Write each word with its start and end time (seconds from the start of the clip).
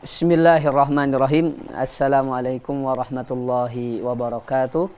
Bismillahirrahmanirrahim. 0.00 1.52
Assalamualaikum 1.76 2.88
warahmatullahi 2.88 4.00
wabarakatuh. 4.00 4.88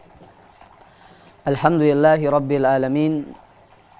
Alhamdulillahi 1.42 2.30
rabbil 2.30 2.62
alamin. 2.62 3.26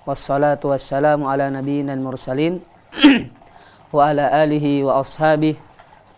Wassalatu 0.07 0.71
wassalamu 0.71 1.27
ala 1.27 1.51
nabiyyina 1.51 1.99
mursalin 1.99 2.63
wa 3.91 4.15
ala 4.15 4.31
alihi 4.47 4.87
wa 4.87 5.03
ashabihi 5.03 5.59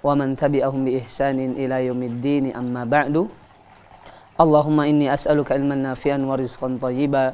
wa 0.05 0.13
man 0.13 0.37
tabi'ahum 0.37 0.85
bi 0.85 1.01
ihsanin 1.01 1.57
ila 1.57 1.81
yaumiddin 1.81 2.53
amma 2.53 2.85
ba'du. 2.85 3.33
Allahumma 4.37 4.85
inni 4.85 5.09
as'aluka 5.09 5.57
ilman 5.57 5.81
nafi'an 5.81 6.21
wa 6.29 6.37
rizqan 6.37 6.77
thayyiba 6.77 7.33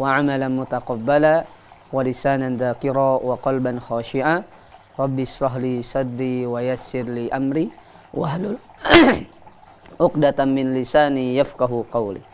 wa 0.00 0.16
amalan 0.16 0.48
mutaqabbala 0.48 1.44
wa 1.92 2.00
lisanan 2.00 2.56
dhakira 2.56 3.20
wa 3.20 3.36
qalban 3.36 3.84
khashi'a. 3.84 4.55
Rabbi 4.96 5.22
israhli 5.28 5.84
sadri 5.84 6.48
wa 6.48 6.64
yassir 6.64 7.04
li 7.04 7.28
amri 7.28 7.68
wahlul 8.16 8.56
uqdatan 10.06 10.48
min 10.52 10.72
lisani 10.72 11.36
yafqahu 11.36 11.84
qawli. 11.92 12.24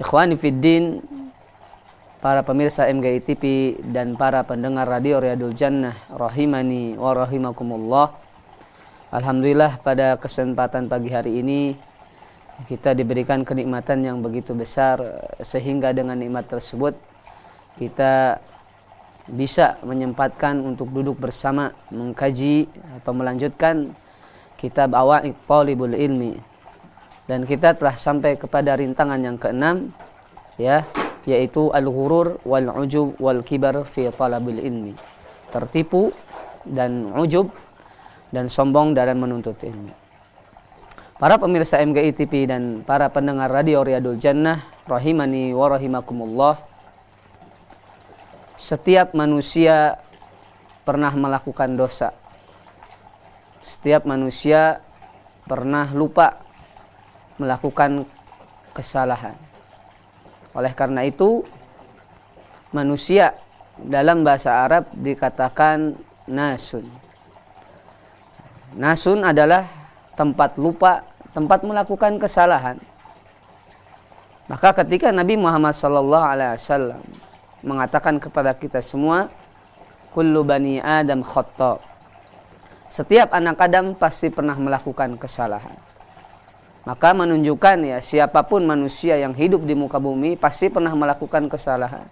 Ikhwani 0.00 0.40
fid 0.40 0.64
din, 0.64 1.04
para 2.20 2.44
pemirsa 2.44 2.84
MGI 2.92 3.20
TV 3.24 3.42
dan 3.80 4.12
para 4.12 4.44
pendengar 4.44 4.84
radio 4.84 5.24
Riyadul 5.24 5.56
Jannah 5.56 5.96
rahimani 6.12 6.96
wa 7.00 7.16
rahimakumullah. 7.16 8.12
Alhamdulillah 9.08 9.80
pada 9.80 10.20
kesempatan 10.20 10.86
pagi 10.86 11.10
hari 11.10 11.40
ini 11.40 11.74
kita 12.68 12.92
diberikan 12.92 13.40
kenikmatan 13.40 14.04
yang 14.04 14.20
begitu 14.20 14.52
besar 14.52 15.00
sehingga 15.40 15.96
dengan 15.96 16.20
nikmat 16.20 16.44
tersebut 16.44 16.92
kita 17.80 18.36
bisa 19.30 19.78
menyempatkan 19.86 20.58
untuk 20.58 20.90
duduk 20.90 21.22
bersama 21.22 21.70
mengkaji 21.94 22.66
atau 23.00 23.12
melanjutkan 23.14 23.94
kitab 24.58 24.92
Awa'iq 24.92 25.38
Talibul 25.46 25.94
Ilmi. 25.94 26.34
Dan 27.30 27.46
kita 27.46 27.78
telah 27.78 27.94
sampai 27.94 28.34
kepada 28.34 28.74
rintangan 28.74 29.22
yang 29.22 29.38
keenam 29.38 29.94
ya 30.58 30.82
yaitu 31.28 31.70
al-ghurur 31.70 32.42
wal 32.42 32.68
ujub 32.82 33.14
wal 33.22 33.40
kibar 33.46 33.86
fi 33.86 34.10
talabil 34.10 34.60
ilmi. 34.60 34.94
Tertipu 35.52 36.10
dan 36.66 37.14
ujub 37.14 37.50
dan 38.34 38.50
sombong 38.50 38.94
dalam 38.94 39.22
menuntut 39.22 39.58
ilmu. 39.62 39.92
Para 41.20 41.36
pemirsa 41.36 41.84
MGI 41.84 42.16
TV 42.16 42.48
dan 42.48 42.80
para 42.80 43.12
pendengar 43.12 43.52
radio 43.52 43.84
Riyadul 43.84 44.16
Jannah 44.16 44.56
rahimani 44.88 45.52
wa 45.52 45.68
rahimakumullah 45.68 46.69
setiap 48.60 49.16
manusia 49.16 49.96
pernah 50.84 51.08
melakukan 51.16 51.80
dosa. 51.80 52.12
Setiap 53.64 54.04
manusia 54.04 54.84
pernah 55.48 55.88
lupa 55.96 56.44
melakukan 57.40 58.04
kesalahan. 58.76 59.32
Oleh 60.52 60.76
karena 60.76 61.08
itu, 61.08 61.40
manusia 62.76 63.32
dalam 63.80 64.20
bahasa 64.28 64.60
Arab 64.60 64.92
dikatakan 64.92 65.96
nasun. 66.28 66.84
Nasun 68.76 69.24
adalah 69.24 69.64
tempat 70.20 70.60
lupa, 70.60 71.00
tempat 71.32 71.64
melakukan 71.64 72.20
kesalahan. 72.20 72.76
Maka 74.52 74.84
ketika 74.84 75.08
Nabi 75.14 75.40
Muhammad 75.40 75.72
SAW 75.72 77.00
mengatakan 77.60 78.16
kepada 78.20 78.52
kita 78.56 78.80
semua 78.80 79.28
kullu 80.12 80.42
bani 80.42 80.80
adam 80.80 81.20
khata 81.24 81.90
setiap 82.90 83.30
anak 83.30 83.54
Adam 83.62 83.94
pasti 83.94 84.34
pernah 84.34 84.58
melakukan 84.58 85.14
kesalahan. 85.14 85.78
Maka 86.82 87.14
menunjukkan 87.14 87.86
ya 87.86 87.98
siapa 88.02 88.42
pun 88.42 88.66
manusia 88.66 89.14
yang 89.14 89.30
hidup 89.30 89.62
di 89.62 89.78
muka 89.78 90.02
bumi 90.02 90.34
pasti 90.34 90.66
pernah 90.66 90.90
melakukan 90.98 91.46
kesalahan. 91.46 92.02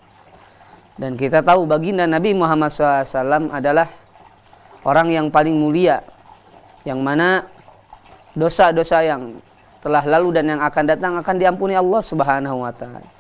Dan 0.95 1.19
kita 1.19 1.43
tahu 1.43 1.67
baginda 1.67 2.07
Nabi 2.07 2.31
Muhammad 2.31 2.71
SAW 2.71 3.51
adalah 3.51 3.91
orang 4.87 5.11
yang 5.11 5.27
paling 5.35 5.59
mulia 5.59 5.99
yang 6.87 7.03
mana 7.03 7.43
dosa-dosa 8.39 9.03
yang 9.03 9.35
telah 9.83 10.07
lalu 10.07 10.31
dan 10.31 10.47
yang 10.47 10.63
akan 10.63 10.85
datang 10.95 11.19
akan 11.19 11.37
diampuni 11.43 11.75
Allah 11.75 12.03
Subhanahu 12.07 12.63
wa 12.63 12.71
taala. 12.71 13.18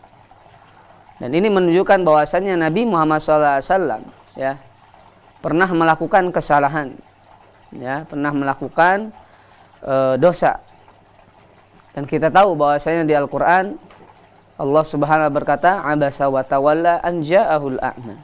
Dan 1.18 1.34
ini 1.34 1.50
menunjukkan 1.50 2.06
bahwasannya 2.06 2.54
Nabi 2.54 2.86
Muhammad 2.86 3.18
SAW 3.18 4.06
ya 4.38 4.54
pernah 5.42 5.66
melakukan 5.66 6.30
kesalahan, 6.30 6.94
ya 7.74 8.06
pernah 8.06 8.30
melakukan 8.30 9.10
e, 9.82 10.14
dosa. 10.22 10.62
Dan 11.90 12.06
kita 12.06 12.30
tahu 12.30 12.54
bahwasanya 12.54 13.02
di 13.02 13.18
Al-Quran 13.18 13.74
Allah 14.58 14.84
Subhanahu 14.86 15.30
berkata, 15.34 15.82
"Abasa 15.82 16.30
wa 16.30 16.42
tawalla 16.46 17.02
an 17.02 17.22
a'ma." 17.22 18.14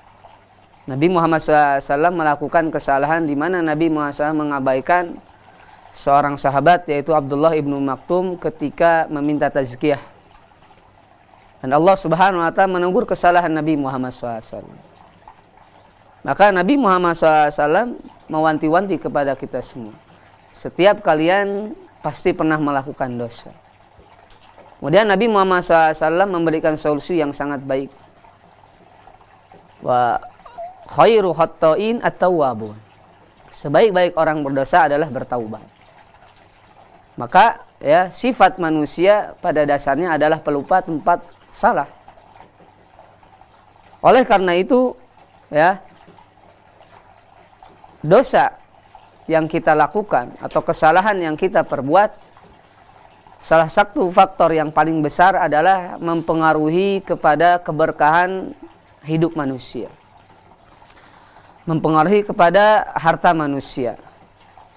Nabi 0.85 1.07
Muhammad 1.11 1.41
SAW 1.43 2.15
melakukan 2.15 2.71
kesalahan 2.71 3.27
di 3.27 3.35
mana 3.35 3.59
Nabi 3.59 3.91
Muhammad 3.91 4.15
SAW 4.15 4.39
mengabaikan 4.39 5.19
seorang 5.91 6.39
sahabat 6.39 6.87
yaitu 6.91 7.11
Abdullah 7.11 7.59
ibnu 7.59 7.79
Maktum 7.83 8.39
ketika 8.39 9.11
meminta 9.11 9.51
tazkiyah 9.51 10.14
dan 11.65 11.81
Allah 11.81 11.97
Subhanahu 11.97 12.45
wa 12.45 12.53
taala 12.53 12.77
menegur 12.77 13.09
kesalahan 13.09 13.49
Nabi 13.49 13.81
Muhammad 13.81 14.13
SAW. 14.13 14.69
Maka 16.21 16.53
Nabi 16.53 16.77
Muhammad 16.77 17.17
SAW 17.17 17.97
mewanti-wanti 18.29 19.01
kepada 19.01 19.33
kita 19.33 19.65
semua. 19.65 19.97
Setiap 20.53 21.01
kalian 21.01 21.73
pasti 22.05 22.37
pernah 22.37 22.61
melakukan 22.61 23.17
dosa. 23.17 23.49
Kemudian 24.77 25.09
Nabi 25.09 25.25
Muhammad 25.25 25.65
SAW 25.65 26.29
memberikan 26.29 26.77
solusi 26.77 27.17
yang 27.17 27.33
sangat 27.33 27.65
baik. 27.65 27.89
Wa 29.81 30.21
khairu 30.85 31.33
khatta'in 31.33 32.05
at-tawwabun. 32.05 32.77
Sebaik-baik 33.49 34.21
orang 34.21 34.45
berdosa 34.45 34.85
adalah 34.85 35.09
bertaubat. 35.09 35.65
Maka 37.17 37.65
ya 37.81 38.13
sifat 38.13 38.61
manusia 38.61 39.33
pada 39.41 39.65
dasarnya 39.65 40.21
adalah 40.21 40.45
pelupa 40.45 40.85
tempat 40.85 41.25
salah. 41.55 41.87
Oleh 44.03 44.27
karena 44.27 44.59
itu, 44.59 44.99
ya, 45.55 45.79
dosa 48.03 48.59
yang 49.31 49.47
kita 49.47 49.73
lakukan 49.73 50.35
atau 50.43 50.61
kesalahan 50.61 51.17
yang 51.17 51.39
kita 51.39 51.63
perbuat, 51.63 52.13
salah 53.39 53.71
satu 53.71 54.11
faktor 54.11 54.53
yang 54.53 54.75
paling 54.75 54.99
besar 55.01 55.39
adalah 55.39 55.97
mempengaruhi 56.03 57.01
kepada 57.07 57.63
keberkahan 57.63 58.53
hidup 59.07 59.39
manusia. 59.39 59.89
Mempengaruhi 61.65 62.29
kepada 62.29 62.93
harta 62.93 63.33
manusia. 63.33 63.97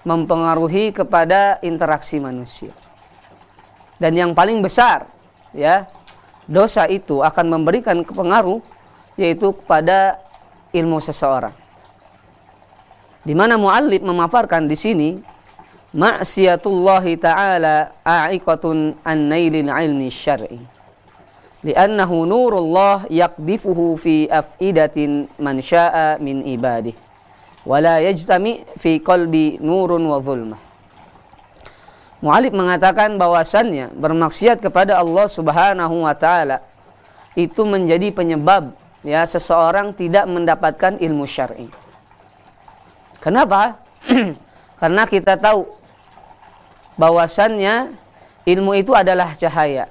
Mempengaruhi 0.08 0.88
kepada 0.96 1.60
interaksi 1.60 2.16
manusia. 2.16 2.72
Dan 4.00 4.16
yang 4.16 4.32
paling 4.32 4.64
besar, 4.64 5.04
ya, 5.52 5.84
dosa 6.48 6.88
itu 6.88 7.20
akan 7.20 7.60
memberikan 7.60 8.00
pengaruh 8.02 8.64
yaitu 9.20 9.52
kepada 9.52 10.16
ilmu 10.72 10.96
seseorang. 10.98 11.52
Di 13.22 13.36
mana 13.36 13.60
muallif 13.60 14.00
memaparkan 14.00 14.64
di 14.64 14.72
sini 14.72 15.20
maksiatullah 15.92 17.04
taala 17.20 17.92
a'iqatun 18.00 18.96
an 19.04 19.18
nailil 19.28 19.68
ilmi 19.68 20.08
syar'i. 20.08 20.56
Li'annahu 21.58 22.24
nurullah 22.24 23.10
yaqdifuhu 23.10 23.98
fi 23.98 24.30
af'idatin 24.30 25.28
man 25.42 25.60
sya'a 25.60 26.16
min 26.22 26.46
ibadih. 26.46 26.94
Wala 27.68 28.00
yajtami 28.00 28.64
fi 28.78 29.02
qalbi 29.02 29.60
nurun 29.60 30.06
wa 30.08 30.16
zulmah. 30.22 30.67
Mu'alib 32.18 32.50
mengatakan 32.50 33.14
bahwasannya 33.14 33.94
bermaksiat 33.94 34.58
kepada 34.58 34.98
Allah 34.98 35.30
Subhanahu 35.30 36.02
wa 36.02 36.14
taala 36.18 36.66
itu 37.38 37.62
menjadi 37.62 38.10
penyebab 38.10 38.74
ya 39.06 39.22
seseorang 39.22 39.94
tidak 39.94 40.26
mendapatkan 40.26 40.98
ilmu 40.98 41.22
syar'i. 41.22 41.70
Kenapa? 43.22 43.78
Karena 44.82 45.06
kita 45.06 45.38
tahu 45.38 45.70
bahwasannya 46.98 47.94
ilmu 48.42 48.74
itu 48.74 48.90
adalah 48.98 49.38
cahaya 49.38 49.86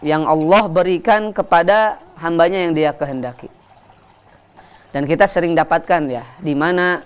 yang 0.00 0.24
Allah 0.24 0.68
berikan 0.72 1.28
kepada 1.36 2.00
hambanya 2.16 2.64
yang 2.64 2.72
dia 2.72 2.96
kehendaki. 2.96 3.52
Dan 4.96 5.04
kita 5.04 5.28
sering 5.28 5.52
dapatkan 5.52 6.08
ya, 6.08 6.24
di 6.40 6.56
mana 6.56 7.04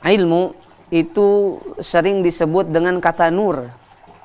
ilmu 0.00 0.56
itu 0.88 1.60
sering 1.84 2.24
disebut 2.24 2.72
dengan 2.72 2.96
kata 2.96 3.28
nur 3.28 3.68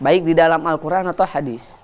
baik 0.02 0.26
di 0.26 0.34
dalam 0.34 0.66
Al-Quran 0.66 1.06
atau 1.14 1.24
hadis. 1.30 1.78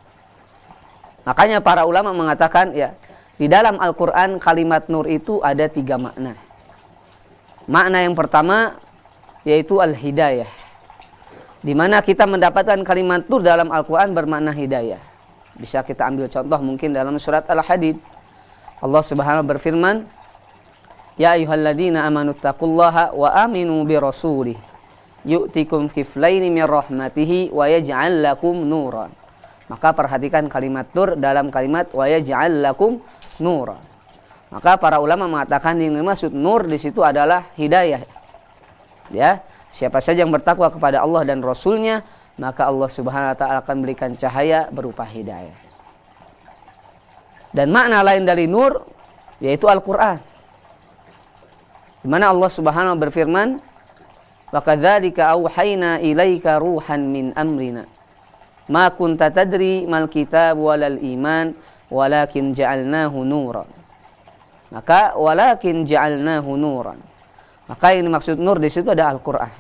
Makanya 1.22 1.62
para 1.62 1.86
ulama 1.86 2.10
mengatakan 2.12 2.74
ya 2.74 2.98
di 3.38 3.46
dalam 3.46 3.78
Al-Quran 3.78 4.42
kalimat 4.42 4.90
nur 4.90 5.06
itu 5.06 5.38
ada 5.46 5.70
tiga 5.70 6.02
makna. 6.02 6.34
Makna 7.70 8.02
yang 8.02 8.18
pertama 8.18 8.82
yaitu 9.46 9.78
al-hidayah. 9.78 10.50
di 11.58 11.74
mana 11.74 12.00
kita 12.06 12.24
mendapatkan 12.30 12.80
kalimat 12.86 13.26
nur 13.28 13.42
dalam 13.44 13.68
Al-Quran 13.74 14.14
bermakna 14.14 14.54
hidayah. 14.54 15.02
Bisa 15.58 15.82
kita 15.82 16.06
ambil 16.06 16.30
contoh 16.30 16.62
mungkin 16.62 16.94
dalam 16.94 17.18
surat 17.18 17.44
Al-Hadid. 17.50 17.98
Allah 18.78 19.02
Subhanahu 19.02 19.46
berfirman, 19.58 20.06
Ya 21.18 21.34
ayyuhalladzina 21.34 22.06
amanu 22.06 22.38
taqullaha 22.38 23.10
wa 23.10 23.34
aminu 23.34 23.82
bi 23.84 23.98
rasulih 23.98 24.77
yu'tikum 25.28 25.92
kiflaini 25.92 26.48
min 26.48 26.64
rahmatihi 26.64 27.52
wa 27.52 27.68
yaj'al 27.68 28.24
lakum 28.24 28.64
nuran. 28.64 29.12
Maka 29.68 29.92
perhatikan 29.92 30.48
kalimat 30.48 30.88
nur 30.96 31.20
dalam 31.20 31.52
kalimat 31.52 31.92
wa 31.92 32.08
yaj'al 32.08 32.64
lakum 32.64 33.04
nuran. 33.44 33.84
Maka 34.48 34.80
para 34.80 35.04
ulama 35.04 35.28
mengatakan 35.28 35.76
yang 35.76 36.00
dimaksud 36.00 36.32
nur 36.32 36.64
di 36.64 36.80
situ 36.80 37.04
adalah 37.04 37.52
hidayah. 37.60 38.00
Ya, 39.12 39.44
siapa 39.68 40.00
saja 40.00 40.24
yang 40.24 40.32
bertakwa 40.32 40.72
kepada 40.72 41.04
Allah 41.04 41.28
dan 41.28 41.44
Rasulnya, 41.44 42.08
maka 42.40 42.64
Allah 42.72 42.88
Subhanahu 42.88 43.36
wa 43.36 43.38
taala 43.38 43.60
akan 43.60 43.78
berikan 43.84 44.16
cahaya 44.16 44.72
berupa 44.72 45.04
hidayah. 45.04 45.56
Dan 47.52 47.76
makna 47.76 48.00
lain 48.08 48.24
dari 48.24 48.48
nur 48.48 48.88
yaitu 49.44 49.68
Al-Qur'an. 49.68 50.24
Di 52.00 52.08
mana 52.08 52.32
Allah 52.32 52.48
Subhanahu 52.48 52.96
berfirman, 52.96 53.60
"Wa 54.50 54.60
kadzalika 54.64 55.36
auhayna 55.36 56.00
ilaika 56.00 56.60
ruhan 56.60 57.12
min 57.12 57.26
amrina." 57.36 57.86
Ma 58.68 58.92
kunta 58.92 59.32
tadri 59.32 59.88
mal 59.88 60.12
kitab 60.12 60.60
walal 60.60 61.00
iman 61.00 61.56
walakin 61.88 62.52
ja'alnahu. 62.52 63.24
Maka 64.68 65.16
walakin 65.16 65.88
ja'alnahu 65.88 66.60
nuran. 66.60 67.00
Maka 67.68 67.96
yang 67.96 68.12
dimaksud 68.12 68.40
nur 68.40 68.60
di 68.60 68.68
situ 68.68 68.92
ada 68.92 69.12
Al-Qur'an. 69.12 69.52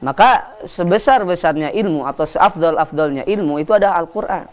Maka 0.00 0.56
sebesar-besarnya 0.64 1.76
ilmu 1.76 2.08
atau 2.08 2.24
seafdal-afdalnya 2.24 3.28
ilmu 3.28 3.60
itu 3.60 3.76
ada 3.76 3.92
Al-Qur'an. 3.96 4.48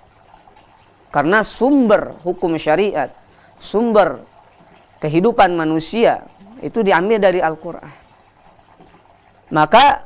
Karena 1.07 1.39
sumber 1.43 2.19
hukum 2.27 2.59
syariat, 2.59 3.07
sumber 3.55 4.19
kehidupan 4.99 5.55
manusia 5.55 6.27
itu 6.59 6.83
diambil 6.83 7.23
dari 7.23 7.39
Al-Qur'an. 7.39 8.06
Maka 9.47 10.03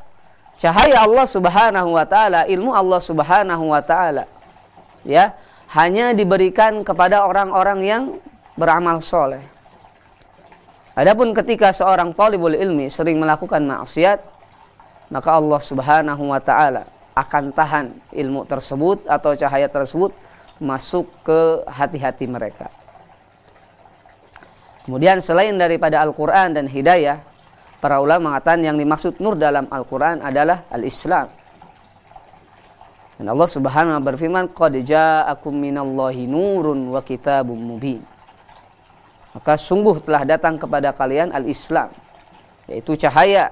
cahaya 0.62 1.02
Allah 1.02 1.26
Subhanahu 1.26 1.98
wa 1.98 2.06
taala, 2.06 2.46
ilmu 2.46 2.72
Allah 2.74 3.02
Subhanahu 3.02 3.74
wa 3.74 3.82
taala 3.82 4.30
ya, 5.02 5.34
hanya 5.74 6.14
diberikan 6.14 6.86
kepada 6.86 7.26
orang-orang 7.26 7.80
yang 7.82 8.04
beramal 8.54 9.02
soleh. 9.02 9.42
Adapun 10.94 11.32
ketika 11.32 11.72
seorang 11.72 12.12
talibul 12.12 12.54
ilmi 12.54 12.92
sering 12.92 13.18
melakukan 13.18 13.64
maksiat, 13.64 14.20
maka 15.10 15.30
Allah 15.34 15.62
Subhanahu 15.64 16.24
wa 16.30 16.40
taala 16.44 16.86
akan 17.18 17.52
tahan 17.52 17.92
ilmu 18.14 18.46
tersebut 18.48 19.04
atau 19.08 19.36
cahaya 19.36 19.68
tersebut 19.68 20.14
masuk 20.62 21.10
ke 21.26 21.66
hati-hati 21.66 22.30
mereka. 22.30 22.70
Kemudian 24.86 25.18
selain 25.22 25.58
daripada 25.58 26.02
Al-Quran 26.02 26.58
dan 26.58 26.66
Hidayah, 26.66 27.31
para 27.82 27.98
ulama 27.98 28.32
mengatakan 28.32 28.62
yang 28.62 28.78
dimaksud 28.78 29.18
nur 29.18 29.34
dalam 29.34 29.66
Al-Quran 29.66 30.22
adalah 30.22 30.70
Al-Islam. 30.70 31.34
Dan 33.18 33.26
Allah 33.34 33.50
subhanahu 33.50 33.98
wa 33.98 34.04
berfirman, 34.06 34.46
Qad 34.54 34.78
ja'akum 34.78 35.54
minallahi 35.58 36.30
nurun 36.30 36.94
wa 36.94 37.02
kitabun 37.02 37.58
mubin. 37.58 38.06
Maka 39.34 39.58
sungguh 39.58 39.98
telah 40.06 40.22
datang 40.30 40.62
kepada 40.62 40.94
kalian 40.94 41.34
Al-Islam, 41.34 41.90
yaitu 42.70 42.94
cahaya 42.94 43.50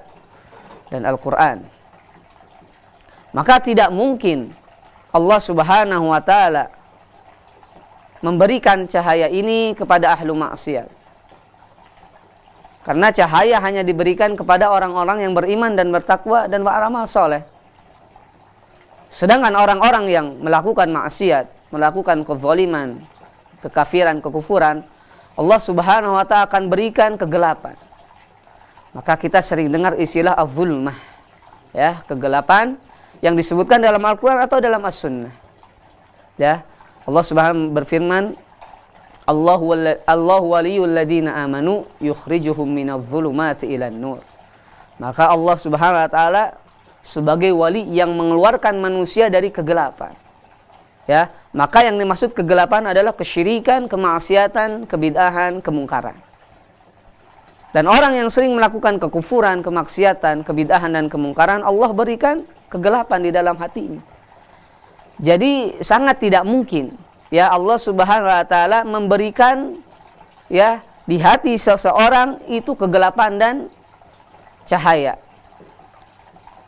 dan 0.94 1.02
Al-Quran. 1.10 1.66
Maka 3.34 3.58
tidak 3.58 3.90
mungkin 3.90 4.54
Allah 5.10 5.38
subhanahu 5.42 6.14
wa 6.14 6.22
ta'ala 6.22 6.70
memberikan 8.22 8.86
cahaya 8.86 9.26
ini 9.26 9.74
kepada 9.74 10.14
ahlu 10.14 10.38
maksiat 10.38 10.99
karena 12.80 13.12
cahaya 13.12 13.60
hanya 13.60 13.84
diberikan 13.84 14.32
kepada 14.34 14.72
orang-orang 14.72 15.28
yang 15.28 15.32
beriman 15.36 15.76
dan 15.76 15.92
bertakwa 15.92 16.48
dan 16.48 16.64
beramal 16.64 17.04
soleh. 17.04 17.44
Sedangkan 19.10 19.52
orang-orang 19.58 20.06
yang 20.08 20.26
melakukan 20.40 20.88
maksiat, 20.88 21.72
melakukan 21.74 22.22
kezaliman, 22.24 23.02
kekafiran, 23.60 24.22
kekufuran, 24.22 24.86
Allah 25.36 25.60
Subhanahu 25.60 26.16
wa 26.16 26.24
taala 26.24 26.46
akan 26.48 26.72
berikan 26.72 27.20
kegelapan. 27.20 27.76
Maka 28.90 29.14
kita 29.14 29.38
sering 29.44 29.70
dengar 29.70 29.94
istilah 29.94 30.34
az-zulmah. 30.34 30.96
Ya, 31.70 32.02
kegelapan 32.06 32.74
yang 33.22 33.38
disebutkan 33.38 33.78
dalam 33.78 34.02
Al-Qur'an 34.02 34.42
atau 34.42 34.58
dalam 34.58 34.82
As-Sunnah. 34.82 35.30
Ya. 36.40 36.66
Allah 37.04 37.24
Subhanahu 37.24 37.70
berfirman, 37.70 38.34
Allah 39.28 39.60
Allah 40.08 40.40
waliyul 40.42 40.90
ladina 40.90 41.36
amanu 41.44 41.86
yukhrijuhum 42.00 42.66
minadh 42.66 43.04
dhulumati 43.04 43.68
ilan 43.68 43.94
nur. 43.94 44.20
Maka 45.00 45.32
Allah 45.32 45.56
Subhanahu 45.56 46.02
wa 46.04 46.10
taala 46.10 46.44
sebagai 47.00 47.52
wali 47.56 47.84
yang 47.88 48.12
mengeluarkan 48.12 48.76
manusia 48.80 49.32
dari 49.32 49.48
kegelapan. 49.48 50.12
Ya, 51.08 51.32
maka 51.50 51.82
yang 51.82 51.98
dimaksud 51.98 52.36
kegelapan 52.36 52.86
adalah 52.92 53.10
kesyirikan, 53.16 53.90
kemaksiatan, 53.90 54.86
kebid'ahan, 54.86 55.58
kemungkaran. 55.58 56.14
Dan 57.70 57.86
orang 57.90 58.14
yang 58.18 58.28
sering 58.30 58.54
melakukan 58.54 58.98
kekufuran, 59.02 59.62
kemaksiatan, 59.62 60.46
kebid'ahan 60.46 60.90
dan 60.90 61.06
kemungkaran, 61.10 61.66
Allah 61.66 61.90
berikan 61.90 62.46
kegelapan 62.70 63.26
di 63.26 63.30
dalam 63.34 63.58
hatinya. 63.58 64.02
Jadi 65.18 65.82
sangat 65.82 66.22
tidak 66.22 66.46
mungkin 66.46 66.94
ya 67.30 67.48
Allah 67.48 67.78
Subhanahu 67.78 68.28
wa 68.28 68.44
taala 68.44 68.82
memberikan 68.82 69.78
ya 70.50 70.82
di 71.06 71.16
hati 71.16 71.56
seseorang 71.56 72.42
itu 72.50 72.74
kegelapan 72.74 73.38
dan 73.38 73.54
cahaya. 74.66 75.16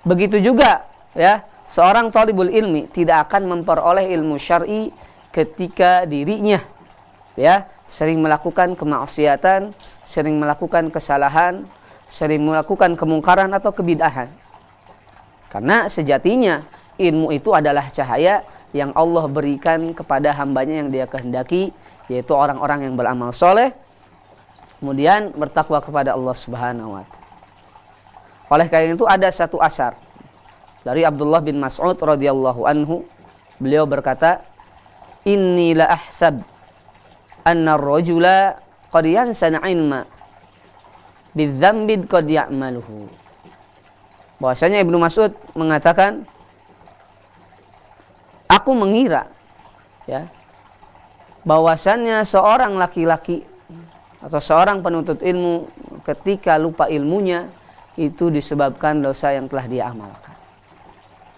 Begitu 0.03 0.43
juga 0.43 0.87
ya 1.15 1.43
seorang 1.67 2.11
talibul 2.11 2.51
ilmi 2.51 2.91
tidak 2.91 3.31
akan 3.31 3.59
memperoleh 3.59 4.11
ilmu 4.15 4.39
syar'i 4.39 4.91
ketika 5.31 6.07
dirinya 6.07 6.59
ya 7.39 7.71
sering 7.87 8.19
melakukan 8.19 8.75
kemaksiatan, 8.75 9.75
sering 10.03 10.37
melakukan 10.43 10.91
kesalahan, 10.91 11.67
sering 12.11 12.43
melakukan 12.45 12.99
kemungkaran 12.99 13.51
atau 13.55 13.73
kebid'ahan. 13.73 14.29
Karena 15.49 15.89
sejatinya 15.89 16.65
ilmu 17.01 17.33
itu 17.33 17.53
adalah 17.53 17.89
cahaya 17.89 18.45
yang 18.73 18.93
Allah 18.97 19.25
berikan 19.29 19.93
kepada 19.93 20.33
hambanya 20.37 20.85
yang 20.85 20.89
dia 20.89 21.05
kehendaki 21.09 21.73
yaitu 22.09 22.33
orang-orang 22.33 22.89
yang 22.89 22.95
beramal 22.97 23.33
soleh 23.33 23.73
kemudian 24.83 25.31
bertakwa 25.37 25.79
kepada 25.79 26.19
Allah 26.19 26.35
Subhanahu 26.35 26.99
wa 26.99 27.05
taala. 27.07 27.21
Oleh 28.53 28.67
karena 28.69 28.93
itu 28.93 29.07
ada 29.09 29.29
satu 29.33 29.57
asar 29.63 29.97
dari 30.83 31.07
Abdullah 31.07 31.41
bin 31.41 31.63
Mas'ud 31.63 31.97
radhiyallahu 31.97 32.67
anhu 32.67 33.07
beliau 33.63 33.87
berkata 33.87 34.43
inni 35.23 35.73
la 35.73 35.95
ahsab 35.95 36.43
anna 37.47 37.79
ar-rajula 37.79 38.59
qad 38.91 39.05
yansana 39.07 39.63
ilma 39.71 40.05
bidzambin 41.33 42.05
qad 42.05 42.27
ya'maluhu 42.27 43.09
bahwasanya 44.43 44.83
Ibnu 44.83 44.99
Mas'ud 44.99 45.31
mengatakan 45.55 46.27
aku 48.53 48.77
mengira 48.77 49.33
ya 50.05 50.29
bahwasannya 51.49 52.21
seorang 52.29 52.77
laki-laki 52.77 53.43
atau 54.21 54.39
seorang 54.39 54.85
penuntut 54.85 55.25
ilmu 55.25 55.67
ketika 56.05 56.61
lupa 56.61 56.87
ilmunya 56.87 57.49
itu 57.97 58.29
disebabkan 58.29 59.03
dosa 59.03 59.35
yang 59.35 59.51
telah 59.51 59.67
dia 59.67 59.91
amalkan. 59.91 60.37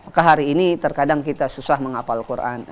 Maka 0.05 0.21
hari 0.21 0.53
ini 0.53 0.77
terkadang 0.77 1.25
kita 1.25 1.49
susah 1.49 1.81
menghafal 1.81 2.21
Quran 2.23 2.67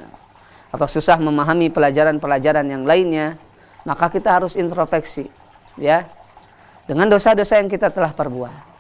atau 0.69 0.87
susah 0.87 1.17
memahami 1.17 1.73
pelajaran-pelajaran 1.73 2.69
yang 2.69 2.85
lainnya, 2.85 3.41
maka 3.89 4.13
kita 4.13 4.37
harus 4.37 4.55
introspeksi 4.55 5.27
ya 5.81 6.05
dengan 6.85 7.09
dosa-dosa 7.09 7.59
yang 7.59 7.73
kita 7.73 7.89
telah 7.89 8.13
perbuat. 8.13 8.72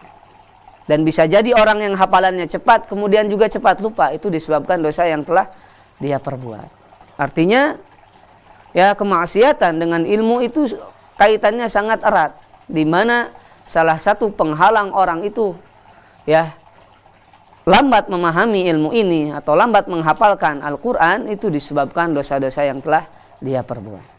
Dan 0.86 1.06
bisa 1.06 1.30
jadi 1.30 1.54
orang 1.54 1.78
yang 1.78 1.94
hafalannya 1.94 2.50
cepat 2.50 2.90
kemudian 2.90 3.30
juga 3.30 3.46
cepat 3.46 3.78
lupa 3.78 4.10
itu 4.10 4.26
disebabkan 4.26 4.82
dosa 4.82 5.06
yang 5.06 5.22
telah 5.22 5.46
dia 6.02 6.18
perbuat. 6.18 6.66
Artinya 7.14 7.78
ya 8.74 8.98
kemaksiatan 8.98 9.78
dengan 9.78 10.02
ilmu 10.02 10.42
itu 10.42 10.66
kaitannya 11.14 11.70
sangat 11.70 12.02
erat 12.02 12.34
di 12.66 12.82
mana 12.82 13.30
salah 13.62 14.00
satu 14.00 14.34
penghalang 14.34 14.90
orang 14.90 15.22
itu 15.22 15.54
ya 16.26 16.50
lambat 17.62 18.10
memahami 18.10 18.66
ilmu 18.66 18.90
ini 18.90 19.30
atau 19.30 19.54
lambat 19.54 19.86
menghafalkan 19.86 20.66
Al-Qur'an 20.66 21.30
itu 21.30 21.46
disebabkan 21.46 22.10
dosa-dosa 22.10 22.66
yang 22.66 22.82
telah 22.82 23.06
dia 23.38 23.62
perbuat. 23.62 24.11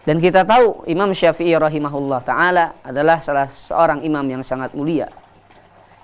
Dan 0.00 0.16
kita 0.16 0.48
tahu 0.48 0.88
Imam 0.88 1.12
Syafi'i 1.12 1.52
rahimahullah 1.52 2.20
taala 2.24 2.80
adalah 2.80 3.20
salah 3.20 3.44
seorang 3.44 4.00
imam 4.00 4.24
yang 4.24 4.40
sangat 4.40 4.72
mulia 4.72 5.12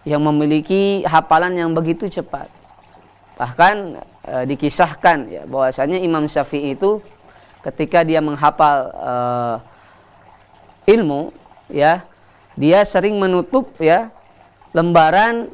yang 0.07 0.23
memiliki 0.23 1.03
hafalan 1.03 1.59
yang 1.59 1.75
begitu 1.75 2.07
cepat. 2.07 2.47
Bahkan 3.37 3.77
e, 4.23 4.35
dikisahkan 4.47 5.19
ya 5.29 5.43
bahwasanya 5.45 5.99
Imam 5.99 6.31
Syafi'i 6.31 6.79
itu 6.79 7.03
ketika 7.61 8.07
dia 8.07 8.23
menghafal 8.23 8.95
e, 8.95 9.13
ilmu 10.95 11.35
ya 11.67 12.07
dia 12.55 12.87
sering 12.87 13.19
menutup 13.19 13.75
ya 13.83 14.15
lembaran 14.71 15.51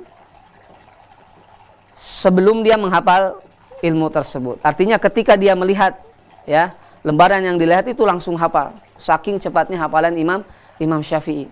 sebelum 1.97 2.61
dia 2.61 2.77
menghafal 2.77 3.41
ilmu 3.81 4.13
tersebut. 4.13 4.61
Artinya 4.61 5.01
ketika 5.01 5.35
dia 5.35 5.57
melihat 5.57 5.97
ya 6.45 6.77
lembaran 7.03 7.43
yang 7.43 7.59
dilihat 7.59 7.87
itu 7.91 8.03
langsung 8.07 8.39
hafal. 8.39 8.75
Saking 8.99 9.43
cepatnya 9.43 9.83
hafalan 9.83 10.15
Imam 10.15 10.41
Imam 10.79 11.03
Syafi'i. 11.03 11.47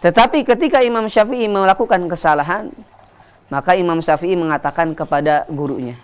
Tetapi 0.00 0.44
ketika 0.44 0.84
Imam 0.84 1.08
Syafi'i 1.08 1.48
melakukan 1.48 2.04
kesalahan, 2.08 2.68
maka 3.48 3.76
Imam 3.76 4.00
Syafi'i 4.00 4.36
mengatakan 4.36 4.92
kepada 4.92 5.48
gurunya 5.48 5.96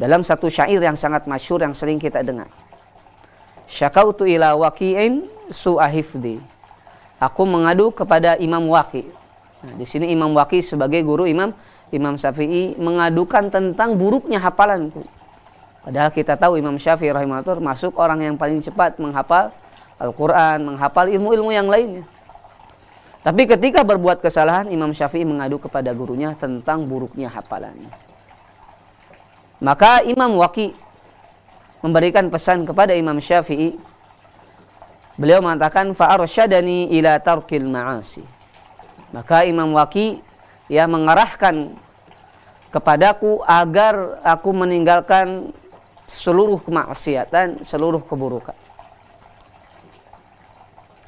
dalam 0.00 0.26
satu 0.26 0.50
syair 0.50 0.82
yang 0.82 0.98
sangat 0.98 1.30
masyur 1.30 1.62
yang 1.62 1.76
sering 1.76 2.00
kita 2.00 2.24
dengar. 2.26 2.50
Syakautu 3.70 4.26
ila 4.26 4.58
waqi'in 4.58 5.26
su'ahifdi. 5.48 6.42
Aku 7.22 7.46
mengadu 7.46 7.94
kepada 7.94 8.34
Imam 8.34 8.66
Waqi. 8.66 9.06
Nah, 9.62 9.78
di 9.78 9.86
sini 9.86 10.10
Imam 10.10 10.34
Waqi 10.34 10.58
sebagai 10.58 10.98
guru 11.06 11.22
Imam 11.30 11.54
Imam 11.94 12.18
Syafi'i 12.18 12.74
mengadukan 12.82 13.46
tentang 13.46 13.94
buruknya 13.94 14.42
hafalanku. 14.42 15.06
Padahal 15.82 16.10
kita 16.14 16.38
tahu 16.38 16.62
Imam 16.62 16.78
Syafi'i 16.78 17.10
rahimahullah 17.10 17.58
masuk 17.58 17.98
orang 17.98 18.22
yang 18.22 18.38
paling 18.38 18.62
cepat 18.62 19.02
menghafal 19.02 19.50
Al-Quran, 19.98 20.62
menghafal 20.62 21.10
ilmu-ilmu 21.10 21.50
yang 21.50 21.66
lainnya. 21.66 22.06
Tapi 23.22 23.46
ketika 23.46 23.86
berbuat 23.86 24.18
kesalahan, 24.18 24.70
Imam 24.70 24.90
Syafi'i 24.90 25.22
mengadu 25.22 25.58
kepada 25.58 25.94
gurunya 25.94 26.34
tentang 26.34 26.86
buruknya 26.86 27.30
hafalannya. 27.30 27.90
Maka 29.62 30.02
Imam 30.02 30.38
Waki 30.42 30.74
memberikan 31.86 32.26
pesan 32.30 32.66
kepada 32.66 32.98
Imam 32.98 33.22
Syafi'i. 33.22 33.78
Beliau 35.14 35.38
mengatakan 35.38 35.94
fa'arsyadani 35.94 36.90
ila 36.98 37.22
tarkil 37.22 37.66
ma'asi. 37.70 38.26
Maka 39.14 39.46
Imam 39.46 39.70
Waki 39.70 40.18
ya 40.66 40.90
mengarahkan 40.90 41.78
kepadaku 42.74 43.38
agar 43.46 44.18
aku 44.26 44.50
meninggalkan 44.50 45.54
seluruh 46.06 46.60
kemaksiatan, 46.60 47.64
seluruh 47.64 48.02
keburukan. 48.04 48.56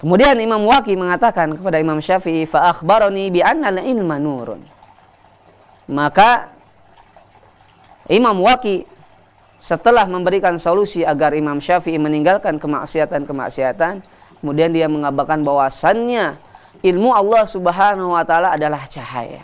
Kemudian 0.05 0.37
Imam 0.37 0.61
Waqi 0.69 1.01
mengatakan 1.01 1.57
kepada 1.57 1.81
Imam 1.81 1.97
Syafi'i, 1.97 2.45
fa 2.45 2.69
akhbarani 2.69 3.33
bi 3.33 3.41
anna 3.41 3.73
al-ilma 3.73 4.21
nurun. 4.21 4.61
Maka 5.89 6.53
Imam 8.13 8.37
Waqi 8.45 8.85
setelah 9.65 10.05
memberikan 10.05 10.61
solusi 10.61 11.09
agar 11.09 11.33
Imam 11.33 11.57
Syafi'i 11.57 11.97
meninggalkan 11.97 12.61
kemaksiatan-kemaksiatan, 12.61 14.05
kemudian 14.45 14.77
dia 14.77 14.93
mengabarkan 14.93 15.41
bahwasannya 15.41 16.37
ilmu 16.85 17.17
Allah 17.17 17.49
Subhanahu 17.49 18.13
wa 18.13 18.21
taala 18.29 18.53
adalah 18.53 18.85
cahaya. 18.85 19.41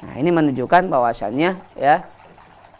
Nah, 0.00 0.16
ini 0.16 0.32
menunjukkan 0.32 0.88
bahwasannya 0.88 1.60
ya 1.76 2.08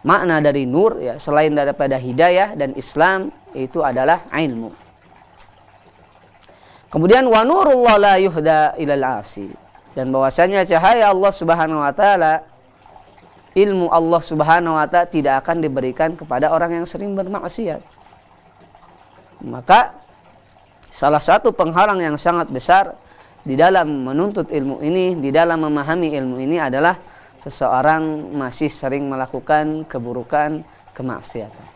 makna 0.07 0.39
dari 0.39 0.63
nur 0.63 1.03
ya 1.03 1.19
selain 1.19 1.55
daripada 1.55 1.99
hidayah 1.99 2.55
dan 2.55 2.75
Islam 2.79 3.35
itu 3.57 3.83
adalah 3.83 4.27
ilmu. 4.31 4.71
Kemudian 6.89 7.29
wa 7.29 7.45
nurullah 7.45 7.97
la 8.01 8.15
yuhda 8.17 8.79
ilal 8.81 9.21
asi. 9.21 9.49
Dan 9.93 10.15
bahwasanya 10.15 10.65
cahaya 10.65 11.11
Allah 11.11 11.33
Subhanahu 11.35 11.81
wa 11.83 11.93
taala 11.93 12.47
ilmu 13.53 13.91
Allah 13.91 14.21
Subhanahu 14.23 14.79
wa 14.79 14.87
taala 14.87 15.11
tidak 15.11 15.45
akan 15.45 15.61
diberikan 15.61 16.15
kepada 16.15 16.49
orang 16.49 16.81
yang 16.81 16.87
sering 16.89 17.13
bermaksiat. 17.13 17.83
Maka 19.45 19.95
salah 20.89 21.21
satu 21.21 21.53
penghalang 21.53 22.01
yang 22.01 22.17
sangat 22.17 22.49
besar 22.49 22.95
di 23.45 23.55
dalam 23.55 24.09
menuntut 24.09 24.49
ilmu 24.49 24.81
ini, 24.81 25.19
di 25.19 25.29
dalam 25.29 25.61
memahami 25.63 26.15
ilmu 26.15 26.37
ini 26.41 26.57
adalah 26.57 26.97
seseorang 27.43 28.35
masih 28.35 28.71
sering 28.71 29.07
melakukan 29.07 29.87
keburukan, 29.87 30.63
kemaksiatan. 30.95 31.67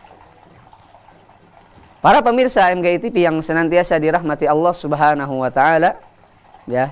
Para 2.03 2.19
pemirsa 2.19 2.67
MGI 2.75 2.99
TV 2.99 3.23
yang 3.23 3.39
senantiasa 3.39 3.95
dirahmati 3.95 4.43
Allah 4.43 4.75
Subhanahu 4.75 5.39
wa 5.39 5.47
taala, 5.47 5.95
ya. 6.67 6.91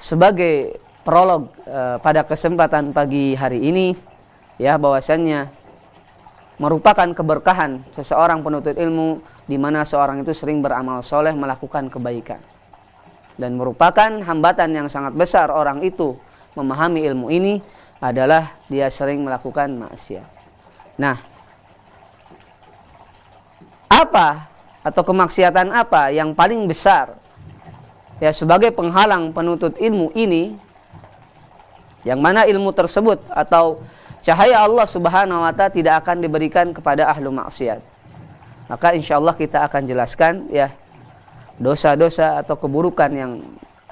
Sebagai 0.00 0.80
prolog 1.04 1.52
e, 1.68 2.00
pada 2.00 2.24
kesempatan 2.24 2.96
pagi 2.96 3.36
hari 3.36 3.68
ini, 3.68 3.92
ya 4.56 4.80
bahwasannya 4.80 5.52
merupakan 6.56 7.08
keberkahan 7.12 7.84
seseorang 7.92 8.40
penuntut 8.40 8.76
ilmu 8.76 9.20
di 9.44 9.60
mana 9.60 9.84
seorang 9.84 10.24
itu 10.24 10.32
sering 10.32 10.64
beramal 10.64 11.04
soleh 11.04 11.36
melakukan 11.36 11.92
kebaikan 11.92 12.40
dan 13.36 13.60
merupakan 13.60 14.24
hambatan 14.24 14.72
yang 14.72 14.88
sangat 14.88 15.12
besar 15.12 15.52
orang 15.52 15.84
itu 15.84 16.16
memahami 16.56 17.04
ilmu 17.04 17.28
ini 17.28 17.60
adalah 18.00 18.56
dia 18.66 18.88
sering 18.88 19.22
melakukan 19.22 19.70
maksiat. 19.76 20.26
Nah, 20.96 21.20
apa 23.86 24.48
atau 24.80 25.02
kemaksiatan 25.04 25.70
apa 25.70 26.10
yang 26.10 26.32
paling 26.32 26.64
besar 26.66 27.18
ya 28.22 28.32
sebagai 28.32 28.72
penghalang 28.72 29.30
penuntut 29.30 29.76
ilmu 29.76 30.10
ini 30.16 30.56
yang 32.06 32.22
mana 32.22 32.46
ilmu 32.46 32.70
tersebut 32.70 33.18
atau 33.28 33.82
cahaya 34.22 34.62
Allah 34.62 34.86
Subhanahu 34.86 35.42
wa 35.42 35.50
taala 35.50 35.74
tidak 35.74 36.06
akan 36.06 36.22
diberikan 36.22 36.70
kepada 36.70 37.10
ahlu 37.10 37.34
maksiat. 37.34 37.82
Maka 38.66 38.94
insya 38.94 39.18
Allah 39.18 39.34
kita 39.34 39.62
akan 39.66 39.82
jelaskan 39.86 40.46
ya 40.50 40.70
dosa-dosa 41.58 42.42
atau 42.42 42.54
keburukan 42.58 43.10
yang 43.10 43.42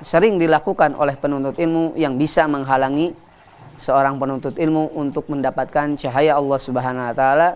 sering 0.05 0.37
dilakukan 0.37 0.93
oleh 1.01 1.17
penuntut 1.17 1.57
ilmu 1.57 1.97
yang 1.97 2.21
bisa 2.21 2.45
menghalangi 2.45 3.17
seorang 3.81 4.21
penuntut 4.21 4.61
ilmu 4.61 4.93
untuk 4.93 5.33
mendapatkan 5.33 5.97
cahaya 5.97 6.37
Allah 6.37 6.59
Subhanahu 6.61 7.09
wa 7.09 7.17
taala 7.17 7.49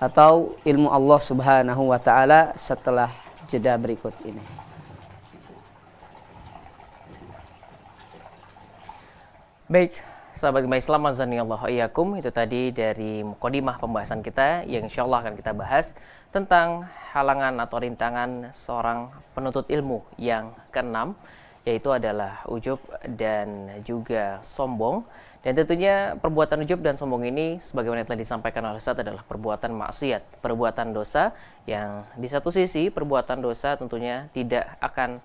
atau 0.00 0.56
ilmu 0.64 0.88
Allah 0.88 1.20
Subhanahu 1.20 1.92
wa 1.92 2.00
taala 2.00 2.56
setelah 2.56 3.12
jeda 3.52 3.76
berikut 3.76 4.16
ini. 4.24 4.40
Baik, 9.70 9.94
sahabat 10.32 10.66
gemah 10.66 10.80
Islam 10.80 11.06
azani 11.06 11.36
Allah 11.36 11.62
iyakum 11.68 12.16
itu 12.16 12.32
tadi 12.32 12.72
dari 12.74 13.22
mukadimah 13.22 13.76
pembahasan 13.76 14.24
kita 14.24 14.64
yang 14.66 14.88
insya 14.88 15.04
Allah 15.04 15.22
akan 15.28 15.34
kita 15.36 15.52
bahas 15.54 15.94
tentang 16.32 16.88
halangan 17.12 17.54
atau 17.60 17.76
rintangan 17.78 18.50
seorang 18.56 19.14
penuntut 19.36 19.68
ilmu 19.70 20.02
yang 20.18 20.56
keenam 20.74 21.14
yaitu 21.70 21.94
adalah 21.94 22.42
ujub 22.50 22.82
dan 23.06 23.78
juga 23.86 24.42
sombong 24.42 25.06
dan 25.40 25.56
tentunya 25.56 26.18
perbuatan 26.20 26.66
ujub 26.68 26.84
dan 26.84 27.00
sombong 27.00 27.24
ini 27.24 27.56
sebagaimana 27.56 28.04
telah 28.04 28.20
disampaikan 28.20 28.60
oleh 28.68 28.76
Ustaz 28.76 29.00
adalah 29.00 29.24
perbuatan 29.24 29.72
maksiat, 29.72 30.44
perbuatan 30.44 30.92
dosa 30.92 31.32
yang 31.64 32.04
di 32.20 32.28
satu 32.28 32.52
sisi 32.52 32.92
perbuatan 32.92 33.40
dosa 33.40 33.72
tentunya 33.80 34.28
tidak 34.36 34.76
akan 34.84 35.22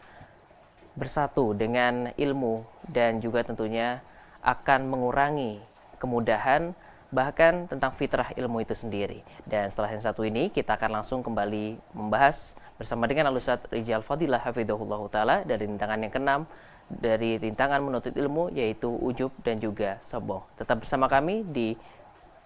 bersatu 0.95 1.51
dengan 1.51 2.15
ilmu 2.15 2.63
dan 2.87 3.19
juga 3.19 3.43
tentunya 3.43 3.99
akan 4.39 4.87
mengurangi 4.87 5.59
kemudahan 5.99 6.71
bahkan 7.11 7.67
tentang 7.67 7.91
fitrah 7.91 8.31
ilmu 8.39 8.63
itu 8.63 8.71
sendiri. 8.71 9.19
Dan 9.43 9.67
setelah 9.67 9.91
yang 9.91 10.03
satu 10.03 10.23
ini 10.23 10.47
kita 10.47 10.79
akan 10.79 11.03
langsung 11.03 11.19
kembali 11.23 11.75
membahas 11.91 12.55
bersama 12.75 13.07
dengan 13.07 13.31
Alusat 13.31 13.71
Rijal 13.71 14.03
Fadilah 14.03 14.43
Hafidhullah 14.43 15.01
Ta'ala 15.07 15.35
dari 15.47 15.63
rintangan 15.67 15.99
yang 15.99 16.11
keenam 16.11 16.41
dari 16.85 17.41
rintangan 17.41 17.81
menuntut 17.81 18.13
ilmu 18.13 18.53
yaitu 18.53 18.89
ujub 18.89 19.33
dan 19.41 19.57
juga 19.57 19.97
sombong. 20.05 20.45
Tetap 20.59 20.85
bersama 20.85 21.09
kami 21.09 21.41
di 21.47 21.73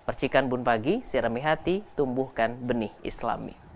Percikan 0.07 0.49
Bun 0.49 0.65
Pagi, 0.65 1.05
sirami 1.05 1.43
hati, 1.43 1.85
tumbuhkan 1.93 2.57
benih 2.57 2.89
Islami. 3.05 3.68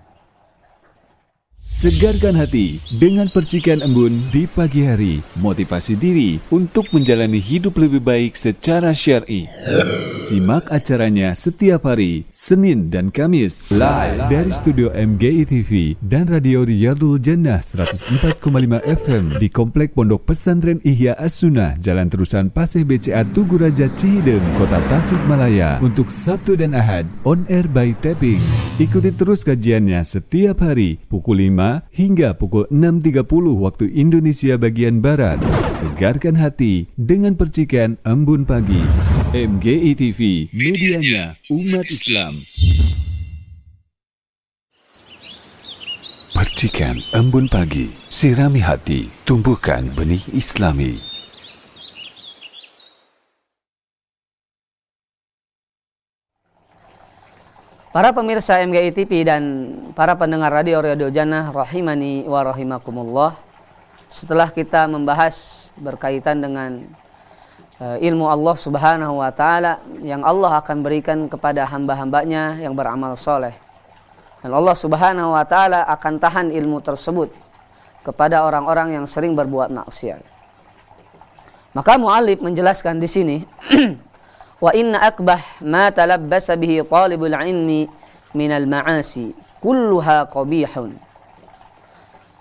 Segarkan 1.64 2.36
hati 2.36 2.76
dengan 3.00 3.32
percikan 3.32 3.80
embun 3.80 4.20
di 4.36 4.44
pagi 4.52 4.84
hari. 4.84 5.24
Motivasi 5.40 5.96
diri 5.96 6.36
untuk 6.52 6.92
menjalani 6.92 7.40
hidup 7.40 7.80
lebih 7.80 8.04
baik 8.04 8.36
secara 8.36 8.92
syar'i. 8.92 9.48
Simak 10.20 10.68
acaranya 10.68 11.32
setiap 11.32 11.88
hari, 11.88 12.28
Senin 12.28 12.92
dan 12.92 13.16
Kamis, 13.16 13.72
live 13.72 14.28
dari 14.28 14.52
studio 14.52 14.92
MGI 14.92 15.44
TV 15.48 15.72
dan 16.04 16.28
Radio 16.28 16.68
Riyadul 16.68 17.16
Jannah 17.24 17.64
104,5 17.64 18.44
FM 18.84 19.40
di 19.40 19.48
Komplek 19.48 19.96
Pondok 19.96 20.28
Pesantren 20.28 20.84
Ihya 20.84 21.16
As-Sunnah, 21.16 21.80
Jalan 21.80 22.12
Terusan 22.12 22.52
Paseh 22.52 22.84
BCA 22.84 23.24
Tugu 23.32 23.56
Raja 23.56 23.88
Cihideng, 23.96 24.44
Kota 24.60 24.84
Tasikmalaya 24.92 25.80
untuk 25.80 26.12
Sabtu 26.12 26.60
dan 26.60 26.76
Ahad 26.76 27.08
on 27.24 27.48
air 27.48 27.68
by 27.72 27.96
tapping. 28.04 28.40
Ikuti 28.84 29.16
terus 29.16 29.48
kajiannya 29.48 30.04
setiap 30.04 30.60
hari 30.60 31.00
pukul 31.08 31.40
5 31.40 31.53
hingga 31.94 32.34
pukul 32.34 32.66
6.30 32.74 33.24
waktu 33.62 33.86
Indonesia 33.94 34.58
bagian 34.58 35.04
Barat. 35.04 35.38
Segarkan 35.78 36.40
hati 36.42 36.90
dengan 36.98 37.38
percikan 37.38 38.02
embun 38.08 38.48
pagi. 38.48 38.82
MGI 39.34 39.98
TV, 39.98 40.50
medianya 40.54 41.38
umat 41.50 41.86
Islam. 41.90 42.34
Percikan 46.34 46.98
embun 47.14 47.46
pagi, 47.46 47.94
sirami 48.10 48.58
hati, 48.58 49.10
tumbuhkan 49.26 49.90
benih 49.94 50.22
islami. 50.34 51.13
Para 57.94 58.10
pemirsa 58.10 58.58
MGI 58.58 58.90
TV 58.90 59.22
dan 59.22 59.70
para 59.94 60.18
pendengar 60.18 60.50
radio 60.50 60.82
Radio 60.82 61.14
Jannah 61.14 61.54
rahimani 61.54 62.26
wa 62.26 62.42
rahimakumullah. 62.42 63.38
Setelah 64.10 64.50
kita 64.50 64.90
membahas 64.90 65.70
berkaitan 65.78 66.42
dengan 66.42 66.90
uh, 67.78 68.02
ilmu 68.02 68.26
Allah 68.26 68.58
Subhanahu 68.58 69.22
wa 69.22 69.30
taala 69.30 69.78
yang 70.02 70.26
Allah 70.26 70.58
akan 70.58 70.82
berikan 70.82 71.30
kepada 71.30 71.70
hamba-hambanya 71.70 72.58
yang 72.66 72.74
beramal 72.74 73.14
soleh. 73.14 73.54
Dan 74.42 74.58
Allah 74.58 74.74
Subhanahu 74.74 75.38
wa 75.38 75.46
taala 75.46 75.86
akan 75.86 76.18
tahan 76.18 76.48
ilmu 76.50 76.82
tersebut 76.82 77.30
kepada 78.02 78.42
orang-orang 78.42 78.98
yang 78.98 79.06
sering 79.06 79.38
berbuat 79.38 79.70
maksiat. 79.70 80.26
Maka 81.78 82.02
muallif 82.02 82.42
menjelaskan 82.42 82.98
di 82.98 83.06
sini 83.06 83.38
wa 84.64 84.72
inna 84.72 85.04
akbah 85.04 85.44
ma 85.60 85.92
talabbasa 85.92 86.56
bihi 86.56 86.88
talibul 86.88 87.36
ilmi 87.36 87.84
minal 88.32 88.64
ma'asi 88.64 89.36
kulluha 89.60 90.32
qabihun. 90.32 90.96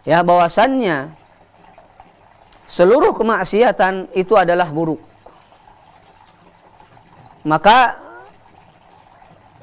Ya 0.06 0.22
bahwasannya 0.22 1.10
seluruh 2.62 3.10
kemaksiatan 3.18 4.14
itu 4.14 4.38
adalah 4.38 4.70
buruk. 4.70 5.02
Maka 7.42 7.98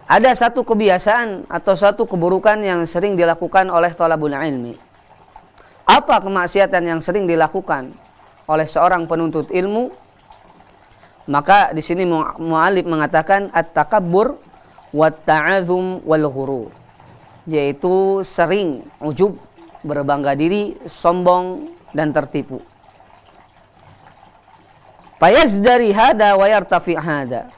ada 0.04 0.32
satu 0.36 0.68
kebiasaan 0.68 1.48
atau 1.48 1.80
satu 1.80 2.04
keburukan 2.04 2.60
yang 2.60 2.84
sering 2.84 3.16
dilakukan 3.16 3.72
oleh 3.72 3.96
talabul 3.96 4.36
ilmi. 4.36 4.76
Apa 5.88 6.20
kemaksiatan 6.20 6.84
yang 6.84 7.00
sering 7.00 7.24
dilakukan 7.24 7.96
oleh 8.52 8.68
seorang 8.68 9.08
penuntut 9.08 9.48
ilmu 9.48 10.09
maka 11.30 11.70
di 11.78 11.86
sini 11.86 12.10
mu'alif 12.10 12.90
mengatakan 12.90 13.54
at-takabbur 13.54 14.42
wa 14.90 15.08
ta'azum 15.14 16.02
wal 16.02 16.26
ghurur. 16.26 16.74
Yaitu 17.46 18.26
sering 18.26 18.82
ujub, 18.98 19.38
berbangga 19.86 20.34
diri, 20.34 20.74
sombong 20.90 21.70
dan 21.94 22.10
tertipu. 22.10 22.66
Fayaz 25.22 25.62
dari 25.62 25.94
hada 25.94 26.34
wa 26.34 26.50
yartafi 26.50 26.98
hada. 26.98 27.54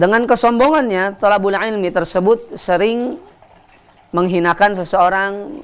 Dengan 0.00 0.24
kesombongannya, 0.24 1.20
talabul 1.20 1.52
ilmi 1.52 1.92
tersebut 1.92 2.56
sering 2.56 3.20
menghinakan 4.16 4.72
seseorang 4.72 5.60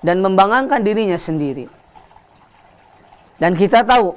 dan 0.00 0.24
membanggakan 0.24 0.80
dirinya 0.80 1.20
sendiri. 1.20 1.68
Dan 3.36 3.52
kita 3.52 3.84
tahu 3.84 4.16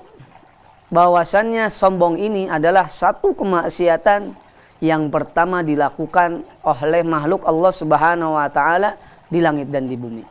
bahwasannya 0.89 1.69
sombong 1.69 2.17
ini 2.17 2.50
adalah 2.50 2.89
satu 2.89 3.38
kemaksiatan 3.38 4.34
yang 4.81 5.12
pertama 5.13 5.62
dilakukan 5.62 6.43
oleh 6.65 7.03
makhluk 7.05 7.46
Allah 7.46 7.74
Subhanahu 7.74 8.36
wa 8.36 8.50
taala 8.50 8.98
di 9.29 9.39
langit 9.39 9.69
dan 9.69 9.86
di 9.86 9.96
bumi. 9.96 10.25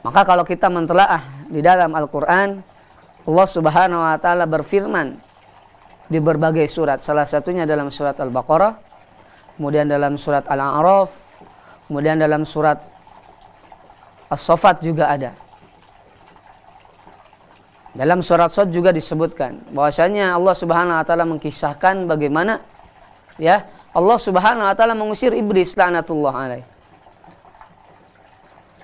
Maka 0.00 0.24
kalau 0.24 0.42
kita 0.42 0.66
mentelaah 0.72 1.46
di 1.46 1.60
dalam 1.60 1.92
Al-Qur'an 1.92 2.58
Allah 3.28 3.46
Subhanahu 3.46 4.00
wa 4.00 4.16
taala 4.16 4.48
berfirman 4.48 5.14
di 6.10 6.18
berbagai 6.18 6.66
surat, 6.66 6.98
salah 7.04 7.28
satunya 7.28 7.68
dalam 7.68 7.92
surat 7.92 8.18
Al-Baqarah, 8.18 8.74
kemudian 9.54 9.86
dalam 9.86 10.18
surat 10.18 10.42
Al-A'raf, 10.48 11.38
kemudian 11.86 12.18
dalam 12.18 12.42
surat 12.42 12.82
As-Saffat 14.26 14.82
juga 14.82 15.06
ada. 15.12 15.30
Dalam 17.90 18.22
surat 18.22 18.54
Sod 18.54 18.70
juga 18.70 18.94
disebutkan 18.94 19.66
bahwasanya 19.74 20.38
Allah 20.38 20.54
Subhanahu 20.54 20.94
wa 20.94 21.02
taala 21.02 21.26
mengkisahkan 21.26 22.06
bagaimana 22.06 22.62
ya 23.34 23.66
Allah 23.90 24.18
Subhanahu 24.18 24.62
wa 24.62 24.74
taala 24.78 24.94
mengusir 24.94 25.34
iblis 25.34 25.74
laknatullah 25.74 26.34
alaih. 26.34 26.64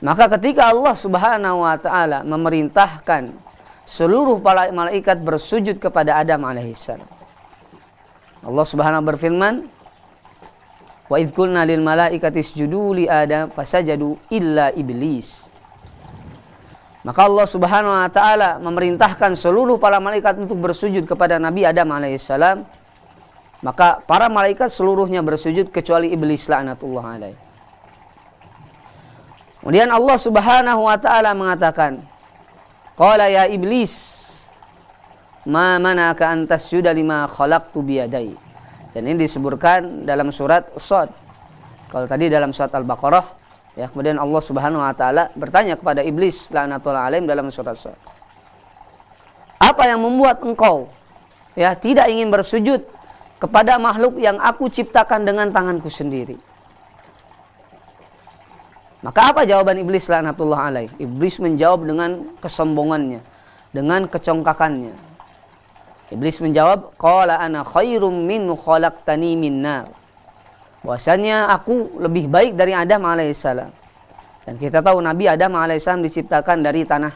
Maka 0.03 0.27
ketika 0.37 0.75
Allah 0.75 0.95
Subhanahu 0.99 1.63
wa 1.63 1.77
taala 1.79 2.27
memerintahkan 2.27 3.31
seluruh 3.87 4.43
malaikat 4.75 5.23
bersujud 5.23 5.79
kepada 5.79 6.19
Adam 6.19 6.43
alaihissalam. 6.43 7.07
Allah 8.43 8.67
Subhanahu 8.67 9.07
berfirman, 9.07 9.71
"Wa 11.07 11.23
idz 11.23 11.31
qulna 11.31 11.63
lil 11.63 11.79
malaikati 11.79 12.43
isjudu 12.43 12.99
li 12.99 13.05
Adam 13.07 13.55
fasajadu 13.55 14.19
illa 14.35 14.75
iblis." 14.75 15.47
Maka 17.07 17.23
Allah 17.23 17.47
Subhanahu 17.47 17.95
wa 17.95 18.11
taala 18.11 18.59
memerintahkan 18.59 19.39
seluruh 19.39 19.79
para 19.79 20.03
malaikat 20.03 20.43
untuk 20.43 20.59
bersujud 20.59 21.07
kepada 21.07 21.39
Nabi 21.39 21.63
Adam 21.63 21.87
alaihissalam. 21.95 22.67
Maka 23.63 24.03
para 24.03 24.27
malaikat 24.27 24.75
seluruhnya 24.75 25.23
bersujud 25.23 25.71
kecuali 25.71 26.11
iblis 26.11 26.51
laknatullah 26.51 27.07
alaih. 27.07 27.39
Kemudian 29.63 29.87
Allah 29.95 30.19
Subhanahu 30.19 30.83
wa 30.83 30.99
taala 30.99 31.31
mengatakan, 31.31 32.03
"Qala 32.99 33.31
ya 33.31 33.47
iblis, 33.47 33.95
ma 35.47 35.79
manaka 35.79 36.35
an 36.35 36.51
tasjuda 36.51 36.91
lima 36.91 37.31
khalaqtu 37.31 37.87
biyadai." 37.87 38.35
Dan 38.91 39.03
ini 39.07 39.31
disebutkan 39.31 40.03
dalam 40.03 40.35
surat 40.35 40.75
Sad. 40.75 41.15
Kalau 41.87 42.11
tadi 42.11 42.27
dalam 42.27 42.51
surat 42.51 42.75
Al-Baqarah 42.75 43.46
Ya, 43.77 43.93
kemudian 43.93 44.17
Allah 44.17 44.41
Subhanahu 44.41 44.81
wa 44.81 44.97
taala 44.97 45.29
bertanya 45.37 45.77
kepada 45.77 46.01
iblis 46.01 46.49
laknatullah 46.49 47.13
alaih 47.13 47.21
dalam 47.29 47.53
surat 47.53 47.77
surat. 47.77 48.01
Apa 49.61 49.85
yang 49.85 50.01
membuat 50.01 50.41
engkau 50.41 50.89
ya 51.53 51.77
tidak 51.77 52.09
ingin 52.09 52.33
bersujud 52.33 52.81
kepada 53.37 53.77
makhluk 53.77 54.17
yang 54.17 54.41
aku 54.41 54.73
ciptakan 54.73 55.29
dengan 55.29 55.53
tanganku 55.53 55.93
sendiri? 55.93 56.41
Maka 59.05 59.29
apa 59.29 59.45
jawaban 59.45 59.77
iblis 59.77 60.09
laknatullah 60.09 60.73
alaih? 60.73 60.89
Iblis 60.97 61.37
menjawab 61.37 61.85
dengan 61.85 62.33
kesombongannya, 62.41 63.21
dengan 63.77 64.09
kecongkakannya. 64.09 64.97
Iblis 66.17 66.41
menjawab, 66.41 66.97
"Qala 66.97 67.45
ana 67.45 67.61
khairum 67.61 68.25
min 68.25 68.49
khalaqtani 68.57 69.37
min 69.37 69.61
nar." 69.61 70.06
Bahwasanya 70.87 71.51
aku 71.51 71.99
lebih 71.99 72.31
baik 72.31 72.55
dari 72.55 72.71
Adam 72.71 73.03
alaihissalam. 73.03 73.75
Dan 74.47 74.55
kita 74.55 74.79
tahu 74.79 75.03
Nabi 75.03 75.27
Adam 75.27 75.59
alaihissalam 75.59 76.07
diciptakan 76.07 76.63
dari 76.63 76.87
tanah. 76.87 77.11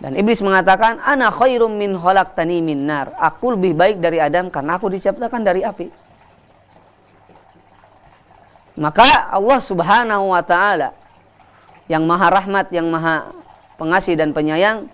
Dan 0.00 0.16
iblis 0.16 0.40
mengatakan, 0.40 1.04
"Ana 1.04 1.28
khairum 1.28 1.76
min 1.76 1.92
khalaqtani 1.92 2.64
min 2.64 2.88
nar." 2.88 3.12
Aku 3.20 3.52
lebih 3.52 3.76
baik 3.76 4.00
dari 4.00 4.24
Adam 4.24 4.48
karena 4.48 4.80
aku 4.80 4.88
diciptakan 4.88 5.44
dari 5.44 5.60
api. 5.60 5.86
Maka 8.80 9.30
Allah 9.30 9.60
Subhanahu 9.60 10.32
wa 10.32 10.40
taala 10.40 10.96
yang 11.92 12.08
maha 12.08 12.32
rahmat, 12.32 12.72
yang 12.72 12.88
maha 12.88 13.30
pengasih 13.76 14.16
dan 14.16 14.32
penyayang 14.32 14.88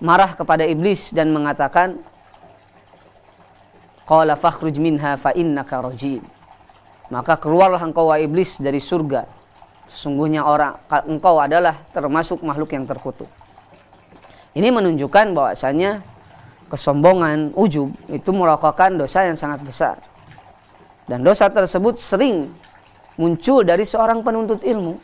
marah 0.00 0.32
kepada 0.38 0.64
iblis 0.64 1.12
dan 1.12 1.34
mengatakan, 1.34 2.00
Qala 4.10 4.34
fakhruj 4.34 4.74
minha 4.82 5.14
fa 5.14 5.30
innaka 5.38 5.78
rajim. 5.78 6.18
Maka 7.14 7.38
keluarlah 7.38 7.78
engkau 7.78 8.10
wa 8.10 8.18
iblis 8.18 8.58
dari 8.58 8.82
surga. 8.82 9.22
Sesungguhnya 9.86 10.42
orang 10.42 10.82
engkau 11.06 11.38
adalah 11.38 11.78
termasuk 11.94 12.42
makhluk 12.42 12.74
yang 12.74 12.90
terkutuk. 12.90 13.30
Ini 14.50 14.74
menunjukkan 14.74 15.30
bahwasanya 15.30 16.02
kesombongan, 16.66 17.54
ujub 17.54 17.94
itu 18.10 18.30
merupakan 18.34 18.90
dosa 18.90 19.30
yang 19.30 19.38
sangat 19.38 19.62
besar. 19.62 20.02
Dan 21.06 21.22
dosa 21.22 21.46
tersebut 21.46 21.94
sering 21.94 22.50
muncul 23.14 23.62
dari 23.62 23.86
seorang 23.86 24.26
penuntut 24.26 24.66
ilmu. 24.66 24.98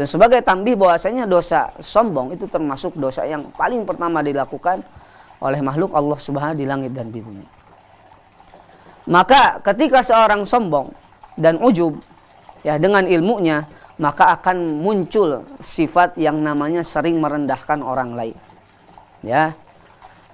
Dan 0.00 0.08
sebagai 0.08 0.40
tambih 0.40 0.80
bahwasanya 0.80 1.28
dosa 1.28 1.76
sombong 1.76 2.32
itu 2.32 2.48
termasuk 2.48 2.96
dosa 2.96 3.28
yang 3.28 3.52
paling 3.52 3.84
pertama 3.84 4.24
dilakukan 4.24 4.80
oleh 5.40 5.60
makhluk 5.64 5.96
Allah 5.96 6.18
Subhanahu 6.20 6.60
di 6.60 6.68
langit 6.68 6.92
dan 6.92 7.08
di 7.08 7.24
bumi. 7.24 7.44
Maka 9.08 9.58
ketika 9.64 10.04
seorang 10.04 10.44
sombong 10.44 10.92
dan 11.34 11.56
ujub 11.58 11.98
ya 12.60 12.76
dengan 12.76 13.08
ilmunya 13.08 13.64
maka 14.00 14.32
akan 14.32 14.80
muncul 14.80 15.44
sifat 15.60 16.16
yang 16.16 16.40
namanya 16.40 16.80
sering 16.80 17.20
merendahkan 17.20 17.84
orang 17.84 18.16
lain. 18.16 18.36
Ya. 19.20 19.52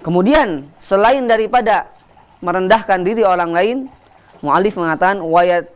Kemudian 0.07 0.71
selain 0.79 1.27
daripada 1.27 1.91
merendahkan 2.39 3.03
diri 3.03 3.27
orang 3.27 3.51
lain, 3.51 3.77
mualif 4.39 4.79
mengatakan 4.79 5.19
wayat 5.19 5.67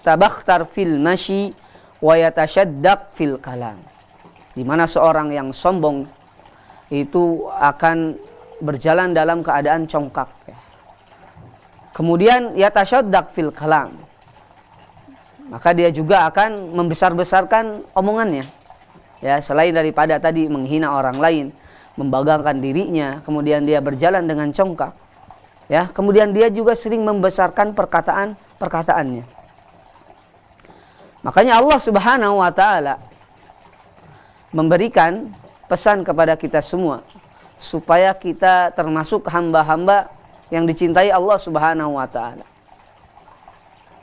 tabakhtar 0.00 0.64
fil 0.64 0.96
mashi 0.96 1.52
wa 2.00 2.16
yatashaddaq 2.16 3.12
fil 3.12 3.36
kalam. 3.36 3.76
Di 4.56 4.64
mana 4.64 4.88
seorang 4.88 5.28
yang 5.28 5.52
sombong 5.52 6.08
itu 6.88 7.44
akan 7.60 8.16
berjalan 8.62 9.16
dalam 9.16 9.40
keadaan 9.40 9.86
congkak. 9.88 10.30
Kemudian 11.94 12.58
yatashaddaq 12.58 13.30
fil 13.30 13.54
kalam. 13.54 13.94
Maka 15.46 15.70
dia 15.76 15.94
juga 15.94 16.26
akan 16.26 16.74
membesar-besarkan 16.74 17.86
omongannya. 17.94 18.48
Ya, 19.22 19.38
selain 19.38 19.70
daripada 19.70 20.18
tadi 20.18 20.50
menghina 20.50 20.90
orang 20.90 21.16
lain, 21.22 21.46
membanggakan 21.94 22.58
dirinya, 22.58 23.22
kemudian 23.22 23.62
dia 23.62 23.78
berjalan 23.78 24.26
dengan 24.26 24.50
congkak. 24.50 24.92
Ya, 25.70 25.88
kemudian 25.88 26.34
dia 26.34 26.50
juga 26.50 26.74
sering 26.76 27.06
membesarkan 27.06 27.72
perkataan-perkataannya. 27.72 29.24
Makanya 31.24 31.56
Allah 31.56 31.80
Subhanahu 31.80 32.44
wa 32.44 32.52
taala 32.52 33.00
memberikan 34.52 35.32
pesan 35.64 36.04
kepada 36.04 36.36
kita 36.36 36.60
semua 36.60 37.00
supaya 37.56 38.12
kita 38.14 38.74
termasuk 38.74 39.26
hamba-hamba 39.30 40.10
yang 40.52 40.68
dicintai 40.68 41.08
Allah 41.08 41.38
Subhanahu 41.40 41.96
wa 41.96 42.06
taala. 42.06 42.46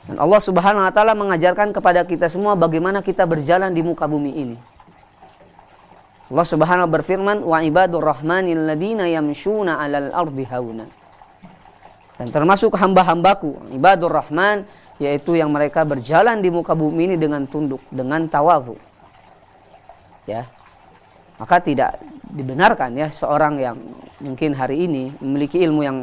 Dan 0.08 0.18
Allah 0.18 0.40
Subhanahu 0.42 0.82
wa 0.82 0.92
taala 0.92 1.14
mengajarkan 1.14 1.70
kepada 1.70 2.02
kita 2.02 2.26
semua 2.26 2.58
bagaimana 2.58 3.00
kita 3.04 3.22
berjalan 3.22 3.70
di 3.70 3.82
muka 3.86 4.10
bumi 4.10 4.32
ini. 4.34 4.58
Allah 6.32 6.48
Subhanahu 6.48 6.88
berfirman, 6.88 7.44
"Wa 7.44 7.60
ibadur 7.60 8.02
rahmanil 8.02 8.72
ladina 8.72 9.04
yamshuna 9.04 9.78
'alal 9.78 10.10
ardi 10.16 10.44
hauna." 10.48 10.86
Dan 12.16 12.28
termasuk 12.32 12.72
hamba-hambaku, 12.78 13.74
ibadur 13.74 14.12
rahman, 14.12 14.64
yaitu 15.02 15.34
yang 15.34 15.50
mereka 15.50 15.82
berjalan 15.82 16.38
di 16.38 16.48
muka 16.48 16.72
bumi 16.72 17.10
ini 17.12 17.16
dengan 17.18 17.44
tunduk, 17.50 17.82
dengan 17.90 18.30
tawadhu. 18.30 18.78
Ya. 20.24 20.46
Maka 21.40 21.60
tidak 21.62 22.00
dibenarkan 22.32 22.96
ya 22.96 23.08
seorang 23.12 23.54
yang 23.60 23.76
mungkin 24.22 24.56
hari 24.56 24.88
ini 24.88 25.12
memiliki 25.20 25.60
ilmu 25.60 25.80
yang 25.84 25.98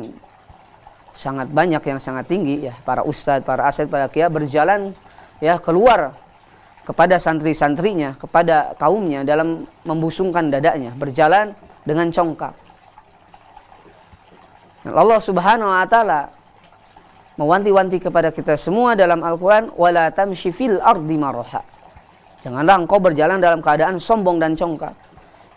sangat 1.16 1.50
banyak 1.50 1.82
yang 1.84 2.00
sangat 2.00 2.30
tinggi 2.30 2.70
ya 2.70 2.74
para 2.86 3.02
ustadz, 3.02 3.44
para 3.44 3.66
aset, 3.66 3.90
para 3.90 4.08
kia 4.08 4.30
berjalan 4.30 4.94
ya 5.42 5.58
keluar 5.58 6.16
kepada 6.86 7.22
santri-santrinya, 7.22 8.18
kepada 8.18 8.74
kaumnya 8.78 9.22
dalam 9.22 9.70
membusungkan 9.86 10.50
dadanya, 10.50 10.90
berjalan 10.98 11.54
dengan 11.86 12.10
congkak. 12.10 12.54
Allah 14.90 15.20
Subhanahu 15.22 15.70
wa 15.70 15.86
taala 15.86 16.34
mewanti-wanti 17.38 18.02
kepada 18.02 18.34
kita 18.34 18.58
semua 18.58 18.98
dalam 18.98 19.22
Al-Qur'an 19.22 19.70
wala 19.78 20.10
tamshi 20.10 20.50
ardi. 20.82 21.16
Janganlah 22.40 22.76
engkau 22.80 23.00
berjalan 23.04 23.38
dalam 23.44 23.60
keadaan 23.60 24.00
sombong 24.00 24.40
dan 24.40 24.56
congkak. 24.56 24.96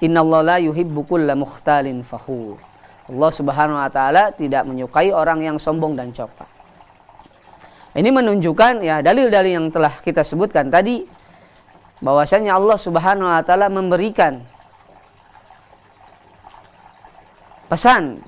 Innallaha 0.03 0.43
la 0.43 0.57
yuhibbu 0.59 1.07
kulla 1.07 1.39
mukhtalin 1.39 2.03
fakhur. 2.03 2.59
Allah 3.07 3.31
Subhanahu 3.31 3.79
wa 3.79 3.91
taala 3.91 4.35
tidak 4.35 4.67
menyukai 4.67 5.15
orang 5.15 5.43
yang 5.43 5.57
sombong 5.63 5.95
dan 5.95 6.11
congkak. 6.11 6.51
Ini 7.93 8.09
menunjukkan 8.11 8.83
ya 8.83 8.99
dalil-dalil 9.05 9.53
yang 9.53 9.69
telah 9.71 9.93
kita 9.95 10.27
sebutkan 10.27 10.73
tadi 10.73 11.07
bahwasanya 12.03 12.59
Allah 12.59 12.79
Subhanahu 12.79 13.31
wa 13.31 13.43
taala 13.47 13.71
memberikan 13.71 14.43
pesan 17.71 18.21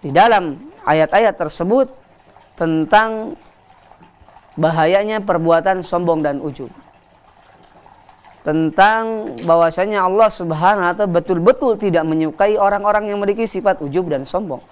di 0.00 0.14
dalam 0.14 0.56
ayat-ayat 0.86 1.36
tersebut 1.36 1.90
tentang 2.56 3.34
bahayanya 4.56 5.20
perbuatan 5.24 5.80
sombong 5.84 6.24
dan 6.24 6.38
ujub. 6.38 6.68
Tentang 8.40 9.36
bahwasanya 9.44 10.08
Allah 10.08 10.32
Subhanahu 10.32 10.86
wa 10.88 10.94
taala 10.96 11.12
betul-betul 11.12 11.76
tidak 11.76 12.08
menyukai 12.08 12.56
orang-orang 12.56 13.12
yang 13.12 13.20
memiliki 13.20 13.44
sifat 13.44 13.84
ujub 13.84 14.08
dan 14.08 14.24
sombong. 14.24 14.64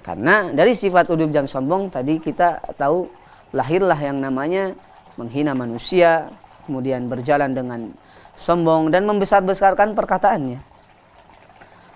Karena 0.00 0.48
dari 0.48 0.72
sifat 0.72 1.04
ujub 1.12 1.28
dan 1.28 1.44
sombong 1.44 1.92
tadi 1.92 2.16
kita 2.16 2.64
tahu 2.80 3.04
lahirlah 3.52 4.00
yang 4.00 4.24
namanya 4.24 4.72
menghina 5.20 5.52
manusia, 5.52 6.32
kemudian 6.64 7.12
berjalan 7.12 7.52
dengan 7.52 7.92
sombong 8.32 8.88
dan 8.88 9.04
membesar-besarkan 9.04 9.92
perkataannya. 9.92 10.60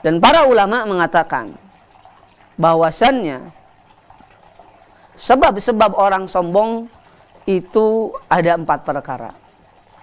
Dan 0.05 0.21
para 0.21 0.45
ulama 0.45 0.85
mengatakan 0.85 1.57
bahwasannya 2.61 3.49
sebab-sebab 5.17 5.97
orang 5.97 6.29
sombong 6.29 6.91
itu 7.49 8.13
ada 8.27 8.59
empat 8.59 8.83
perkara. 8.83 9.42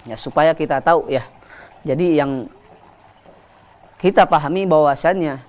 Ya 0.08 0.16
supaya 0.16 0.56
kita 0.56 0.80
tahu 0.80 1.12
ya. 1.12 1.26
Jadi 1.84 2.20
yang 2.20 2.48
kita 4.00 4.24
pahami 4.28 4.64
bahwasannya 4.64 5.40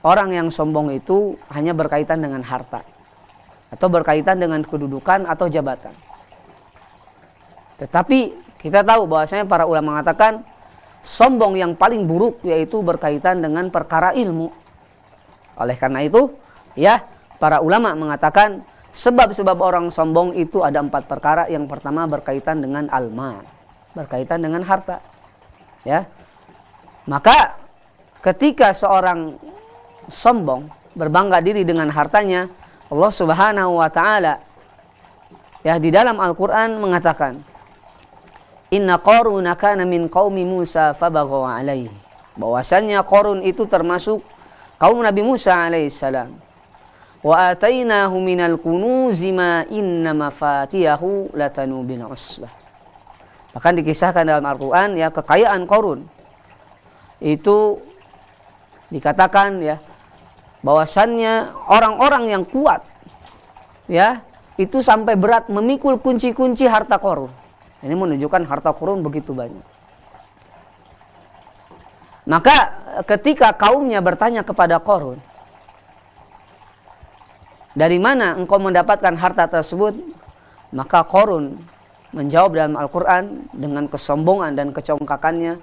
orang 0.00 0.32
yang 0.32 0.48
sombong 0.48 0.92
itu 0.96 1.36
hanya 1.52 1.76
berkaitan 1.76 2.24
dengan 2.24 2.40
harta 2.40 2.80
atau 3.70 3.86
berkaitan 3.92 4.40
dengan 4.40 4.64
kedudukan 4.64 5.28
atau 5.28 5.46
jabatan. 5.46 5.94
Tetapi 7.80 8.20
kita 8.60 8.84
tahu 8.84 9.08
bahwasanya 9.08 9.48
para 9.48 9.64
ulama 9.64 9.96
mengatakan 9.96 10.44
sombong 11.00 11.56
yang 11.56 11.72
paling 11.72 12.04
buruk 12.04 12.44
yaitu 12.44 12.84
berkaitan 12.84 13.40
dengan 13.40 13.72
perkara 13.72 14.12
ilmu. 14.12 14.52
Oleh 15.56 15.76
karena 15.76 16.04
itu, 16.04 16.32
ya, 16.76 17.00
para 17.40 17.64
ulama 17.64 17.96
mengatakan 17.96 18.64
sebab-sebab 18.92 19.56
orang 19.60 19.88
sombong 19.88 20.36
itu 20.36 20.60
ada 20.60 20.80
empat 20.80 21.08
perkara. 21.08 21.48
Yang 21.48 21.72
pertama 21.72 22.04
berkaitan 22.04 22.60
dengan 22.60 22.88
alma, 22.92 23.40
berkaitan 23.96 24.42
dengan 24.42 24.62
harta. 24.62 25.02
Ya. 25.82 26.06
Maka 27.08 27.56
ketika 28.20 28.70
seorang 28.76 29.40
sombong 30.06 30.68
berbangga 30.94 31.40
diri 31.40 31.64
dengan 31.64 31.88
hartanya, 31.90 32.50
Allah 32.90 33.12
Subhanahu 33.14 33.78
wa 33.78 33.88
taala 33.88 34.42
ya 35.62 35.78
di 35.78 35.94
dalam 35.94 36.18
Al-Qur'an 36.18 36.76
mengatakan 36.82 37.38
Inna 38.70 39.02
Qarun 39.02 39.50
kana 39.58 39.82
min 39.82 40.06
qaumi 40.06 40.46
Musa 40.46 40.94
fabaghaw 40.94 41.42
alaihi. 41.58 41.90
Bahwasannya 42.38 43.02
Qarun 43.02 43.42
itu 43.42 43.66
termasuk 43.66 44.22
kaum 44.78 45.02
Nabi 45.02 45.26
Musa 45.26 45.58
alaihissalam. 45.66 46.30
Wa 47.20 47.50
atainahu 47.50 48.16
minal 48.22 48.56
kunuzi 48.62 49.34
ma 49.34 49.66
inna 49.66 50.14
mafatihahu 50.14 51.34
latanu 51.34 51.82
bin 51.82 52.06
usbah. 52.06 52.59
Bahkan 53.50 53.72
dikisahkan 53.82 54.22
dalam 54.22 54.46
Al-Qur'an 54.46 54.94
ya 54.94 55.10
kekayaan 55.10 55.66
Qarun 55.66 56.06
itu 57.20 57.82
dikatakan 58.88 59.60
ya 59.60 59.76
bahwasannya 60.64 61.52
orang-orang 61.68 62.30
yang 62.30 62.42
kuat 62.46 62.86
ya 63.90 64.22
itu 64.56 64.80
sampai 64.80 65.18
berat 65.18 65.50
memikul 65.50 65.98
kunci-kunci 65.98 66.64
harta 66.70 66.96
Qarun 66.96 67.30
ini 67.80 67.94
menunjukkan 67.96 68.44
harta 68.44 68.76
kurun 68.76 69.00
begitu 69.00 69.32
banyak. 69.32 69.64
Maka 72.28 72.56
ketika 73.08 73.56
kaumnya 73.56 74.04
bertanya 74.04 74.44
kepada 74.44 74.76
Korun, 74.76 75.16
dari 77.72 77.96
mana 77.96 78.36
engkau 78.36 78.60
mendapatkan 78.60 79.16
harta 79.16 79.48
tersebut? 79.48 79.96
Maka 80.70 81.02
Korun 81.08 81.56
menjawab 82.10 82.50
dalam 82.56 82.74
Al-Quran 82.78 83.50
dengan 83.54 83.86
kesombongan 83.86 84.54
dan 84.58 84.74
kecongkakannya, 84.74 85.58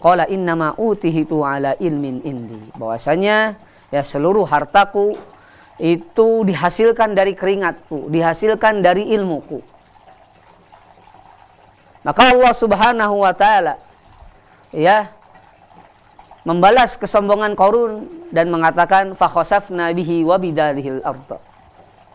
Qala 0.00 0.24
innama 0.32 0.72
utihitu 0.80 1.44
ala 1.44 1.76
ilmin 1.76 2.24
indi. 2.24 2.56
Bahwasanya 2.72 3.60
ya 3.92 4.00
seluruh 4.00 4.48
hartaku 4.48 5.12
itu 5.76 6.44
dihasilkan 6.48 7.12
dari 7.12 7.36
keringatku, 7.36 8.08
dihasilkan 8.08 8.80
dari 8.80 9.12
ilmuku. 9.12 9.60
Maka 12.00 12.32
Allah 12.32 12.52
Subhanahu 12.56 13.20
wa 13.20 13.32
taala 13.36 13.76
ya 14.72 15.12
membalas 16.48 16.96
kesombongan 16.96 17.52
Qarun 17.52 18.08
dan 18.32 18.48
mengatakan 18.48 19.12
fakhosafna 19.12 19.92
bihi 19.92 20.24
wa 20.24 20.40
bidalihil. 20.40 21.04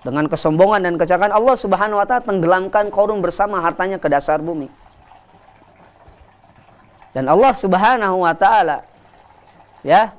Dengan 0.06 0.30
kesombongan 0.30 0.86
dan 0.86 0.94
kecelakaan 1.02 1.34
Allah 1.34 1.58
Subhanahu 1.58 1.98
wa 1.98 2.06
taala 2.06 2.22
tenggelamkan 2.30 2.94
Qarun 2.94 3.26
bersama 3.26 3.58
hartanya 3.65 3.98
ke 3.98 4.06
dasar 4.06 4.38
bumi. 4.38 4.70
Dan 7.10 7.26
Allah 7.26 7.50
Subhanahu 7.58 8.22
wa 8.22 8.38
taala 8.38 8.86
ya 9.82 10.13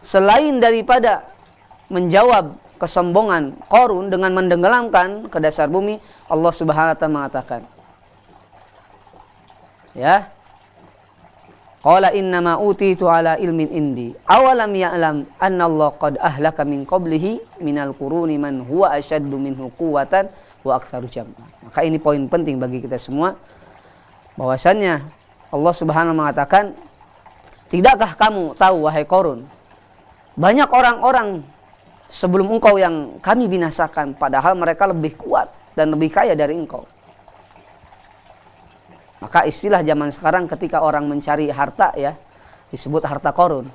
selain 0.00 0.64
daripada 0.64 1.28
menjawab 1.92 2.56
kesombongan 2.80 3.60
Qarun 3.68 4.08
dengan 4.08 4.32
mendenggelamkan 4.32 5.28
ke 5.28 5.36
dasar 5.44 5.68
bumi, 5.68 6.00
Allah 6.32 6.52
Subhanahu 6.56 6.96
wa 6.96 6.96
taala 6.96 7.12
mengatakan, 7.12 7.60
ya 9.92 10.32
Qala 11.80 12.12
innama 12.12 12.60
utitu 12.60 13.08
ala 13.08 13.40
ilmin 13.40 13.72
indi. 13.72 14.12
Awalam 14.28 14.68
ya'lam 14.76 15.24
anna 15.40 15.64
Allah 15.64 15.90
qad 15.96 16.14
ahlaka 16.20 16.60
min 16.68 16.84
qablihi 16.84 17.60
minal 17.64 17.96
quruni 17.96 18.36
man 18.36 18.60
huwa 18.68 18.92
ashaddu 18.92 19.40
minhu 19.40 19.72
quwwatan 19.80 20.28
wa 20.60 20.76
aktsaru 20.76 21.08
jam'a. 21.08 21.40
Maka 21.64 21.80
ini 21.80 21.96
poin 21.96 22.20
penting 22.28 22.60
bagi 22.60 22.84
kita 22.84 23.00
semua 23.00 23.32
bahwasannya 24.36 25.00
Allah 25.48 25.74
Subhanahu 25.74 26.12
mengatakan 26.12 26.76
tidakkah 27.72 28.12
kamu 28.12 28.60
tahu 28.60 28.84
wahai 28.84 29.08
Korun 29.08 29.48
banyak 30.36 30.68
orang-orang 30.68 31.40
sebelum 32.12 32.60
engkau 32.60 32.76
yang 32.76 33.16
kami 33.24 33.48
binasakan 33.48 34.12
padahal 34.20 34.52
mereka 34.52 34.84
lebih 34.84 35.16
kuat 35.16 35.48
dan 35.72 35.96
lebih 35.96 36.12
kaya 36.12 36.36
dari 36.36 36.60
engkau. 36.60 36.84
Maka 39.20 39.44
istilah 39.44 39.84
zaman 39.84 40.08
sekarang 40.08 40.48
ketika 40.48 40.80
orang 40.80 41.04
mencari 41.04 41.52
harta 41.52 41.92
ya 41.96 42.16
disebut 42.72 43.04
harta 43.04 43.30
korun. 43.36 43.68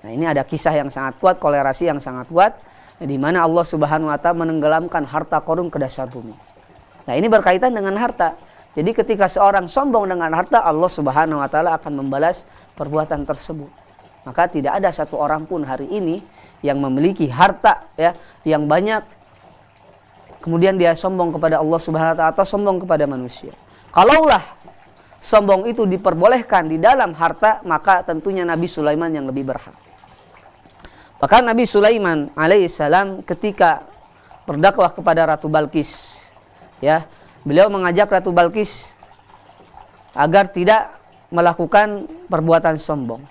Nah 0.00 0.10
ini 0.12 0.28
ada 0.28 0.44
kisah 0.44 0.76
yang 0.76 0.92
sangat 0.92 1.16
kuat, 1.20 1.40
kolerasi 1.40 1.88
yang 1.88 2.00
sangat 2.00 2.28
kuat 2.28 2.56
di 3.00 3.16
mana 3.16 3.48
Allah 3.48 3.64
Subhanahu 3.64 4.12
Wa 4.12 4.20
Taala 4.20 4.44
menenggelamkan 4.44 5.08
harta 5.08 5.40
korun 5.40 5.72
ke 5.72 5.80
dasar 5.80 6.08
bumi. 6.08 6.36
Nah 7.08 7.14
ini 7.16 7.26
berkaitan 7.32 7.72
dengan 7.72 7.96
harta. 7.96 8.36
Jadi 8.76 8.92
ketika 8.92 9.26
seorang 9.26 9.66
sombong 9.66 10.06
dengan 10.06 10.30
harta, 10.36 10.62
Allah 10.62 10.90
Subhanahu 10.92 11.40
Wa 11.40 11.48
Taala 11.48 11.80
akan 11.80 12.04
membalas 12.04 12.44
perbuatan 12.76 13.24
tersebut. 13.24 13.72
Maka 14.28 14.52
tidak 14.52 14.76
ada 14.76 14.92
satu 14.92 15.16
orang 15.16 15.48
pun 15.48 15.64
hari 15.64 15.88
ini 15.88 16.20
yang 16.60 16.76
memiliki 16.76 17.24
harta 17.32 17.88
ya 17.96 18.12
yang 18.44 18.68
banyak 18.68 19.00
kemudian 20.44 20.76
dia 20.76 20.92
sombong 20.92 21.32
kepada 21.32 21.60
Allah 21.60 21.80
Subhanahu 21.80 22.12
wa 22.12 22.16
taala 22.16 22.32
atau 22.36 22.44
sombong 22.44 22.84
kepada 22.84 23.08
manusia. 23.08 23.52
Kalaulah 23.92 24.44
sombong 25.20 25.68
itu 25.68 25.84
diperbolehkan 25.84 26.66
di 26.66 26.80
dalam 26.80 27.12
harta, 27.12 27.60
maka 27.68 28.00
tentunya 28.02 28.42
Nabi 28.42 28.66
Sulaiman 28.66 29.12
yang 29.12 29.28
lebih 29.28 29.46
berhak. 29.46 29.76
Bahkan 31.20 31.44
Nabi 31.44 31.68
Sulaiman 31.68 32.32
alaihissalam 32.32 33.20
ketika 33.28 33.84
berdakwah 34.48 34.88
kepada 34.88 35.28
Ratu 35.28 35.52
Balkis, 35.52 36.16
ya, 36.80 37.04
beliau 37.44 37.68
mengajak 37.68 38.08
Ratu 38.08 38.32
Balkis 38.32 38.96
agar 40.16 40.48
tidak 40.48 40.96
melakukan 41.28 42.08
perbuatan 42.26 42.80
sombong. 42.80 43.22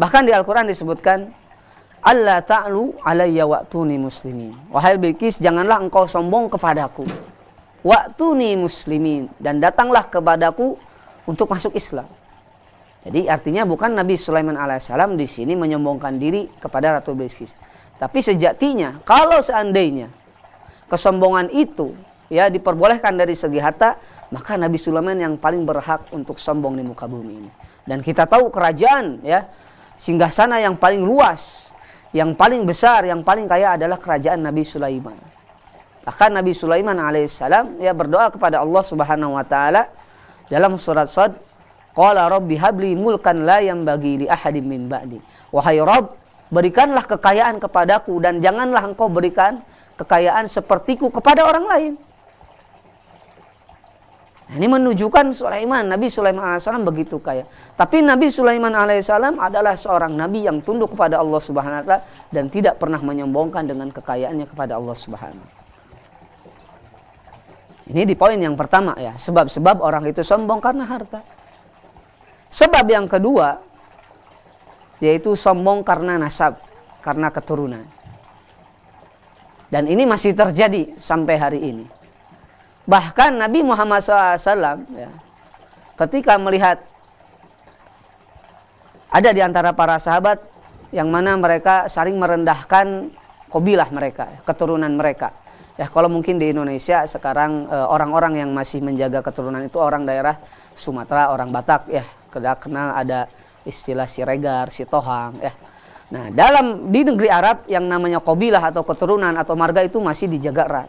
Bahkan 0.00 0.26
di 0.26 0.32
Al-Quran 0.32 0.66
disebutkan, 0.66 1.28
Allah 2.00 2.40
ta'lu 2.40 2.96
alayya 3.04 3.44
wa'tuni 3.44 4.00
muslimin. 4.00 4.56
Wahai 4.72 4.96
Bilqis, 4.96 5.36
janganlah 5.36 5.84
engkau 5.84 6.08
sombong 6.08 6.48
kepadaku. 6.48 7.04
Wa'tuni 7.84 8.56
muslimin. 8.56 9.28
Dan 9.36 9.60
datanglah 9.60 10.08
kepadaku 10.08 10.80
untuk 11.30 11.46
masuk 11.46 11.78
Islam. 11.78 12.10
Jadi 13.06 13.30
artinya 13.30 13.62
bukan 13.62 13.94
Nabi 13.94 14.18
Sulaiman 14.18 14.58
alaihissalam 14.58 15.14
di 15.14 15.24
sini 15.24 15.54
menyombongkan 15.54 16.18
diri 16.18 16.50
kepada 16.58 16.98
Ratu 16.98 17.14
Bilqis. 17.14 17.54
Tapi 17.96 18.18
sejatinya 18.18 18.98
kalau 19.06 19.38
seandainya 19.38 20.10
kesombongan 20.90 21.48
itu 21.54 21.94
ya 22.28 22.50
diperbolehkan 22.50 23.14
dari 23.14 23.32
segi 23.38 23.56
harta, 23.62 23.96
maka 24.34 24.58
Nabi 24.58 24.76
Sulaiman 24.76 25.16
yang 25.16 25.34
paling 25.38 25.64
berhak 25.64 26.12
untuk 26.12 26.36
sombong 26.36 26.76
di 26.76 26.84
muka 26.84 27.08
bumi 27.08 27.32
ini. 27.40 27.50
Dan 27.86 28.04
kita 28.04 28.28
tahu 28.28 28.52
kerajaan 28.52 29.24
ya 29.24 29.48
singgah 29.96 30.28
sana 30.28 30.60
yang 30.60 30.76
paling 30.76 31.00
luas, 31.00 31.72
yang 32.12 32.36
paling 32.36 32.68
besar, 32.68 33.08
yang 33.08 33.24
paling 33.24 33.48
kaya 33.48 33.80
adalah 33.80 33.96
kerajaan 33.96 34.44
Nabi 34.44 34.60
Sulaiman. 34.66 35.16
Bahkan 36.04 36.36
Nabi 36.36 36.52
Sulaiman 36.52 36.96
alaihissalam 37.00 37.80
ya 37.80 37.96
berdoa 37.96 38.28
kepada 38.28 38.60
Allah 38.60 38.82
Subhanahu 38.84 39.40
wa 39.40 39.44
taala 39.44 39.88
dalam 40.50 40.74
surat 40.74 41.06
Sad, 41.06 41.38
qala 41.94 42.26
rabbi 42.26 42.58
habli 42.58 42.98
mulkan 42.98 43.46
la 43.46 43.62
yang 43.62 43.86
bagi 43.86 44.20
li 44.20 44.26
ahadin 44.26 44.66
min 44.66 44.90
ba'di. 44.90 45.22
Wahai 45.54 45.78
Rabb, 45.78 46.18
berikanlah 46.50 47.06
kekayaan 47.06 47.62
kepadaku 47.62 48.18
dan 48.18 48.42
janganlah 48.42 48.82
engkau 48.82 49.06
berikan 49.06 49.62
kekayaan 49.94 50.50
sepertiku 50.50 51.06
kepada 51.14 51.46
orang 51.46 51.66
lain. 51.70 51.92
Ini 54.50 54.66
menunjukkan 54.66 55.30
Sulaiman, 55.30 55.86
Nabi 55.86 56.10
Sulaiman 56.10 56.42
alaihissalam 56.42 56.82
begitu 56.82 57.22
kaya. 57.22 57.46
Tapi 57.78 58.02
Nabi 58.02 58.34
Sulaiman 58.34 58.74
alaihissalam 58.74 59.38
adalah 59.38 59.78
seorang 59.78 60.10
nabi 60.18 60.42
yang 60.42 60.58
tunduk 60.66 60.98
kepada 60.98 61.22
Allah 61.22 61.38
Subhanahu 61.38 61.78
wa 61.78 61.86
taala 61.86 62.02
dan 62.34 62.50
tidak 62.50 62.82
pernah 62.82 62.98
menyombongkan 62.98 63.70
dengan 63.70 63.94
kekayaannya 63.94 64.50
kepada 64.50 64.74
Allah 64.74 64.98
Subhanahu 64.98 65.59
ini 67.90 68.06
di 68.06 68.14
poin 68.14 68.38
yang 68.38 68.54
pertama 68.54 68.94
ya, 68.94 69.18
sebab-sebab 69.18 69.82
orang 69.82 70.06
itu 70.06 70.22
sombong 70.22 70.62
karena 70.62 70.86
harta. 70.86 71.26
Sebab 72.46 72.86
yang 72.86 73.10
kedua 73.10 73.58
yaitu 75.02 75.34
sombong 75.34 75.82
karena 75.82 76.14
nasab, 76.14 76.62
karena 77.02 77.34
keturunan. 77.34 77.82
Dan 79.70 79.90
ini 79.90 80.06
masih 80.06 80.36
terjadi 80.38 80.94
sampai 80.94 81.34
hari 81.40 81.60
ini. 81.66 81.86
Bahkan 82.86 83.42
Nabi 83.42 83.64
Muhammad 83.66 84.06
SAW 84.06 84.86
ya, 84.94 85.10
ketika 86.06 86.38
melihat 86.38 86.78
ada 89.10 89.30
di 89.34 89.42
antara 89.42 89.74
para 89.74 89.98
sahabat 89.98 90.38
yang 90.94 91.10
mana 91.10 91.34
mereka 91.34 91.90
saling 91.90 92.14
merendahkan 92.14 93.10
kobilah 93.50 93.90
mereka, 93.90 94.30
keturunan 94.46 94.94
mereka 94.94 95.39
ya 95.80 95.88
kalau 95.88 96.12
mungkin 96.12 96.36
di 96.36 96.52
Indonesia 96.52 97.08
sekarang 97.08 97.64
eh, 97.64 97.86
orang-orang 97.88 98.44
yang 98.44 98.52
masih 98.52 98.84
menjaga 98.84 99.24
keturunan 99.24 99.64
itu 99.64 99.80
orang 99.80 100.04
daerah 100.04 100.36
Sumatera, 100.76 101.32
orang 101.32 101.48
Batak 101.48 101.88
ya, 101.88 102.04
kenal 102.60 102.92
ada 102.92 103.32
istilah 103.64 104.04
Siregar, 104.04 104.68
Sitohang 104.68 105.40
ya. 105.40 105.52
Nah, 106.10 106.26
dalam 106.34 106.90
di 106.90 107.06
negeri 107.06 107.30
Arab 107.30 107.70
yang 107.70 107.86
namanya 107.86 108.18
kobilah 108.18 108.60
atau 108.60 108.82
keturunan 108.82 109.30
atau 109.38 109.54
marga 109.54 109.80
itu 109.80 110.02
masih 110.02 110.26
dijaga 110.26 110.66
erat. 110.66 110.88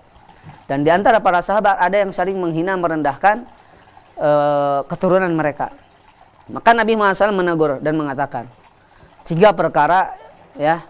Dan 0.65 0.81
di 0.81 0.89
antara 0.89 1.21
para 1.21 1.45
sahabat 1.45 1.77
ada 1.77 1.93
yang 1.93 2.09
saling 2.09 2.33
menghina 2.41 2.73
merendahkan 2.73 3.45
uh, 4.17 4.81
keturunan 4.89 5.29
mereka. 5.29 5.69
Maka 6.49 6.73
Nabi 6.73 6.97
Muhammad 6.97 7.13
SAW 7.13 7.37
menegur 7.37 7.77
dan 7.85 7.93
mengatakan 8.01 8.49
tiga 9.21 9.53
perkara 9.53 10.17
ya 10.57 10.81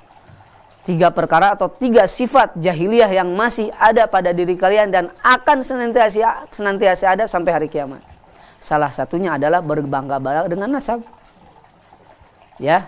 tiga 0.81 1.13
perkara 1.13 1.53
atau 1.53 1.69
tiga 1.69 2.09
sifat 2.09 2.57
jahiliyah 2.57 3.09
yang 3.13 3.29
masih 3.37 3.69
ada 3.77 4.09
pada 4.09 4.33
diri 4.33 4.57
kalian 4.57 4.89
dan 4.89 5.13
akan 5.21 5.61
senantiasa 5.61 6.49
senantiasa 6.49 7.05
ada 7.13 7.23
sampai 7.29 7.51
hari 7.53 7.67
kiamat. 7.69 8.01
Salah 8.61 8.93
satunya 8.93 9.37
adalah 9.37 9.61
berbangga-bangga 9.61 10.49
dengan 10.49 10.77
nasab. 10.77 11.01
Ya, 12.61 12.85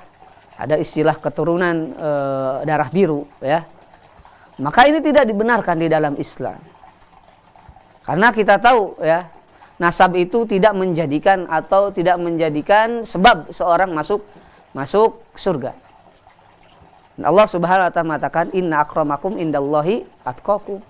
ada 0.54 0.78
istilah 0.78 1.18
keturunan 1.18 1.98
e, 1.98 2.10
darah 2.62 2.90
biru, 2.94 3.26
ya. 3.42 3.66
Maka 4.62 4.86
ini 4.86 5.02
tidak 5.02 5.26
dibenarkan 5.26 5.82
di 5.82 5.90
dalam 5.90 6.14
Islam. 6.22 6.62
Karena 8.06 8.30
kita 8.30 8.62
tahu 8.62 9.02
ya, 9.02 9.26
nasab 9.82 10.14
itu 10.14 10.46
tidak 10.46 10.78
menjadikan 10.78 11.50
atau 11.50 11.90
tidak 11.90 12.22
menjadikan 12.22 13.02
sebab 13.02 13.50
seorang 13.50 13.90
masuk 13.98 14.22
masuk 14.78 15.26
surga. 15.34 15.83
Allah 17.22 17.46
Subhanahu 17.46 17.86
wa 17.86 17.92
taala 17.94 18.08
mengatakan 18.10 18.46
inna 18.58 18.82
akramakum 18.82 19.38
indallahi 19.38 20.02
atqakum. 20.26 20.82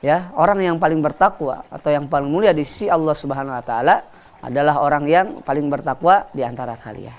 Ya, 0.00 0.32
orang 0.32 0.62
yang 0.62 0.76
paling 0.80 1.02
bertakwa 1.04 1.66
atau 1.68 1.90
yang 1.90 2.08
paling 2.08 2.30
mulia 2.30 2.54
di 2.54 2.64
sisi 2.64 2.88
Allah 2.88 3.12
Subhanahu 3.12 3.52
wa 3.52 3.64
taala 3.66 4.08
adalah 4.40 4.80
orang 4.80 5.04
yang 5.04 5.26
paling 5.44 5.68
bertakwa 5.68 6.30
di 6.32 6.46
antara 6.46 6.78
kalian. 6.78 7.12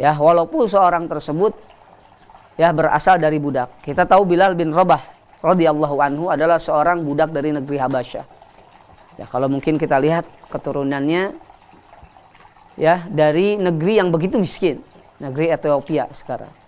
Ya, 0.00 0.16
walaupun 0.16 0.66
seorang 0.66 1.06
tersebut 1.06 1.54
ya 2.58 2.72
berasal 2.74 3.22
dari 3.22 3.38
budak. 3.38 3.84
Kita 3.84 4.08
tahu 4.08 4.26
Bilal 4.26 4.58
bin 4.58 4.74
Rabah 4.74 5.00
radhiyallahu 5.44 5.96
anhu 6.02 6.24
adalah 6.32 6.58
seorang 6.58 7.06
budak 7.06 7.30
dari 7.30 7.54
negeri 7.54 7.76
Habasyah. 7.78 8.24
Ya, 9.20 9.24
kalau 9.30 9.46
mungkin 9.46 9.78
kita 9.78 9.96
lihat 10.02 10.26
keturunannya 10.50 11.38
ya 12.76 13.04
dari 13.08 13.56
negeri 13.56 14.02
yang 14.02 14.10
begitu 14.10 14.42
miskin, 14.42 14.82
negeri 15.22 15.54
Ethiopia 15.54 16.10
sekarang. 16.10 16.65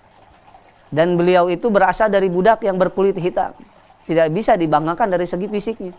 Dan 0.88 1.20
beliau 1.20 1.53
itu 1.53 1.68
berasal 1.68 2.09
dari 2.09 2.33
budak 2.33 2.64
yang 2.64 2.81
berkulit 2.81 3.16
hitam. 3.20 3.53
Tidak 4.09 4.29
bisa 4.33 4.57
dibanggakan 4.57 5.12
dari 5.12 5.29
segi 5.29 5.44
fisiknya. 5.44 5.92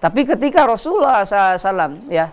Tapi 0.00 0.24
ketika 0.24 0.64
Rasulullah 0.64 1.24
SAW 1.24 2.08
ya 2.12 2.32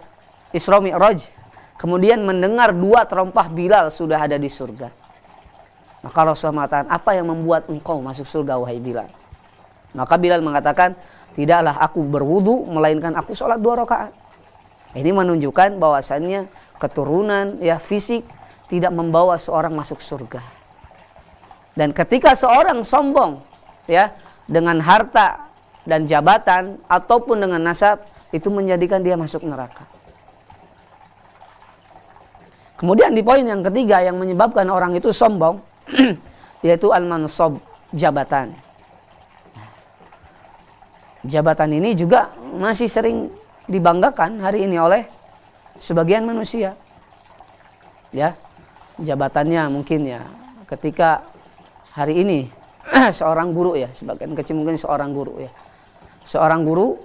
Isra 0.52 0.80
Mi'raj 0.84 1.32
kemudian 1.80 2.24
mendengar 2.24 2.72
dua 2.72 3.04
terompah 3.04 3.48
Bilal 3.52 3.92
sudah 3.92 4.20
ada 4.20 4.40
di 4.40 4.48
surga. 4.48 4.92
Maka 6.04 6.20
Rasulullah 6.28 6.68
mengatakan, 6.68 6.88
apa 6.92 7.10
yang 7.16 7.32
membuat 7.32 7.72
engkau 7.72 8.04
masuk 8.04 8.28
surga 8.28 8.60
wahai 8.60 8.80
Bilal? 8.84 9.08
Maka 9.96 10.20
Bilal 10.20 10.44
mengatakan, 10.44 11.00
tidaklah 11.32 11.80
aku 11.80 12.04
berwudu 12.04 12.68
melainkan 12.68 13.16
aku 13.16 13.32
sholat 13.32 13.60
dua 13.64 13.84
rakaat. 13.84 14.12
Ini 14.94 15.10
menunjukkan 15.16 15.80
bahwasannya 15.80 16.52
keturunan 16.78 17.58
ya 17.64 17.80
fisik 17.80 18.28
tidak 18.68 18.92
membawa 18.92 19.40
seorang 19.40 19.74
masuk 19.74 20.04
surga. 20.04 20.44
Dan 21.74 21.90
ketika 21.90 22.38
seorang 22.38 22.86
sombong 22.86 23.42
ya 23.90 24.14
dengan 24.46 24.78
harta 24.82 25.50
dan 25.84 26.06
jabatan 26.06 26.78
ataupun 26.86 27.44
dengan 27.44 27.62
nasab 27.66 28.06
itu 28.30 28.48
menjadikan 28.54 29.02
dia 29.02 29.18
masuk 29.18 29.42
neraka. 29.46 29.86
Kemudian 32.78 33.16
di 33.16 33.24
poin 33.24 33.46
yang 33.46 33.64
ketiga 33.64 34.04
yang 34.04 34.20
menyebabkan 34.20 34.68
orang 34.68 34.94
itu 34.98 35.10
sombong 35.10 35.62
yaitu 36.66 36.92
al-mansob 36.92 37.58
jabatan. 37.96 38.54
Jabatan 41.24 41.72
ini 41.72 41.96
juga 41.96 42.36
masih 42.60 42.92
sering 42.92 43.32
dibanggakan 43.72 44.44
hari 44.44 44.68
ini 44.68 44.76
oleh 44.76 45.08
sebagian 45.80 46.28
manusia. 46.28 46.76
Ya. 48.12 48.36
Jabatannya 48.94 49.74
mungkin 49.74 50.06
ya 50.06 50.22
ketika 50.70 51.26
hari 51.94 52.26
ini 52.26 52.40
seorang 53.20 53.54
guru 53.54 53.78
ya, 53.78 53.90
sebagian 53.94 54.34
kecil 54.34 54.58
mungkin 54.58 54.76
seorang 54.76 55.14
guru 55.14 55.40
ya. 55.40 55.52
Seorang 56.26 56.66
guru 56.66 56.98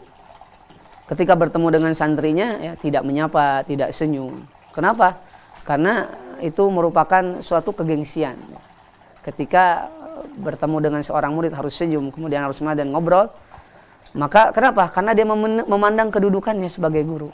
ketika 1.09 1.37
bertemu 1.37 1.69
dengan 1.73 1.93
santrinya 1.93 2.59
ya 2.59 2.73
tidak 2.75 3.05
menyapa, 3.05 3.63
tidak 3.69 3.93
senyum. 3.93 4.43
Kenapa? 4.73 5.21
Karena 5.63 6.09
itu 6.41 6.65
merupakan 6.73 7.43
suatu 7.45 7.75
kegengsian. 7.77 8.39
Ketika 9.21 9.93
bertemu 10.39 10.77
dengan 10.81 11.01
seorang 11.05 11.35
murid 11.35 11.53
harus 11.53 11.75
senyum, 11.77 12.09
kemudian 12.09 12.47
harus 12.47 12.59
dan 12.63 12.89
ngobrol. 12.89 13.29
Maka 14.17 14.57
kenapa? 14.57 14.89
Karena 14.89 15.13
dia 15.13 15.29
memandang 15.69 16.09
kedudukannya 16.09 16.71
sebagai 16.71 17.05
guru. 17.05 17.29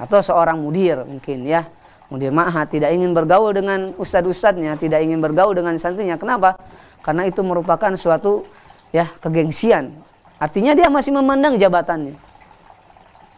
Atau 0.00 0.24
seorang 0.24 0.56
mudir 0.56 1.04
mungkin 1.04 1.44
ya. 1.44 1.68
Mudir 2.06 2.30
ma'had 2.30 2.70
tidak 2.70 2.94
ingin 2.94 3.10
bergaul 3.10 3.50
dengan 3.50 3.90
ustad-ustadnya, 3.98 4.78
tidak 4.78 5.02
ingin 5.02 5.18
bergaul 5.18 5.58
dengan 5.58 5.74
santrinya. 5.74 6.14
Kenapa? 6.14 6.54
Karena 7.02 7.26
itu 7.26 7.42
merupakan 7.42 7.90
suatu 7.98 8.46
ya 8.94 9.10
kegengsian. 9.18 9.90
Artinya 10.38 10.78
dia 10.78 10.86
masih 10.86 11.10
memandang 11.10 11.58
jabatannya. 11.58 12.14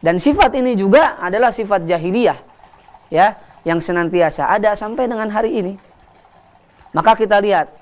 Dan 0.05 0.21
sifat 0.21 0.53
ini 0.55 0.77
juga 0.77 1.17
adalah 1.17 1.49
sifat 1.49 1.89
jahiliyah. 1.89 2.39
Ya, 3.09 3.41
yang 3.65 3.81
senantiasa 3.81 4.53
ada 4.53 4.77
sampai 4.77 5.09
dengan 5.09 5.33
hari 5.33 5.65
ini. 5.65 5.75
Maka 6.93 7.17
kita 7.17 7.41
lihat 7.41 7.73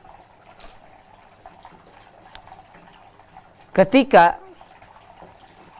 ketika 3.75 4.39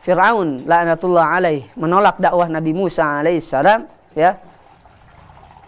Fir'aun 0.05 0.63
laknatullah 0.67 1.27
alaih 1.35 1.67
menolak 1.75 2.23
dakwah 2.23 2.47
Nabi 2.47 2.71
Musa 2.71 3.23
alaihissalam 3.23 3.91
ya 4.15 4.39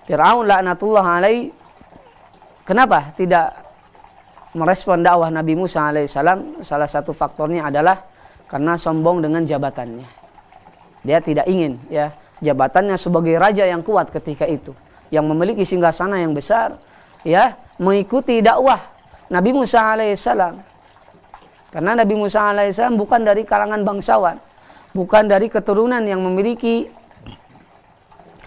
Fir'aun 0.09 0.49
laknatullah 0.49 1.05
alaih. 1.21 1.53
Kenapa? 2.65 3.13
Tidak 3.13 3.47
merespon 4.57 5.05
dakwah 5.05 5.29
Nabi 5.29 5.53
Musa 5.53 5.85
alaihissalam 5.85 6.65
salah 6.65 6.89
satu 6.89 7.13
faktornya 7.13 7.69
adalah 7.69 8.09
karena 8.49 8.81
sombong 8.81 9.21
dengan 9.21 9.45
jabatannya. 9.45 10.09
Dia 11.05 11.21
tidak 11.21 11.45
ingin 11.45 11.77
ya 11.93 12.17
jabatannya 12.41 12.97
sebagai 12.97 13.37
raja 13.37 13.69
yang 13.69 13.85
kuat 13.85 14.09
ketika 14.09 14.49
itu. 14.49 14.73
Yang 15.13 15.25
memiliki 15.29 15.65
singgasana 15.69 16.25
yang 16.25 16.33
besar 16.33 16.81
ya 17.21 17.61
mengikuti 17.77 18.41
dakwah 18.41 18.81
Nabi 19.29 19.53
Musa 19.53 19.93
alaihissalam 19.93 20.57
karena 21.69 21.93
Nabi 21.93 22.17
Musa 22.17 22.49
alaihissalam 22.49 22.97
bukan 22.97 23.29
dari 23.29 23.45
kalangan 23.45 23.85
bangsawan, 23.85 24.41
bukan 24.97 25.29
dari 25.29 25.53
keturunan 25.53 26.01
yang 26.01 26.25
memiliki 26.25 26.89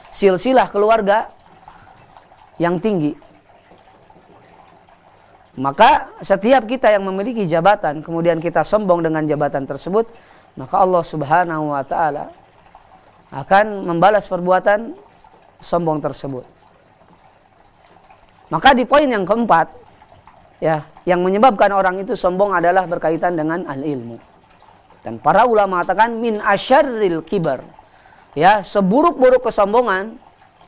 silsilah 0.10 0.66
keluarga 0.74 1.30
yang 2.62 2.78
tinggi. 2.78 3.18
Maka 5.58 6.14
setiap 6.22 6.64
kita 6.70 6.94
yang 6.94 7.04
memiliki 7.04 7.44
jabatan, 7.50 8.06
kemudian 8.06 8.38
kita 8.38 8.62
sombong 8.62 9.04
dengan 9.04 9.26
jabatan 9.26 9.66
tersebut, 9.66 10.08
maka 10.56 10.80
Allah 10.80 11.04
Subhanahu 11.04 11.74
wa 11.74 11.84
taala 11.84 12.32
akan 13.34 13.90
membalas 13.90 14.30
perbuatan 14.30 14.96
sombong 15.60 16.00
tersebut. 16.00 16.46
Maka 18.52 18.76
di 18.76 18.84
poin 18.88 19.08
yang 19.08 19.28
keempat, 19.28 19.72
ya 20.64 20.84
yang 21.08 21.24
menyebabkan 21.24 21.72
orang 21.74 22.00
itu 22.04 22.14
sombong 22.14 22.54
adalah 22.54 22.86
berkaitan 22.86 23.34
dengan 23.36 23.66
al-ilmu. 23.66 24.20
Dan 25.02 25.18
para 25.18 25.50
ulama 25.50 25.82
mengatakan 25.82 26.14
min 26.22 26.38
asyarril 26.38 27.26
kibar. 27.26 27.66
Ya, 28.38 28.64
seburuk-buruk 28.64 29.44
kesombongan 29.44 30.16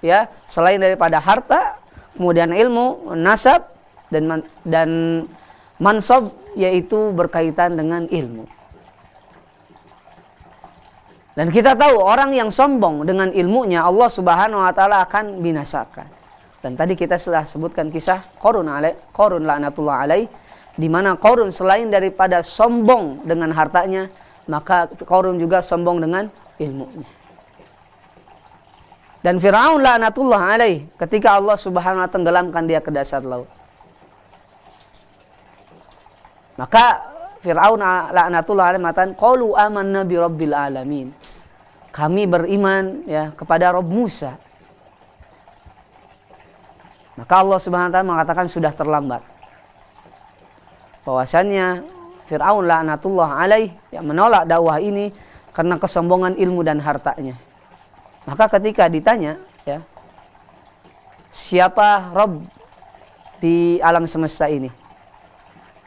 ya, 0.04 0.28
selain 0.44 0.82
daripada 0.82 1.22
harta, 1.22 1.80
kemudian 2.17 2.54
ilmu, 2.54 3.13
nasab 3.17 3.73
dan 4.10 4.23
man, 4.30 4.41
dan 4.65 4.89
mansob 5.82 6.34
yaitu 6.54 7.12
berkaitan 7.13 7.73
dengan 7.78 8.06
ilmu. 8.10 8.45
Dan 11.34 11.49
kita 11.49 11.73
tahu 11.73 11.97
orang 11.97 12.30
yang 12.30 12.54
sombong 12.54 13.10
dengan 13.10 13.34
ilmunya 13.34 13.82
Allah 13.82 14.06
Subhanahu 14.06 14.62
wa 14.62 14.69
taala 14.69 15.02
akan 15.02 15.41
binasakan. 15.41 16.06
Dan 16.62 16.78
tadi 16.78 16.93
kita 16.93 17.17
sudah 17.17 17.43
sebutkan 17.43 17.89
kisah 17.89 18.21
Korun 18.38 18.69
alaih, 18.69 18.95
Korun 19.10 19.43
laknatullah 19.43 20.06
alaih 20.06 20.30
di 20.78 20.88
mana 20.88 21.17
Korun 21.17 21.49
selain 21.49 21.89
daripada 21.89 22.45
sombong 22.45 23.26
dengan 23.26 23.49
hartanya, 23.49 24.13
maka 24.45 24.86
Korun 25.04 25.41
juga 25.41 25.65
sombong 25.65 26.06
dengan 26.06 26.30
ilmunya. 26.62 27.23
Dan 29.24 29.40
Firaun 29.40 29.80
laknatullah 29.80 30.60
alaih 30.60 30.92
ketika 31.00 31.40
Allah 31.40 31.56
Subhanahu 31.56 32.04
wa 32.04 32.12
tenggelamkan 32.12 32.68
dia 32.68 32.84
ke 32.84 32.92
dasar 32.92 33.24
laut. 33.24 33.48
Maka 36.60 37.02
Firaun 37.40 37.80
laknatullah 38.12 38.76
alaih 38.76 38.84
mengatakan, 38.84 39.16
"Qalu 39.16 39.56
amanna 39.56 40.04
bi 40.04 40.20
rabbil 40.20 40.52
alamin." 40.52 41.08
Kami 41.96 42.28
beriman 42.28 43.08
ya 43.08 43.32
kepada 43.32 43.72
Rob 43.72 43.88
Musa 43.88 44.36
maka 47.14 47.34
Allah 47.46 47.60
Subhanahu 47.62 47.90
wa 47.90 47.94
taala 47.94 48.10
mengatakan 48.10 48.46
sudah 48.50 48.74
terlambat. 48.74 49.22
Bahwasannya 51.06 51.86
Firaun 52.26 52.66
laknatullah 52.66 53.38
alaih 53.38 53.70
yang 53.94 54.08
menolak 54.08 54.50
dakwah 54.50 54.82
ini 54.82 55.14
karena 55.54 55.78
kesombongan 55.78 56.34
ilmu 56.40 56.66
dan 56.66 56.82
hartanya. 56.82 57.38
Maka 58.24 58.48
ketika 58.60 58.88
ditanya, 58.88 59.36
ya, 59.68 59.84
siapa 61.28 62.14
Rob 62.16 62.44
di 63.44 63.80
alam 63.84 64.08
semesta 64.08 64.48
ini? 64.48 64.72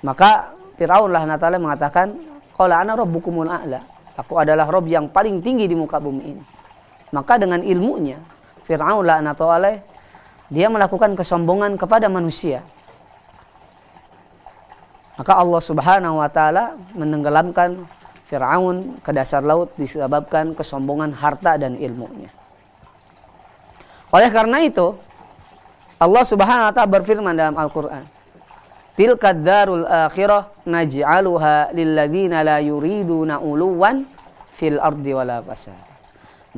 Maka 0.05 0.53
Firaun 0.77 1.09
laknatullah 1.09 1.61
mengatakan, 1.61 2.12
"Qala 2.53 2.85
ana 2.85 2.92
rabbukumul 2.92 3.49
a'la." 3.49 3.96
Aku 4.16 4.40
adalah 4.40 4.64
Rob 4.72 4.88
yang 4.88 5.12
paling 5.12 5.44
tinggi 5.44 5.68
di 5.68 5.77
muka 5.77 6.01
bumi 6.01 6.25
ini. 6.25 6.42
Maka 7.12 7.37
dengan 7.37 7.61
ilmunya 7.61 8.16
Fir'aun 8.64 9.05
laknatullah 9.05 9.77
dia 10.49 10.66
melakukan 10.72 11.12
kesombongan 11.14 11.77
kepada 11.77 12.09
manusia. 12.09 12.64
Maka 15.16 15.33
Allah 15.37 15.61
Subhanahu 15.61 16.20
wa 16.20 16.29
taala 16.29 16.77
menenggelamkan 16.92 17.85
Firaun 18.26 18.98
ke 19.06 19.14
dasar 19.14 19.46
laut 19.46 19.70
disebabkan 19.78 20.50
kesombongan 20.58 21.14
harta 21.14 21.54
dan 21.54 21.78
ilmunya. 21.78 22.26
Oleh 24.10 24.30
karena 24.34 24.66
itu, 24.66 24.98
Allah 26.02 26.24
Subhanahu 26.26 26.68
wa 26.68 26.72
taala 26.74 26.90
berfirman 26.90 27.34
dalam 27.38 27.54
Al-Qur'an, 27.54 28.02
"Tilka 28.98 29.30
darul 29.30 29.86
akhirah 29.86 30.66
naj'aluha 30.66 31.70
lilladzina 31.70 32.42
la 32.42 32.58
yuriduna 32.58 33.38
uluwan 33.38 34.02
fil 34.50 34.82
ardi 34.82 35.14
wala 35.14 35.38
fasad." 35.46 35.78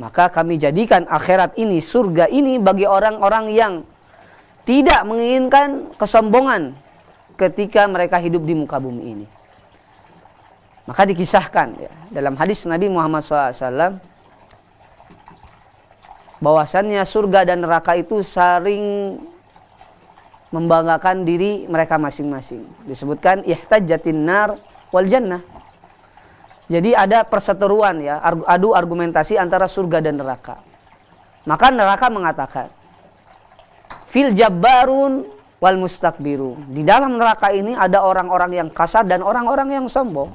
Maka 0.01 0.33
kami 0.33 0.57
jadikan 0.57 1.05
akhirat 1.05 1.59
ini, 1.61 1.85
surga 1.85 2.33
ini 2.33 2.57
bagi 2.57 2.89
orang-orang 2.89 3.47
yang 3.53 3.75
tidak 4.65 5.05
menginginkan 5.05 5.93
kesombongan 6.01 6.73
ketika 7.37 7.85
mereka 7.91 8.17
hidup 8.17 8.47
di 8.47 8.55
muka 8.57 8.79
bumi 8.81 9.03
ini. 9.05 9.38
Maka 10.89 11.05
dikisahkan 11.05 11.69
ya, 11.77 11.93
dalam 12.09 12.33
hadis 12.41 12.65
Nabi 12.65 12.89
Muhammad 12.89 13.21
SAW 13.21 14.01
bahwasannya 16.41 17.05
surga 17.05 17.45
dan 17.45 17.61
neraka 17.61 17.93
itu 17.93 18.25
saling 18.25 19.21
membanggakan 20.49 21.29
diri 21.29 21.69
mereka 21.69 22.01
masing-masing. 22.01 22.65
Disebutkan 22.89 23.45
ihtajjatin 23.45 24.25
nar 24.25 24.57
wal 24.89 25.05
jannah 25.05 25.45
jadi 26.69 26.93
ada 26.93 27.25
perseteruan 27.25 27.97
ya, 28.05 28.21
adu 28.45 28.77
argumentasi 28.77 29.41
antara 29.41 29.65
surga 29.65 30.05
dan 30.05 30.21
neraka. 30.21 30.61
Maka 31.49 31.73
neraka 31.73 32.13
mengatakan, 32.13 32.69
fil 34.05 34.37
jabbarun 34.37 35.25
wal 35.65 35.77
mustakbirun. 35.81 36.69
Di 36.69 36.85
dalam 36.85 37.17
neraka 37.17 37.57
ini 37.57 37.73
ada 37.73 38.05
orang-orang 38.05 38.53
yang 38.53 38.69
kasar 38.69 39.09
dan 39.09 39.25
orang-orang 39.25 39.81
yang 39.81 39.89
sombong. 39.89 40.29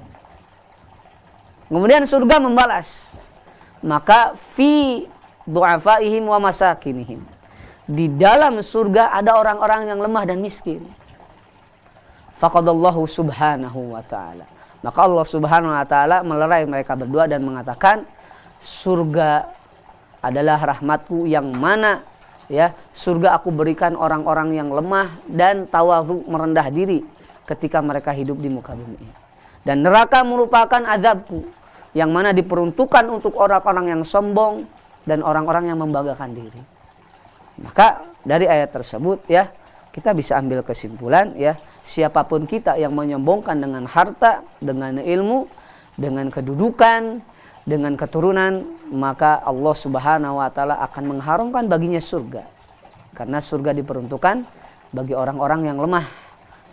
Kemudian 1.68 2.04
surga 2.04 2.40
membalas, 2.44 3.22
maka 3.80 4.36
fi 4.36 5.06
du'afaihim 5.48 6.28
wa 6.28 6.40
masakinihim. 6.40 7.24
Di 7.84 8.08
dalam 8.08 8.64
surga 8.64 9.12
ada 9.12 9.36
orang-orang 9.36 9.92
yang 9.92 10.00
lemah 10.00 10.24
dan 10.24 10.40
miskin. 10.40 10.84
Faqadallahu 12.36 13.04
subhanahu 13.08 13.96
wa 13.96 14.04
ta'ala 14.04 14.54
maka 14.84 15.00
Allah 15.08 15.26
Subhanahu 15.26 15.72
wa 15.72 15.88
taala 15.88 16.22
melerai 16.22 16.68
mereka 16.68 16.94
berdua 16.94 17.26
dan 17.26 17.42
mengatakan 17.42 18.04
surga 18.60 19.48
adalah 20.20 20.60
rahmatku 20.60 21.24
yang 21.24 21.48
mana 21.56 22.04
ya 22.52 22.76
surga 22.92 23.40
aku 23.40 23.50
berikan 23.56 23.96
orang-orang 23.96 24.60
yang 24.60 24.68
lemah 24.68 25.08
dan 25.32 25.66
tawadhu 25.72 26.28
merendah 26.28 26.68
diri 26.68 27.00
ketika 27.48 27.80
mereka 27.80 28.12
hidup 28.12 28.40
di 28.44 28.52
muka 28.52 28.76
bumi 28.76 29.23
dan 29.64 29.84
neraka 29.84 30.22
merupakan 30.24 30.84
azabku 30.84 31.48
yang 31.96 32.12
mana 32.12 32.36
diperuntukkan 32.36 33.06
untuk 33.10 33.40
orang-orang 33.40 33.96
yang 33.96 34.02
sombong 34.04 34.68
dan 35.08 35.24
orang-orang 35.24 35.72
yang 35.72 35.80
membanggakan 35.80 36.36
diri 36.36 36.62
maka 37.60 38.04
dari 38.24 38.48
ayat 38.48 38.72
tersebut 38.72 39.24
ya 39.30 39.52
kita 39.94 40.12
bisa 40.12 40.42
ambil 40.42 40.66
kesimpulan 40.66 41.36
ya 41.38 41.60
siapa 41.86 42.26
pun 42.26 42.50
kita 42.50 42.76
yang 42.82 42.96
menyombongkan 42.98 43.60
dengan 43.62 43.86
harta 43.86 44.42
dengan 44.58 44.98
ilmu 44.98 45.46
dengan 45.94 46.34
kedudukan 46.34 47.22
dengan 47.64 47.96
keturunan 47.96 48.68
maka 48.92 49.40
Allah 49.40 49.76
Subhanahu 49.76 50.40
wa 50.40 50.50
taala 50.52 50.80
akan 50.84 51.18
mengharumkan 51.18 51.64
baginya 51.66 52.00
surga. 52.00 52.44
Karena 53.16 53.40
surga 53.40 53.72
diperuntukkan 53.78 54.44
bagi 54.92 55.14
orang-orang 55.16 55.72
yang 55.72 55.78
lemah 55.80 56.06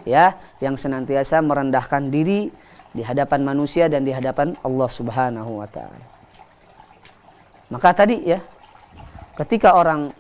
ya, 0.03 0.35
yang 0.59 0.75
senantiasa 0.75 1.39
merendahkan 1.45 2.11
diri 2.11 2.51
di 2.91 3.03
hadapan 3.07 3.41
manusia 3.47 3.87
dan 3.87 4.03
di 4.03 4.11
hadapan 4.11 4.59
Allah 4.67 4.89
Subhanahu 4.91 5.63
wa 5.63 5.69
taala. 5.71 6.07
Maka 7.71 7.95
tadi 7.95 8.27
ya, 8.27 8.43
ketika 9.39 9.79
orang 9.79 10.11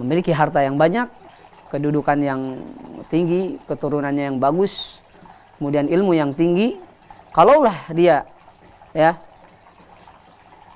memiliki 0.00 0.34
harta 0.34 0.66
yang 0.66 0.74
banyak, 0.74 1.06
kedudukan 1.70 2.18
yang 2.18 2.40
tinggi, 3.06 3.62
keturunannya 3.70 4.34
yang 4.34 4.38
bagus, 4.42 4.98
kemudian 5.60 5.86
ilmu 5.86 6.10
yang 6.18 6.34
tinggi, 6.34 6.74
kalaulah 7.30 7.76
dia 7.94 8.26
ya 8.90 9.14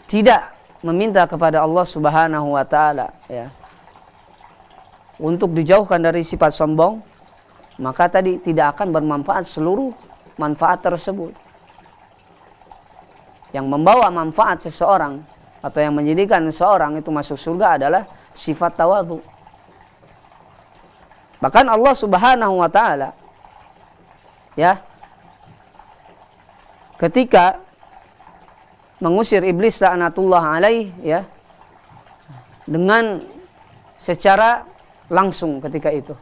tidak 0.07 0.55
meminta 0.85 1.27
kepada 1.27 1.65
Allah 1.65 1.83
Subhanahu 1.83 2.55
wa 2.55 2.63
taala 2.63 3.11
ya 3.27 3.51
untuk 5.19 5.51
dijauhkan 5.55 5.99
dari 5.99 6.23
sifat 6.23 6.55
sombong 6.55 7.03
maka 7.81 8.07
tadi 8.07 8.39
tidak 8.39 8.79
akan 8.79 8.95
bermanfaat 8.95 9.45
seluruh 9.47 9.91
manfaat 10.39 10.83
tersebut 10.83 11.35
yang 13.55 13.67
membawa 13.71 14.11
manfaat 14.11 14.63
seseorang 14.67 15.23
atau 15.63 15.79
yang 15.81 15.95
menjadikan 15.95 16.43
seseorang 16.51 16.99
itu 16.99 17.09
masuk 17.11 17.39
surga 17.39 17.79
adalah 17.79 18.03
sifat 18.35 18.75
tawadhu 18.75 19.19
bahkan 21.39 21.67
Allah 21.67 21.95
Subhanahu 21.95 22.63
wa 22.63 22.71
taala 22.71 23.15
ya 24.59 24.79
ketika 26.99 27.59
mengusir 29.03 29.43
iblis 29.43 29.83
laknatullah 29.83 30.57
alaih 30.57 30.89
ya 31.03 31.27
dengan 32.65 33.21
secara 34.01 34.65
langsung 35.13 35.61
ketika 35.61 35.93
itu. 35.93 36.17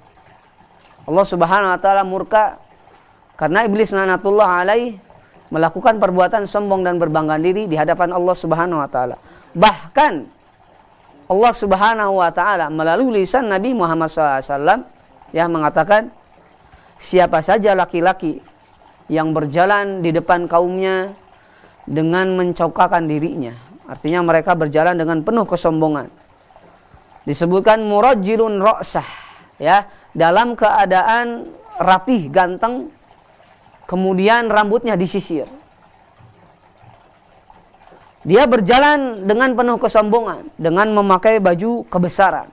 Allah 1.03 1.26
Subhanahu 1.26 1.70
wa 1.74 1.80
taala 1.82 2.03
murka 2.07 2.59
karena 3.34 3.66
iblis 3.66 3.90
laknatullah 3.90 4.62
alaih 4.62 4.94
melakukan 5.53 5.98
perbuatan 6.00 6.48
sombong 6.48 6.86
dan 6.86 6.96
berbangga 6.96 7.36
diri 7.36 7.68
di 7.68 7.76
hadapan 7.76 8.14
Allah 8.14 8.36
Subhanahu 8.36 8.80
wa 8.80 8.88
taala. 8.88 9.16
Bahkan 9.53 10.14
Allah 11.28 11.53
Subhanahu 11.53 12.12
wa 12.22 12.30
taala 12.32 12.72
melalui 12.72 13.24
lisan 13.24 13.53
Nabi 13.53 13.76
Muhammad 13.76 14.09
SAW 14.09 14.84
ya 15.32 15.44
mengatakan 15.48 16.12
siapa 16.96 17.44
saja 17.44 17.74
laki-laki 17.74 18.40
yang 19.11 19.34
berjalan 19.34 20.00
di 20.00 20.14
depan 20.14 20.46
kaumnya 20.46 21.12
dengan 21.84 22.32
mencaukakan 22.38 23.11
dirinya. 23.11 23.53
Artinya 23.90 24.22
mereka 24.22 24.55
berjalan 24.55 24.96
dengan 24.96 25.20
penuh 25.20 25.44
kesombongan. 25.44 26.09
Disebutkan 27.26 27.82
murajjilun 27.84 28.62
ro'sah. 28.62 29.05
Ya, 29.62 29.86
dalam 30.10 30.58
keadaan 30.58 31.54
rapih, 31.78 32.26
ganteng, 32.34 32.90
kemudian 33.86 34.50
rambutnya 34.50 34.98
disisir. 34.98 35.46
Dia 38.26 38.46
berjalan 38.50 39.22
dengan 39.22 39.54
penuh 39.54 39.78
kesombongan, 39.78 40.50
dengan 40.58 40.90
memakai 40.90 41.38
baju 41.38 41.86
kebesaran. 41.86 42.50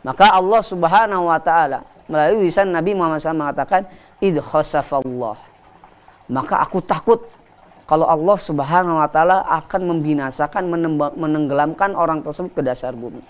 Maka 0.00 0.32
Allah 0.32 0.64
Subhanahu 0.64 1.28
wa 1.28 1.36
taala 1.36 1.84
melalui 2.10 2.50
lisan 2.50 2.74
Nabi 2.74 2.96
Muhammad 2.96 3.22
SAW 3.22 3.38
mengatakan 3.38 3.86
id 4.18 4.42
khasafallah 4.42 5.38
maka 6.26 6.58
aku 6.58 6.82
takut 6.82 7.22
kalau 7.86 8.06
Allah 8.10 8.34
Subhanahu 8.34 8.98
wa 8.98 9.06
taala 9.06 9.46
akan 9.46 9.94
membinasakan 9.94 10.66
menenggelamkan 11.14 11.94
orang 11.94 12.22
tersebut 12.26 12.50
ke 12.58 12.62
dasar 12.66 12.98
bumi 12.98 13.22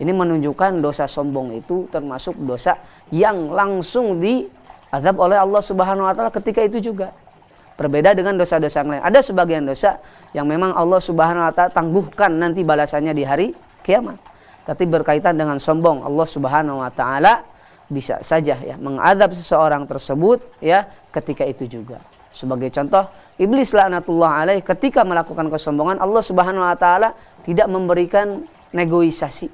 ini 0.00 0.10
menunjukkan 0.10 0.80
dosa 0.80 1.04
sombong 1.04 1.60
itu 1.60 1.86
termasuk 1.92 2.34
dosa 2.40 2.80
yang 3.12 3.52
langsung 3.52 4.18
diazab 4.18 5.20
oleh 5.20 5.36
Allah 5.36 5.62
Subhanahu 5.62 6.08
wa 6.08 6.14
taala 6.16 6.32
ketika 6.32 6.64
itu 6.64 6.80
juga 6.92 7.12
berbeda 7.76 8.16
dengan 8.16 8.36
dosa-dosa 8.36 8.84
yang 8.84 8.90
lain 8.96 9.02
ada 9.04 9.20
sebagian 9.20 9.62
dosa 9.68 10.00
yang 10.32 10.48
memang 10.48 10.72
Allah 10.72 11.00
Subhanahu 11.00 11.46
wa 11.46 11.52
taala 11.52 11.70
tangguhkan 11.70 12.32
nanti 12.32 12.64
balasannya 12.64 13.12
di 13.12 13.24
hari 13.28 13.48
kiamat 13.84 14.16
tapi 14.64 14.88
berkaitan 14.88 15.36
dengan 15.36 15.60
sombong 15.60 16.04
Allah 16.04 16.26
Subhanahu 16.28 16.80
wa 16.80 16.90
taala 16.92 17.44
bisa 17.90 18.22
saja 18.22 18.54
ya 18.54 18.78
mengadab 18.78 19.34
seseorang 19.34 19.84
tersebut 19.84 20.38
ya 20.62 20.86
ketika 21.10 21.42
itu 21.42 21.66
juga. 21.66 21.98
Sebagai 22.30 22.70
contoh, 22.70 23.10
iblis 23.42 23.74
laknatullah 23.74 24.46
alaih 24.46 24.62
ketika 24.62 25.02
melakukan 25.02 25.50
kesombongan 25.50 25.98
Allah 25.98 26.22
Subhanahu 26.22 26.62
wa 26.62 26.78
taala 26.78 27.18
tidak 27.42 27.66
memberikan 27.66 28.46
negosiasi. 28.70 29.50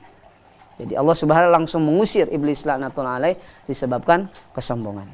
Jadi 0.77 0.93
Allah 0.93 1.17
Subhanahu 1.17 1.53
langsung 1.53 1.83
mengusir 1.89 2.29
iblis 2.29 2.69
laknatullah 2.69 3.17
alaih 3.17 3.37
disebabkan 3.65 4.29
kesombongan. 4.53 5.09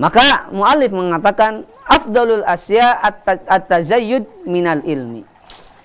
Maka 0.00 0.50
muallif 0.50 0.90
mengatakan 0.90 1.62
afdalul 1.86 2.42
asya 2.42 2.98
at-tazayyud 3.46 4.48
minal 4.48 4.82
ilmi. 4.82 5.22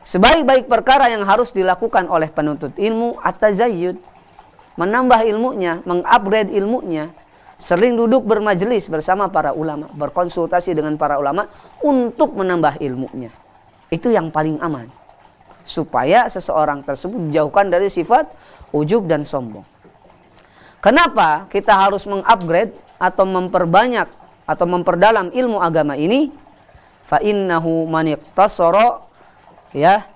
Sebaik-baik 0.02 0.72
perkara 0.72 1.12
yang 1.12 1.28
harus 1.28 1.52
dilakukan 1.52 2.08
oleh 2.08 2.32
penuntut 2.32 2.74
ilmu 2.80 3.20
at-tazayyud 3.20 4.00
menambah 4.80 5.28
ilmunya, 5.28 5.84
mengupgrade 5.84 6.54
ilmunya, 6.54 7.12
sering 7.60 7.98
duduk 7.98 8.24
bermajelis 8.24 8.88
bersama 8.88 9.28
para 9.28 9.52
ulama, 9.52 9.90
berkonsultasi 9.92 10.78
dengan 10.78 10.96
para 10.96 11.18
ulama 11.18 11.50
untuk 11.82 12.38
menambah 12.38 12.80
ilmunya. 12.80 13.34
Itu 13.90 14.14
yang 14.14 14.30
paling 14.30 14.62
aman. 14.62 14.88
Supaya 15.68 16.32
seseorang 16.32 16.80
tersebut 16.88 17.28
dijauhkan 17.28 17.68
dari 17.68 17.92
sifat 17.92 18.32
ujub 18.72 19.04
dan 19.04 19.28
sombong. 19.28 19.68
Kenapa 20.80 21.44
kita 21.52 21.76
harus 21.76 22.08
mengupgrade 22.08 22.72
atau 22.96 23.28
memperbanyak 23.28 24.08
atau 24.48 24.64
memperdalam 24.64 25.28
ilmu 25.36 25.60
agama 25.60 26.00
ini? 26.00 26.32
Fa 27.04 27.20
innahu 27.20 27.84
man 27.84 28.16
ya 29.76 30.08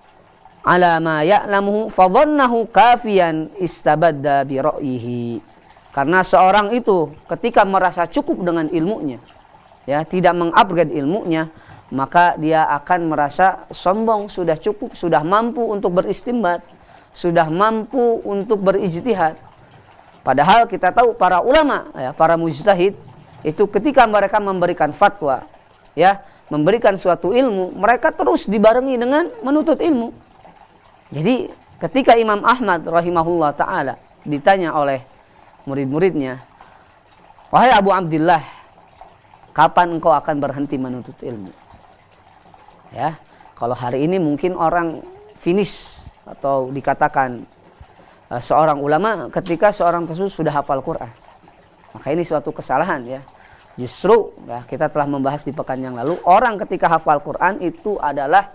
ala 0.63 1.01
ma 1.01 1.25
ya'lamuhu 1.25 1.91
fadhannahu 1.91 2.69
kafiyan 2.71 3.51
istabadda 3.59 4.47
bi 4.47 4.55
ra'yihi. 4.61 5.23
Karena 5.91 6.23
seorang 6.23 6.71
itu 6.71 7.11
ketika 7.27 7.67
merasa 7.67 8.07
cukup 8.07 8.47
dengan 8.47 8.71
ilmunya, 8.71 9.19
ya, 9.83 10.07
tidak 10.07 10.31
mengupgrade 10.39 10.95
ilmunya, 10.95 11.51
maka 11.91 12.39
dia 12.39 12.63
akan 12.71 13.11
merasa 13.11 13.67
sombong, 13.67 14.31
sudah 14.31 14.55
cukup, 14.55 14.95
sudah 14.95 15.21
mampu 15.27 15.59
untuk 15.59 15.91
beristimbat, 15.91 16.63
sudah 17.11 17.51
mampu 17.51 18.23
untuk 18.23 18.63
berijtihad. 18.63 19.35
Padahal 20.23 20.71
kita 20.71 20.95
tahu 20.95 21.11
para 21.19 21.43
ulama, 21.43 21.91
ya, 21.99 22.15
para 22.15 22.39
mujtahid 22.39 22.95
itu 23.43 23.63
ketika 23.67 24.07
mereka 24.07 24.39
memberikan 24.39 24.95
fatwa, 24.95 25.43
ya, 25.91 26.23
memberikan 26.47 26.95
suatu 26.95 27.35
ilmu, 27.35 27.75
mereka 27.75 28.15
terus 28.15 28.47
dibarengi 28.47 28.95
dengan 28.95 29.27
menuntut 29.43 29.83
ilmu. 29.83 30.15
Jadi 31.11 31.51
ketika 31.83 32.15
Imam 32.15 32.39
Ahmad 32.47 32.87
rahimahullah 32.87 33.51
taala 33.51 33.99
ditanya 34.23 34.71
oleh 34.71 35.03
murid-muridnya, 35.67 36.39
"Wahai 37.51 37.75
Abu 37.75 37.91
Abdullah, 37.91 38.39
kapan 39.51 39.99
engkau 39.99 40.15
akan 40.15 40.35
berhenti 40.39 40.79
menuntut 40.79 41.19
ilmu?" 41.19 41.61
Ya, 42.91 43.15
kalau 43.55 43.75
hari 43.75 44.03
ini 44.03 44.19
mungkin 44.19 44.55
orang 44.55 45.03
finish 45.39 46.05
atau 46.27 46.69
dikatakan 46.69 47.43
uh, 48.27 48.41
seorang 48.41 48.77
ulama 48.79 49.31
ketika 49.31 49.71
seorang 49.71 50.03
tersebut 50.05 50.31
sudah 50.31 50.53
hafal 50.53 50.83
Quran. 50.83 51.11
Maka 51.91 52.07
ini 52.11 52.23
suatu 52.23 52.51
kesalahan 52.51 53.03
ya. 53.07 53.21
Justru 53.79 54.35
ya, 54.45 54.67
kita 54.67 54.91
telah 54.91 55.07
membahas 55.07 55.47
di 55.47 55.55
pekan 55.55 55.79
yang 55.79 55.95
lalu 55.95 56.19
orang 56.27 56.59
ketika 56.67 56.91
hafal 56.91 57.23
Quran 57.23 57.63
itu 57.63 57.95
adalah 58.03 58.51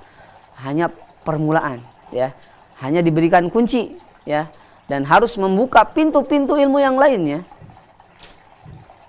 hanya 0.61 0.93
permulaan 1.27 1.83
ya 2.15 2.31
hanya 2.79 3.03
diberikan 3.03 3.51
kunci 3.51 3.99
ya 4.23 4.47
dan 4.87 5.03
harus 5.03 5.35
membuka 5.35 5.83
pintu-pintu 5.83 6.55
ilmu 6.55 6.79
yang 6.79 6.95
lainnya 6.95 7.43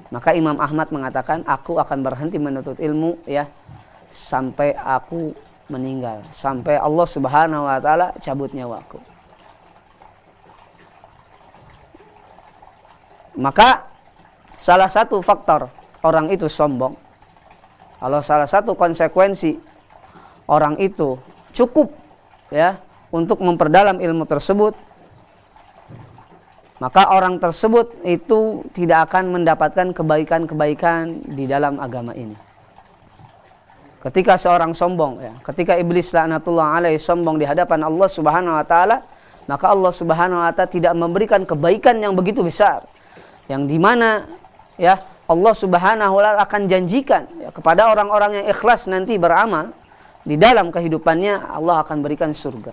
maka 0.10 0.34
Imam 0.34 0.58
Ahmad 0.58 0.90
mengatakan 0.90 1.44
aku 1.46 1.78
akan 1.78 2.00
berhenti 2.02 2.42
menuntut 2.42 2.80
ilmu 2.82 3.22
ya 3.30 3.46
sampai 4.08 4.74
aku 4.76 5.36
meninggal 5.68 6.24
sampai 6.32 6.80
Allah 6.80 7.08
Subhanahu 7.08 7.68
wa 7.68 7.80
taala 7.80 8.16
cabut 8.24 8.52
nyawaku. 8.56 9.00
Maka 13.38 13.86
salah 14.58 14.90
satu 14.90 15.22
faktor 15.22 15.70
orang 16.02 16.32
itu 16.34 16.50
sombong. 16.50 16.98
Kalau 17.98 18.22
salah 18.22 18.50
satu 18.50 18.74
konsekuensi 18.74 19.58
orang 20.50 20.80
itu 20.82 21.20
cukup 21.54 21.94
ya 22.50 22.80
untuk 23.12 23.42
memperdalam 23.42 24.00
ilmu 24.00 24.26
tersebut 24.26 24.74
maka 26.78 27.10
orang 27.10 27.42
tersebut 27.42 28.06
itu 28.06 28.62
tidak 28.70 29.10
akan 29.10 29.34
mendapatkan 29.34 29.98
kebaikan-kebaikan 29.98 31.26
di 31.26 31.50
dalam 31.50 31.82
agama 31.82 32.14
ini. 32.14 32.47
Ketika 34.08 34.40
seorang 34.40 34.72
sombong 34.72 35.20
ya, 35.20 35.36
ketika 35.44 35.76
iblis 35.76 36.16
laknatullah 36.16 36.80
alaih 36.80 36.96
sombong 36.96 37.36
di 37.36 37.44
hadapan 37.44 37.84
Allah 37.84 38.08
Subhanahu 38.08 38.56
wa 38.56 38.64
taala, 38.64 39.04
maka 39.52 39.68
Allah 39.68 39.92
Subhanahu 39.92 40.40
wa 40.40 40.52
taala 40.56 40.72
tidak 40.72 40.96
memberikan 40.96 41.44
kebaikan 41.44 42.00
yang 42.00 42.16
begitu 42.16 42.40
besar. 42.40 42.88
Yang 43.52 43.68
di 43.68 43.76
mana 43.76 44.24
ya 44.80 44.96
Allah 45.28 45.52
Subhanahu 45.52 46.16
wa 46.16 46.22
taala 46.24 46.40
akan 46.40 46.62
janjikan 46.72 47.28
ya, 47.36 47.52
kepada 47.52 47.92
orang-orang 47.92 48.40
yang 48.40 48.46
ikhlas 48.48 48.88
nanti 48.88 49.20
beramal 49.20 49.76
di 50.24 50.40
dalam 50.40 50.72
kehidupannya 50.72 51.44
Allah 51.44 51.84
akan 51.84 52.00
berikan 52.00 52.32
surga. 52.32 52.72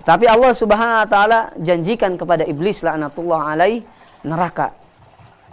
Tetapi 0.00 0.24
Allah 0.32 0.56
Subhanahu 0.56 1.04
wa 1.04 1.08
taala 1.12 1.52
janjikan 1.60 2.16
kepada 2.16 2.48
iblis 2.48 2.80
laknatullah 2.80 3.52
alaih 3.52 3.84
neraka. 4.24 4.72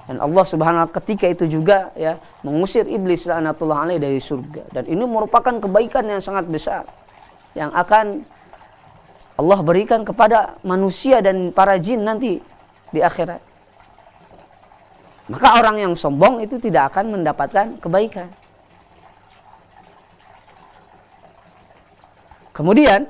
Dan 0.06 0.22
Allah 0.22 0.46
Subhanahu 0.46 0.86
wa 0.86 0.92
ketika 1.02 1.26
itu 1.26 1.50
juga 1.50 1.90
ya 1.98 2.22
mengusir 2.46 2.86
iblis 2.86 3.26
laknatullah 3.26 3.90
alaih 3.90 3.98
dari 3.98 4.22
surga. 4.22 4.70
Dan 4.70 4.86
ini 4.86 5.02
merupakan 5.02 5.58
kebaikan 5.58 6.06
yang 6.06 6.22
sangat 6.22 6.46
besar 6.46 6.86
yang 7.58 7.74
akan 7.74 8.22
Allah 9.36 9.60
berikan 9.66 10.06
kepada 10.06 10.56
manusia 10.62 11.20
dan 11.26 11.50
para 11.50 11.76
jin 11.82 12.06
nanti 12.06 12.38
di 12.94 13.00
akhirat. 13.02 13.42
Maka 15.26 15.58
orang 15.58 15.82
yang 15.82 15.94
sombong 15.98 16.46
itu 16.46 16.62
tidak 16.62 16.94
akan 16.94 17.20
mendapatkan 17.20 17.82
kebaikan. 17.82 18.30
Kemudian 22.54 23.10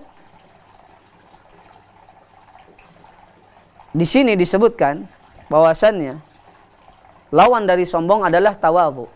Di 3.95 4.03
sini 4.03 4.35
disebutkan 4.35 5.07
bahwasannya 5.47 6.19
lawan 7.33 7.65
dari 7.65 7.85
sombong 7.87 8.25
adalah 8.25 8.57
tawadhu, 8.57 9.07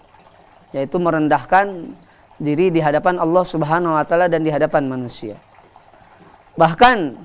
yaitu 0.73 0.97
merendahkan 0.97 1.93
diri 2.39 2.71
di 2.71 2.79
hadapan 2.79 3.19
Allah 3.19 3.43
Subhanahu 3.43 3.97
wa 3.97 4.05
taala 4.07 4.31
dan 4.31 4.45
di 4.45 4.49
hadapan 4.49 4.87
manusia. 4.87 5.35
Bahkan 6.55 7.19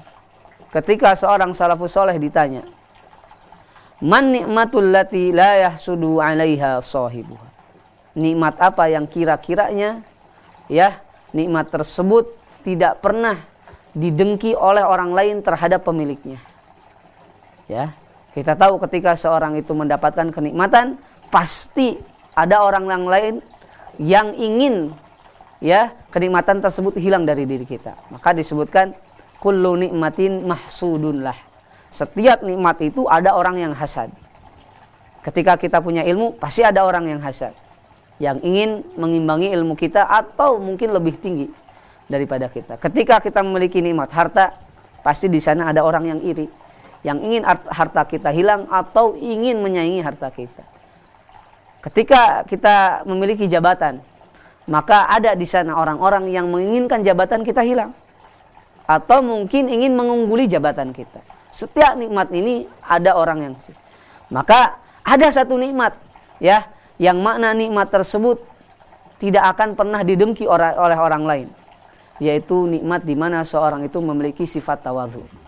ketika 0.75 1.15
seorang 1.15 1.55
salafus 1.55 1.95
soleh 1.95 2.19
ditanya, 2.19 2.67
"Man 4.03 4.35
nikmatul 4.35 4.91
lati 4.91 5.31
la 5.31 5.71
yahsudu 5.71 6.19
'alaiha 6.19 6.83
sahibuha?" 6.83 7.53
Nikmat 8.15 8.63
apa 8.63 8.87
yang 8.87 9.11
kira-kiranya 9.11 10.07
ya, 10.71 11.03
nikmat 11.35 11.67
tersebut 11.75 12.31
tidak 12.63 13.03
pernah 13.03 13.35
didengki 13.95 14.59
oleh 14.59 14.83
orang 14.83 15.15
lain 15.15 15.37
terhadap 15.43 15.87
pemiliknya 15.87 16.43
ya 17.71 17.95
kita 18.35 18.59
tahu 18.59 18.83
ketika 18.83 19.15
seorang 19.15 19.55
itu 19.55 19.71
mendapatkan 19.73 20.29
kenikmatan 20.35 20.99
pasti 21.31 21.97
ada 22.35 22.67
orang 22.67 22.91
yang 22.91 23.05
lain 23.07 23.35
yang 24.03 24.35
ingin 24.35 24.91
ya 25.63 25.95
kenikmatan 26.11 26.59
tersebut 26.59 26.99
hilang 26.99 27.23
dari 27.23 27.47
diri 27.47 27.63
kita. 27.63 27.95
Maka 28.11 28.35
disebutkan 28.35 28.91
kullu 29.39 29.79
nikmatin 29.79 30.43
mahsudun 30.45 31.23
lah 31.23 31.55
setiap 31.95 32.43
nikmat 32.43 32.83
itu 32.83 33.07
ada 33.07 33.39
orang 33.39 33.55
yang 33.55 33.71
hasad. 33.71 34.11
Ketika 35.23 35.55
kita 35.55 35.79
punya 35.79 36.03
ilmu 36.03 36.35
pasti 36.43 36.67
ada 36.67 36.83
orang 36.83 37.07
yang 37.07 37.23
hasad. 37.23 37.55
Yang 38.19 38.43
ingin 38.43 38.71
mengimbangi 38.99 39.55
ilmu 39.55 39.79
kita 39.79 40.03
atau 40.03 40.59
mungkin 40.59 40.91
lebih 40.91 41.15
tinggi 41.23 41.47
daripada 42.11 42.51
kita. 42.51 42.83
Ketika 42.83 43.23
kita 43.23 43.47
memiliki 43.47 43.79
nikmat 43.79 44.11
harta 44.11 44.59
pasti 45.07 45.31
di 45.31 45.39
sana 45.39 45.71
ada 45.71 45.87
orang 45.87 46.11
yang 46.11 46.19
iri 46.19 46.51
yang 47.05 47.21
ingin 47.21 47.45
harta 47.47 48.09
kita 48.09 48.33
hilang 48.33 48.65
atau 48.73 49.13
ingin 49.15 49.61
menyaingi 49.61 50.01
harta 50.01 50.33
kita. 50.33 50.65
Ketika 51.85 52.49
kita 52.49 53.05
memiliki 53.05 53.45
jabatan, 53.45 54.01
maka 54.65 55.05
ada 55.13 55.37
di 55.37 55.45
sana 55.45 55.77
orang-orang 55.77 56.33
yang 56.33 56.49
menginginkan 56.49 57.05
jabatan 57.05 57.45
kita 57.45 57.61
hilang 57.61 57.93
atau 58.89 59.21
mungkin 59.21 59.69
ingin 59.69 59.93
mengungguli 59.93 60.49
jabatan 60.49 60.97
kita. 60.97 61.21
Setiap 61.53 62.01
nikmat 62.01 62.33
ini 62.33 62.65
ada 62.81 63.13
orang 63.15 63.53
yang 63.53 63.55
maka 64.33 64.81
ada 65.05 65.29
satu 65.29 65.61
nikmat 65.61 66.01
ya 66.41 66.65
yang 66.97 67.21
makna 67.21 67.53
nikmat 67.53 67.93
tersebut 67.93 68.41
tidak 69.21 69.45
akan 69.55 69.77
pernah 69.77 70.01
didengki 70.01 70.49
oleh 70.49 70.99
orang 70.99 71.23
lain 71.29 71.49
yaitu 72.23 72.65
nikmat 72.65 73.05
di 73.05 73.15
mana 73.19 73.45
seorang 73.45 73.85
itu 73.85 73.99
memiliki 74.01 74.49
sifat 74.49 74.81
tawadhu 74.87 75.44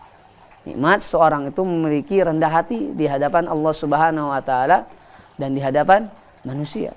nikmat 0.67 0.99
seorang 1.01 1.49
itu 1.49 1.63
memiliki 1.63 2.19
rendah 2.19 2.51
hati 2.51 2.93
di 2.93 3.07
hadapan 3.07 3.47
Allah 3.47 3.73
Subhanahu 3.73 4.35
wa 4.35 4.43
taala 4.43 4.85
dan 5.39 5.55
di 5.55 5.63
hadapan 5.63 6.11
manusia. 6.43 6.93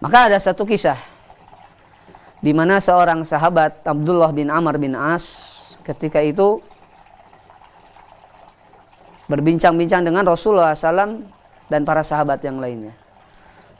Maka 0.00 0.32
ada 0.32 0.38
satu 0.40 0.64
kisah 0.64 0.96
di 2.40 2.54
mana 2.54 2.78
seorang 2.78 3.26
sahabat 3.26 3.82
Abdullah 3.84 4.30
bin 4.32 4.48
Amr 4.48 4.78
bin 4.78 4.94
As 4.94 5.54
ketika 5.82 6.22
itu 6.24 6.62
berbincang-bincang 9.28 10.08
dengan 10.08 10.24
Rasulullah 10.24 10.72
SAW 10.72 11.20
dan 11.68 11.84
para 11.84 12.00
sahabat 12.00 12.40
yang 12.40 12.56
lainnya. 12.62 12.96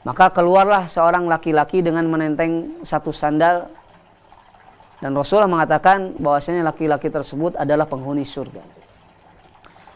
Maka 0.04 0.28
keluarlah 0.32 0.84
seorang 0.84 1.24
laki-laki 1.24 1.80
dengan 1.80 2.04
menenteng 2.04 2.84
satu 2.84 3.14
sandal 3.14 3.70
dan 4.99 5.14
Rasulullah 5.14 5.51
mengatakan 5.51 6.18
bahwasanya 6.18 6.66
laki-laki 6.66 7.07
tersebut 7.07 7.55
adalah 7.55 7.86
penghuni 7.86 8.26
surga. 8.26 8.62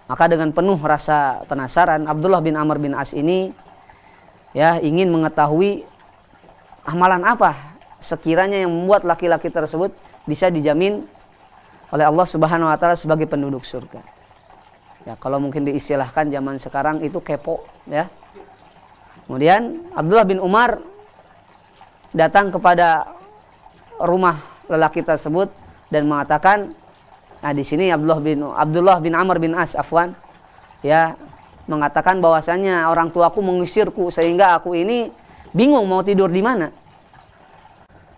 Maka 0.07 0.30
dengan 0.30 0.55
penuh 0.55 0.78
rasa 0.78 1.42
penasaran 1.50 2.07
Abdullah 2.07 2.38
bin 2.38 2.55
Amr 2.55 2.78
bin 2.78 2.94
As 2.94 3.11
ini 3.16 3.50
ya 4.55 4.78
ingin 4.78 5.11
mengetahui 5.11 5.82
amalan 6.86 7.22
apa 7.26 7.74
sekiranya 8.03 8.62
yang 8.62 8.70
membuat 8.70 9.03
laki-laki 9.07 9.50
tersebut 9.50 9.94
bisa 10.26 10.50
dijamin 10.50 11.07
oleh 11.90 12.05
Allah 12.07 12.26
Subhanahu 12.26 12.70
wa 12.70 12.78
taala 12.78 12.94
sebagai 12.94 13.26
penduduk 13.26 13.66
surga. 13.66 14.03
Ya, 15.03 15.18
kalau 15.18 15.42
mungkin 15.42 15.66
diistilahkan 15.66 16.30
zaman 16.30 16.62
sekarang 16.62 17.03
itu 17.03 17.18
kepo, 17.18 17.66
ya. 17.90 18.07
Kemudian 19.26 19.90
Abdullah 19.98 20.26
bin 20.26 20.38
Umar 20.38 20.78
datang 22.14 22.55
kepada 22.55 23.11
rumah 23.98 24.51
lelaki 24.72 25.04
tersebut 25.04 25.52
dan 25.92 26.08
mengatakan 26.08 26.72
nah 27.44 27.52
di 27.52 27.60
sini 27.66 27.92
Abdullah 27.92 28.20
bin 28.22 28.40
Abdullah 28.42 28.98
bin 29.02 29.12
Amr 29.12 29.36
bin 29.36 29.52
As 29.52 29.76
afwan 29.76 30.16
ya 30.80 31.14
mengatakan 31.70 32.18
bahwasanya 32.18 32.90
orang 32.90 33.12
tuaku 33.14 33.38
mengusirku 33.38 34.10
sehingga 34.10 34.58
aku 34.58 34.74
ini 34.74 35.12
bingung 35.54 35.86
mau 35.86 36.02
tidur 36.02 36.32
di 36.32 36.42
mana. 36.42 36.72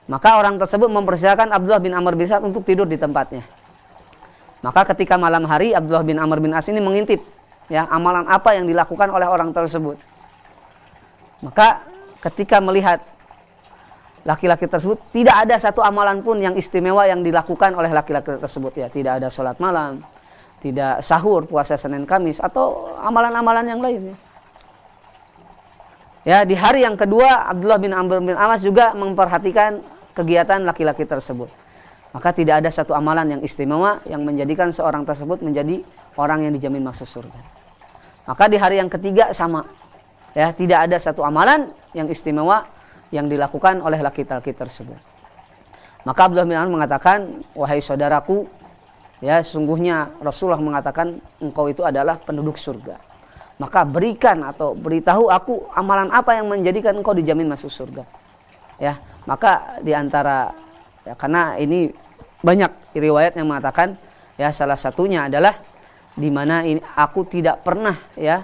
Maka 0.04 0.36
orang 0.36 0.60
tersebut 0.60 0.88
mempersilakan 0.92 1.52
Abdullah 1.52 1.80
bin 1.80 1.92
Amr 1.96 2.12
bin 2.16 2.28
As 2.28 2.40
untuk 2.40 2.64
tidur 2.64 2.84
di 2.84 3.00
tempatnya. 3.00 3.44
Maka 4.64 4.88
ketika 4.92 5.20
malam 5.20 5.44
hari 5.44 5.76
Abdullah 5.76 6.04
bin 6.04 6.16
Amr 6.16 6.40
bin 6.40 6.52
As 6.56 6.68
ini 6.72 6.80
mengintip 6.80 7.20
ya 7.68 7.88
amalan 7.88 8.24
apa 8.28 8.56
yang 8.56 8.68
dilakukan 8.68 9.08
oleh 9.12 9.28
orang 9.28 9.52
tersebut. 9.52 9.96
Maka 11.44 11.84
ketika 12.24 12.60
melihat 12.60 13.04
laki-laki 14.24 14.66
tersebut 14.66 14.98
tidak 15.12 15.44
ada 15.44 15.56
satu 15.60 15.84
amalan 15.84 16.24
pun 16.24 16.40
yang 16.40 16.56
istimewa 16.56 17.04
yang 17.04 17.20
dilakukan 17.20 17.76
oleh 17.76 17.92
laki-laki 17.92 18.40
tersebut 18.40 18.72
ya. 18.76 18.88
Tidak 18.88 19.20
ada 19.22 19.28
sholat 19.28 19.60
malam 19.60 20.00
tidak 20.64 21.04
sahur 21.04 21.44
puasa 21.44 21.76
senin 21.76 22.08
kamis 22.08 22.40
atau 22.40 22.96
amalan-amalan 22.96 23.68
yang 23.68 23.84
lainnya 23.84 24.16
ya 26.24 26.40
di 26.48 26.56
hari 26.56 26.88
yang 26.88 26.96
kedua 26.96 27.52
Abdullah 27.52 27.76
bin 27.76 27.92
Amr 27.92 28.24
bin 28.24 28.32
Amas 28.32 28.64
juga 28.64 28.96
memperhatikan 28.96 29.84
kegiatan 30.16 30.64
laki-laki 30.64 31.04
tersebut. 31.04 31.52
Maka 32.14 32.30
tidak 32.30 32.62
ada 32.62 32.70
satu 32.70 32.94
amalan 32.94 33.36
yang 33.36 33.42
istimewa 33.42 33.98
yang 34.06 34.22
menjadikan 34.22 34.70
seorang 34.70 35.02
tersebut 35.02 35.42
menjadi 35.42 35.82
orang 36.14 36.46
yang 36.46 36.54
dijamin 36.54 36.86
masuk 36.86 37.10
surga. 37.10 37.40
Maka 38.24 38.46
di 38.46 38.54
hari 38.54 38.78
yang 38.78 38.86
ketiga 38.86 39.34
sama 39.34 39.66
ya. 40.30 40.54
Tidak 40.54 40.78
ada 40.78 40.94
satu 40.94 41.26
amalan 41.26 41.74
yang 41.90 42.06
istimewa 42.06 42.70
yang 43.14 43.30
dilakukan 43.30 43.78
oleh 43.78 44.02
laki-laki 44.02 44.50
tersebut. 44.50 44.98
Maka 46.02 46.20
Abdullah 46.26 46.44
bin 46.44 46.58
Amr 46.58 46.82
mengatakan, 46.82 47.46
wahai 47.54 47.78
saudaraku, 47.78 48.44
ya 49.22 49.38
sungguhnya 49.40 50.10
Rasulullah 50.18 50.58
mengatakan 50.58 51.22
engkau 51.38 51.70
itu 51.70 51.86
adalah 51.86 52.18
penduduk 52.18 52.58
surga. 52.58 52.98
Maka 53.62 53.86
berikan 53.86 54.42
atau 54.42 54.74
beritahu 54.74 55.30
aku 55.30 55.70
amalan 55.78 56.10
apa 56.10 56.34
yang 56.34 56.50
menjadikan 56.50 56.98
engkau 56.98 57.14
dijamin 57.14 57.46
masuk 57.46 57.70
surga. 57.70 58.02
ya 58.74 58.98
maka 59.24 59.78
di 59.80 59.94
antara 59.94 60.50
ya, 61.06 61.14
karena 61.14 61.54
ini 61.56 61.94
banyak 62.42 62.92
riwayat 62.98 63.38
yang 63.38 63.48
mengatakan 63.48 63.96
ya 64.36 64.50
salah 64.50 64.74
satunya 64.74 65.30
adalah 65.30 65.54
di 66.18 66.28
mana 66.28 66.66
aku 66.98 67.22
tidak 67.26 67.62
pernah 67.62 67.94
ya 68.18 68.42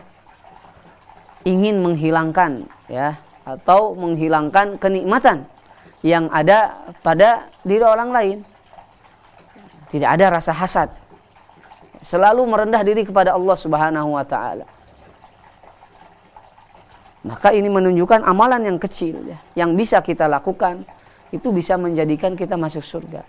ingin 1.44 1.82
menghilangkan 1.82 2.64
ya 2.86 3.18
atau 3.56 3.96
menghilangkan 3.98 4.76
kenikmatan 4.76 5.48
yang 6.06 6.28
ada 6.30 6.90
pada 7.00 7.50
diri 7.66 7.84
orang 7.84 8.10
lain. 8.12 8.38
Tidak 9.90 10.06
ada 10.06 10.38
rasa 10.38 10.54
hasad. 10.54 10.88
Selalu 12.00 12.46
merendah 12.46 12.80
diri 12.86 13.04
kepada 13.04 13.34
Allah 13.34 13.56
Subhanahu 13.58 14.16
wa 14.16 14.24
taala. 14.24 14.64
Maka 17.20 17.52
ini 17.52 17.68
menunjukkan 17.68 18.24
amalan 18.24 18.64
yang 18.64 18.78
kecil 18.80 19.20
ya, 19.28 19.38
yang 19.52 19.76
bisa 19.76 20.00
kita 20.00 20.24
lakukan 20.24 20.88
itu 21.28 21.52
bisa 21.52 21.76
menjadikan 21.76 22.32
kita 22.32 22.56
masuk 22.56 22.80
surga. 22.80 23.22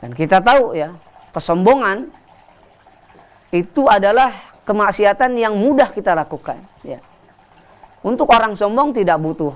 Dan 0.00 0.16
kita 0.16 0.40
tahu 0.40 0.72
ya, 0.74 0.96
kesombongan 1.30 2.10
itu 3.52 3.84
adalah 3.86 4.32
kemaksiatan 4.64 5.36
yang 5.36 5.54
mudah 5.54 5.92
kita 5.92 6.16
lakukan. 6.16 6.58
Untuk 8.02 8.26
orang 8.34 8.58
sombong 8.58 8.90
tidak 8.90 9.18
butuh. 9.22 9.54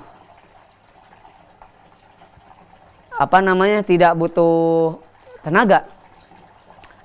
Apa 3.18 3.42
namanya? 3.42 3.82
Tidak 3.82 4.14
butuh 4.14 4.94
tenaga. 5.42 5.86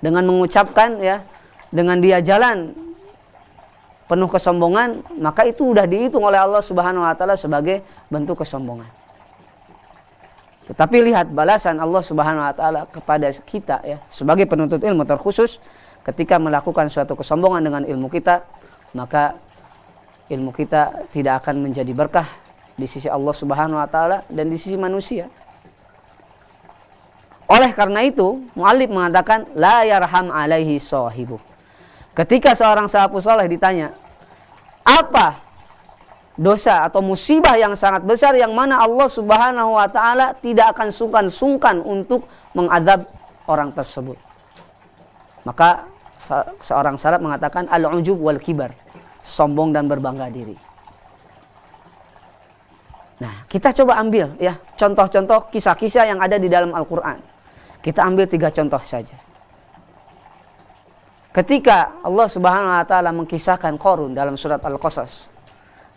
Dengan 0.02 0.26
mengucapkan 0.26 0.98
ya 1.02 1.22
dengan 1.70 1.98
dia 2.02 2.22
jalan 2.22 2.74
penuh 4.12 4.28
kesombongan 4.28 5.08
maka 5.24 5.48
itu 5.48 5.72
sudah 5.72 5.88
dihitung 5.88 6.28
oleh 6.28 6.36
Allah 6.36 6.60
Subhanahu 6.60 7.00
wa 7.06 7.16
taala 7.16 7.40
sebagai 7.40 7.80
bentuk 8.12 8.44
kesombongan. 8.44 8.90
Tetapi 10.68 10.98
lihat 11.06 11.32
balasan 11.32 11.80
Allah 11.80 12.04
Subhanahu 12.04 12.44
wa 12.44 12.54
taala 12.54 12.82
kepada 12.92 13.32
kita 13.32 13.80
ya 13.88 13.98
sebagai 14.12 14.50
penuntut 14.52 14.84
ilmu 14.84 15.08
terkhusus 15.08 15.64
ketika 16.04 16.42
melakukan 16.42 16.92
suatu 16.92 17.16
kesombongan 17.16 17.62
dengan 17.64 17.84
ilmu 17.88 18.12
kita, 18.12 18.44
maka 18.98 19.40
ilmu 20.32 20.56
kita 20.56 21.12
tidak 21.12 21.44
akan 21.44 21.60
menjadi 21.68 21.92
berkah 21.92 22.28
di 22.80 22.88
sisi 22.88 23.12
Allah 23.12 23.36
Subhanahu 23.36 23.76
wa 23.76 23.90
taala 23.92 24.24
dan 24.32 24.48
di 24.48 24.56
sisi 24.56 24.80
manusia. 24.80 25.28
Oleh 27.52 27.76
karena 27.76 28.00
itu, 28.08 28.40
muallif 28.56 28.88
mengatakan 28.88 29.44
la 29.60 29.84
yarham 29.84 30.32
alaihi 30.32 30.80
sahibu. 30.80 31.36
Ketika 32.16 32.56
seorang 32.56 32.88
sahabat 32.88 33.20
soleh 33.20 33.48
ditanya, 33.52 33.92
apa 34.88 35.36
dosa 36.40 36.88
atau 36.88 37.04
musibah 37.04 37.60
yang 37.60 37.76
sangat 37.76 38.08
besar 38.08 38.32
yang 38.40 38.56
mana 38.56 38.80
Allah 38.80 39.08
Subhanahu 39.12 39.76
wa 39.76 39.88
taala 39.92 40.32
tidak 40.40 40.72
akan 40.74 40.90
sungkan-sungkan 40.90 41.84
untuk 41.84 42.24
mengadab 42.56 43.04
orang 43.52 43.76
tersebut. 43.76 44.16
Maka 45.44 45.86
seorang 46.64 46.96
salaf 46.96 47.20
mengatakan 47.20 47.68
al-ujub 47.68 48.16
wal 48.16 48.40
kibar, 48.40 48.72
sombong 49.22 49.72
dan 49.72 49.86
berbangga 49.86 50.28
diri. 50.34 50.58
Nah, 53.22 53.46
kita 53.46 53.70
coba 53.70 54.02
ambil 54.02 54.34
ya 54.42 54.58
contoh-contoh 54.58 55.54
kisah-kisah 55.54 56.10
yang 56.10 56.20
ada 56.20 56.42
di 56.42 56.50
dalam 56.50 56.74
Al-Qur'an. 56.74 57.22
Kita 57.82 58.02
ambil 58.02 58.26
tiga 58.26 58.50
contoh 58.50 58.82
saja. 58.82 59.14
Ketika 61.32 62.02
Allah 62.02 62.28
Subhanahu 62.28 62.74
wa 62.76 62.84
taala 62.84 63.14
mengkisahkan 63.14 63.78
Qarun 63.78 64.18
dalam 64.18 64.36
surat 64.36 64.60
Al-Qasas. 64.60 65.32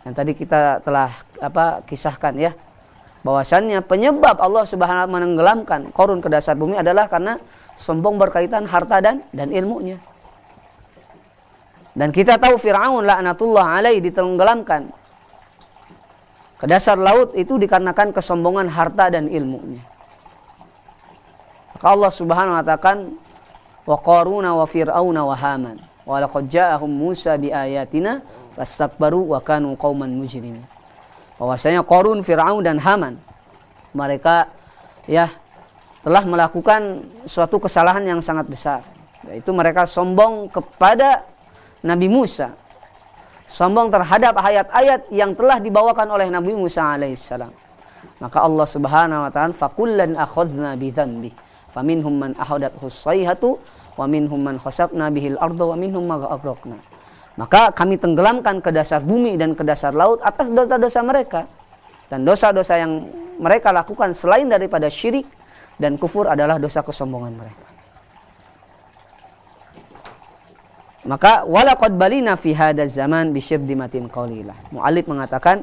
Yang 0.05 0.13
tadi 0.15 0.31
kita 0.37 0.61
telah 0.85 1.09
apa 1.41 1.81
kisahkan 1.81 2.37
ya 2.37 2.53
bahwasannya 3.25 3.81
penyebab 3.81 4.37
Allah 4.37 4.69
Subhanahu 4.69 5.09
wa 5.09 5.17
menenggelamkan 5.17 5.89
korun 5.89 6.21
ke 6.21 6.29
dasar 6.29 6.53
bumi 6.53 6.77
adalah 6.77 7.09
karena 7.09 7.41
sombong 7.73 8.21
berkaitan 8.21 8.69
harta 8.69 9.01
dan 9.01 9.25
dan 9.33 9.49
ilmunya. 9.49 9.97
Dan 11.95 12.11
kita 12.11 12.35
tahu 12.35 12.59
Firaun 12.59 13.07
laknatullah 13.07 13.79
alaih 13.79 14.03
ditenggelamkan. 14.03 14.91
Ke 16.59 16.67
dasar 16.67 16.99
laut 16.99 17.31
itu 17.39 17.55
dikarenakan 17.55 18.11
kesombongan 18.11 18.67
harta 18.67 19.07
dan 19.07 19.31
ilmunya. 19.31 19.79
Maka 21.75 21.87
Allah 21.91 22.11
Subhanahu 22.11 22.55
wa 22.55 22.63
taala 22.63 23.11
wa 23.85 23.97
qaruna 23.99 24.49
wa 24.55 24.65
fir'auna 24.67 25.21
wa 25.23 25.35
haman 25.35 25.77
wa 26.07 26.17
laqad 26.19 26.47
ja'ahum 26.47 26.89
Musa 26.89 27.35
bi 27.39 27.51
ayatina 27.51 28.23
fastakbaru 28.55 29.35
wa 29.35 29.39
kanu 29.43 29.75
qauman 29.75 30.11
mujrimin. 30.11 30.63
Bahwasanya 31.35 31.83
Korun, 31.83 32.23
Firaun 32.23 32.63
dan 32.63 32.79
Haman 32.79 33.19
mereka 33.91 34.47
ya 35.03 35.27
telah 35.99 36.23
melakukan 36.23 37.03
suatu 37.27 37.59
kesalahan 37.59 38.03
yang 38.07 38.19
sangat 38.23 38.47
besar. 38.47 38.81
Yaitu 39.27 39.51
mereka 39.51 39.83
sombong 39.83 40.47
kepada 40.47 41.27
Nabi 41.85 42.09
Musa 42.09 42.57
sombong 43.45 43.93
terhadap 43.93 44.33
ayat-ayat 44.41 45.13
yang 45.13 45.37
telah 45.37 45.61
dibawakan 45.61 46.09
oleh 46.09 46.27
Nabi 46.33 46.57
Musa 46.57 46.81
alaihissalam 46.97 47.53
maka 48.17 48.41
Allah 48.41 48.65
Subhanahu 48.65 49.21
wa 49.25 49.31
taala 49.31 49.53
fakullan 49.53 50.17
akhadna 50.17 50.73
bi 50.73 50.89
dzambi 50.89 51.29
faminhum 51.69 52.17
man 52.17 52.31
ahadathu 52.41 52.89
sayhatu 52.89 53.61
wa 53.95 54.09
minhum 54.09 54.41
man 54.41 54.57
khasafna 54.57 55.13
bihil 55.13 55.37
arda 55.37 55.63
wa 55.63 55.77
minhum 55.77 56.03
ma 56.03 56.17
maka 57.35 57.75
kami 57.75 57.99
tenggelamkan 57.99 58.63
ke 58.63 58.71
dasar 58.71 59.03
bumi 59.03 59.35
dan 59.35 59.51
ke 59.51 59.63
dasar 59.67 59.91
laut 59.91 60.23
atas 60.23 60.47
dosa-dosa 60.55 61.03
mereka. 61.03 61.41
Dan 62.07 62.23
dosa-dosa 62.23 62.79
yang 62.79 63.11
mereka 63.41 63.75
lakukan 63.75 64.15
selain 64.15 64.47
daripada 64.47 64.87
syirik 64.87 65.27
dan 65.75 65.99
kufur 65.99 66.31
adalah 66.31 66.55
dosa 66.55 66.79
kesombongan 66.79 67.35
mereka. 67.35 67.64
Maka 71.05 71.45
walaqad 71.45 71.93
balina 71.93 72.33
fi 72.33 72.57
hadzal 72.57 72.89
zaman 72.89 73.29
bisyirdimatin 73.29 74.09
qalilah. 74.09 74.57
Muallif 74.73 75.05
mengatakan 75.05 75.61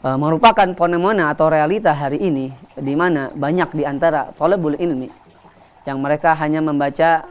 e, 0.00 0.08
merupakan 0.16 0.68
fenomena 0.72 1.28
atau 1.28 1.52
realita 1.52 1.92
hari 1.92 2.16
ini 2.16 2.48
di 2.80 2.96
mana 2.96 3.28
banyak 3.28 3.76
di 3.76 3.84
antara 3.84 4.32
thalabul 4.32 4.76
ilmi 4.80 5.12
yang 5.84 6.00
mereka 6.00 6.32
hanya 6.36 6.64
membaca 6.64 7.28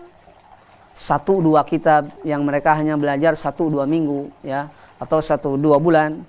satu 0.94 1.42
dua 1.42 1.66
kitab 1.66 2.12
yang 2.22 2.46
mereka 2.46 2.76
hanya 2.78 3.00
belajar 3.00 3.34
satu 3.34 3.72
dua 3.72 3.88
minggu 3.90 4.30
ya 4.46 4.68
atau 5.00 5.24
satu 5.24 5.56
dua 5.56 5.80
bulan 5.80 6.22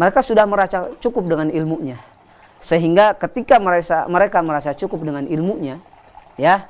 mereka 0.00 0.24
sudah 0.24 0.48
merasa 0.48 0.88
cukup 0.98 1.28
dengan 1.28 1.52
ilmunya 1.52 2.00
sehingga 2.56 3.12
ketika 3.12 3.60
mereka 3.60 4.08
mereka 4.08 4.38
merasa 4.40 4.72
cukup 4.72 5.04
dengan 5.04 5.28
ilmunya 5.28 5.76
ya 6.40 6.64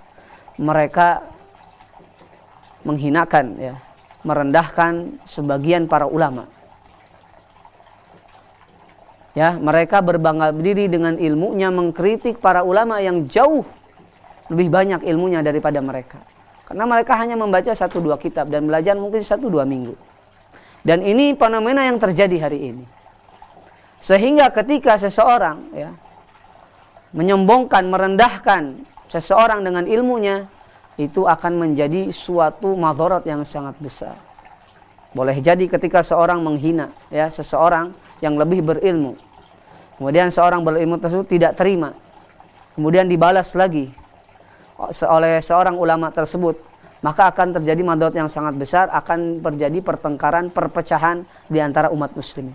mereka 0.59 1.23
menghinakan 2.87 3.59
ya 3.59 3.75
merendahkan 4.23 5.19
sebagian 5.27 5.91
para 5.91 6.07
ulama 6.07 6.47
ya 9.35 9.59
mereka 9.59 9.99
berbangga 10.01 10.55
diri 10.55 10.87
dengan 10.87 11.19
ilmunya 11.19 11.75
mengkritik 11.75 12.39
para 12.39 12.63
ulama 12.63 13.03
yang 13.03 13.27
jauh 13.27 13.67
lebih 14.47 14.71
banyak 14.71 15.03
ilmunya 15.03 15.43
daripada 15.43 15.83
mereka 15.83 16.23
karena 16.67 16.83
mereka 16.83 17.15
hanya 17.23 17.39
membaca 17.39 17.71
satu 17.71 18.03
dua 18.03 18.19
kitab 18.19 18.51
dan 18.51 18.67
belajar 18.67 18.99
mungkin 18.99 19.23
satu 19.23 19.47
dua 19.47 19.63
minggu. 19.63 19.95
Dan 20.83 20.99
ini 21.03 21.39
fenomena 21.39 21.87
yang 21.87 21.99
terjadi 22.03 22.43
hari 22.43 22.75
ini. 22.75 22.85
Sehingga 24.03 24.51
ketika 24.51 24.99
seseorang 24.99 25.71
ya 25.71 25.95
menyombongkan, 27.15 27.87
merendahkan 27.87 28.83
seseorang 29.07 29.63
dengan 29.63 29.87
ilmunya, 29.87 30.51
itu 30.97 31.29
akan 31.29 31.61
menjadi 31.61 32.09
suatu 32.09 32.73
madharat 32.73 33.25
yang 33.29 33.45
sangat 33.45 33.77
besar. 33.77 34.17
Boleh 35.13 35.37
jadi 35.41 35.65
ketika 35.69 36.05
seorang 36.05 36.41
menghina 36.45 36.93
ya 37.09 37.29
seseorang 37.29 37.93
yang 38.21 38.37
lebih 38.37 38.65
berilmu. 38.65 39.17
Kemudian 39.97 40.29
seorang 40.29 40.61
berilmu 40.61 41.01
tersebut 41.01 41.25
tidak 41.29 41.57
terima. 41.57 41.97
Kemudian 42.77 43.09
dibalas 43.09 43.57
lagi 43.57 43.89
oleh 44.85 45.41
seorang 45.41 45.77
ulama 45.77 46.13
tersebut 46.13 46.61
maka 47.01 47.29
akan 47.33 47.61
terjadi 47.61 47.81
madot 47.85 48.13
yang 48.13 48.29
sangat 48.29 48.57
besar 48.57 48.93
akan 48.93 49.41
terjadi 49.41 49.81
pertengkaran 49.81 50.53
perpecahan 50.53 51.25
di 51.49 51.61
antara 51.61 51.89
umat 51.93 52.13
muslim 52.13 52.53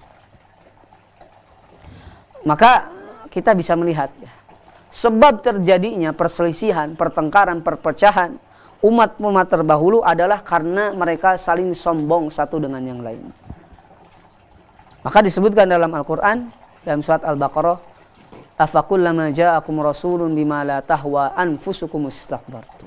maka 2.46 2.90
kita 3.30 3.54
bisa 3.54 3.78
melihat 3.78 4.10
ya, 4.18 4.30
sebab 4.92 5.40
terjadinya 5.40 6.12
perselisihan 6.12 6.94
pertengkaran 7.00 7.64
perpecahan 7.64 8.36
umat-umat 8.84 9.48
terdahulu 9.48 10.04
adalah 10.04 10.44
karena 10.44 10.92
mereka 10.92 11.40
saling 11.40 11.72
sombong 11.72 12.28
satu 12.28 12.60
dengan 12.60 12.84
yang 12.84 13.00
lain 13.00 13.32
maka 15.02 15.24
disebutkan 15.24 15.66
dalam 15.66 15.90
Al-Quran 15.96 16.52
dalam 16.84 17.00
surat 17.00 17.24
Al-Baqarah 17.24 17.80
afakullama 18.62 19.34
ja'akum 19.34 19.82
rasulun 19.82 20.34
bima 20.38 20.62
la 20.62 20.86
tahwa 20.86 21.34
anfusukum 21.34 22.06
istakbartu. 22.06 22.86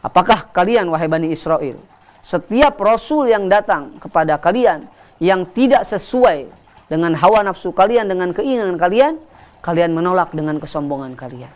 Apakah 0.00 0.48
kalian 0.48 0.88
wahai 0.88 1.12
Bani 1.12 1.28
Israel 1.28 1.76
setiap 2.20 2.76
rasul 2.80 3.28
yang 3.28 3.48
datang 3.48 3.96
kepada 4.00 4.36
kalian 4.40 4.88
yang 5.20 5.44
tidak 5.52 5.84
sesuai 5.84 6.48
dengan 6.88 7.12
hawa 7.16 7.44
nafsu 7.44 7.72
kalian, 7.72 8.08
dengan 8.08 8.32
keinginan 8.32 8.76
kalian, 8.80 9.20
kalian 9.60 9.92
menolak 9.92 10.32
dengan 10.32 10.56
kesombongan 10.56 11.16
kalian. 11.16 11.52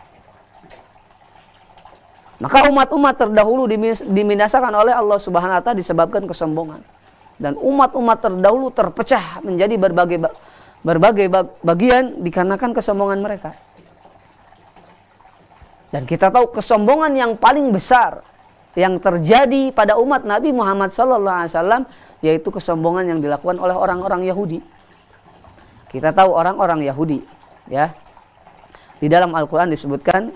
Maka 2.35 2.67
umat-umat 2.67 3.15
terdahulu 3.15 3.63
diminasakan 4.11 4.73
oleh 4.75 4.91
Allah 4.91 5.15
Subhanahu 5.15 5.55
wa 5.55 5.63
taala 5.63 5.79
disebabkan 5.79 6.27
kesombongan. 6.27 6.83
Dan 7.35 7.55
umat-umat 7.59 8.23
terdahulu 8.23 8.71
terpecah 8.71 9.43
menjadi 9.43 9.75
berbagai 9.75 10.17
berbagai 10.85 11.27
bagian 11.63 12.21
dikarenakan 12.21 12.71
kesombongan 12.75 13.19
mereka. 13.23 13.55
Dan 15.95 16.03
kita 16.03 16.27
tahu 16.27 16.51
kesombongan 16.51 17.15
yang 17.15 17.31
paling 17.39 17.71
besar 17.71 18.19
yang 18.75 18.99
terjadi 18.99 19.71
pada 19.71 19.95
umat 19.95 20.27
Nabi 20.27 20.51
Muhammad 20.51 20.91
SAW 20.91 21.87
yaitu 22.19 22.51
kesombongan 22.51 23.15
yang 23.15 23.19
dilakukan 23.23 23.55
oleh 23.55 23.71
orang-orang 23.71 24.27
Yahudi. 24.27 24.59
Kita 25.87 26.11
tahu 26.11 26.35
orang-orang 26.35 26.83
Yahudi, 26.83 27.23
ya. 27.69 27.93
Di 28.99 29.11
dalam 29.11 29.35
Al-Qur'an 29.35 29.67
disebutkan 29.69 30.31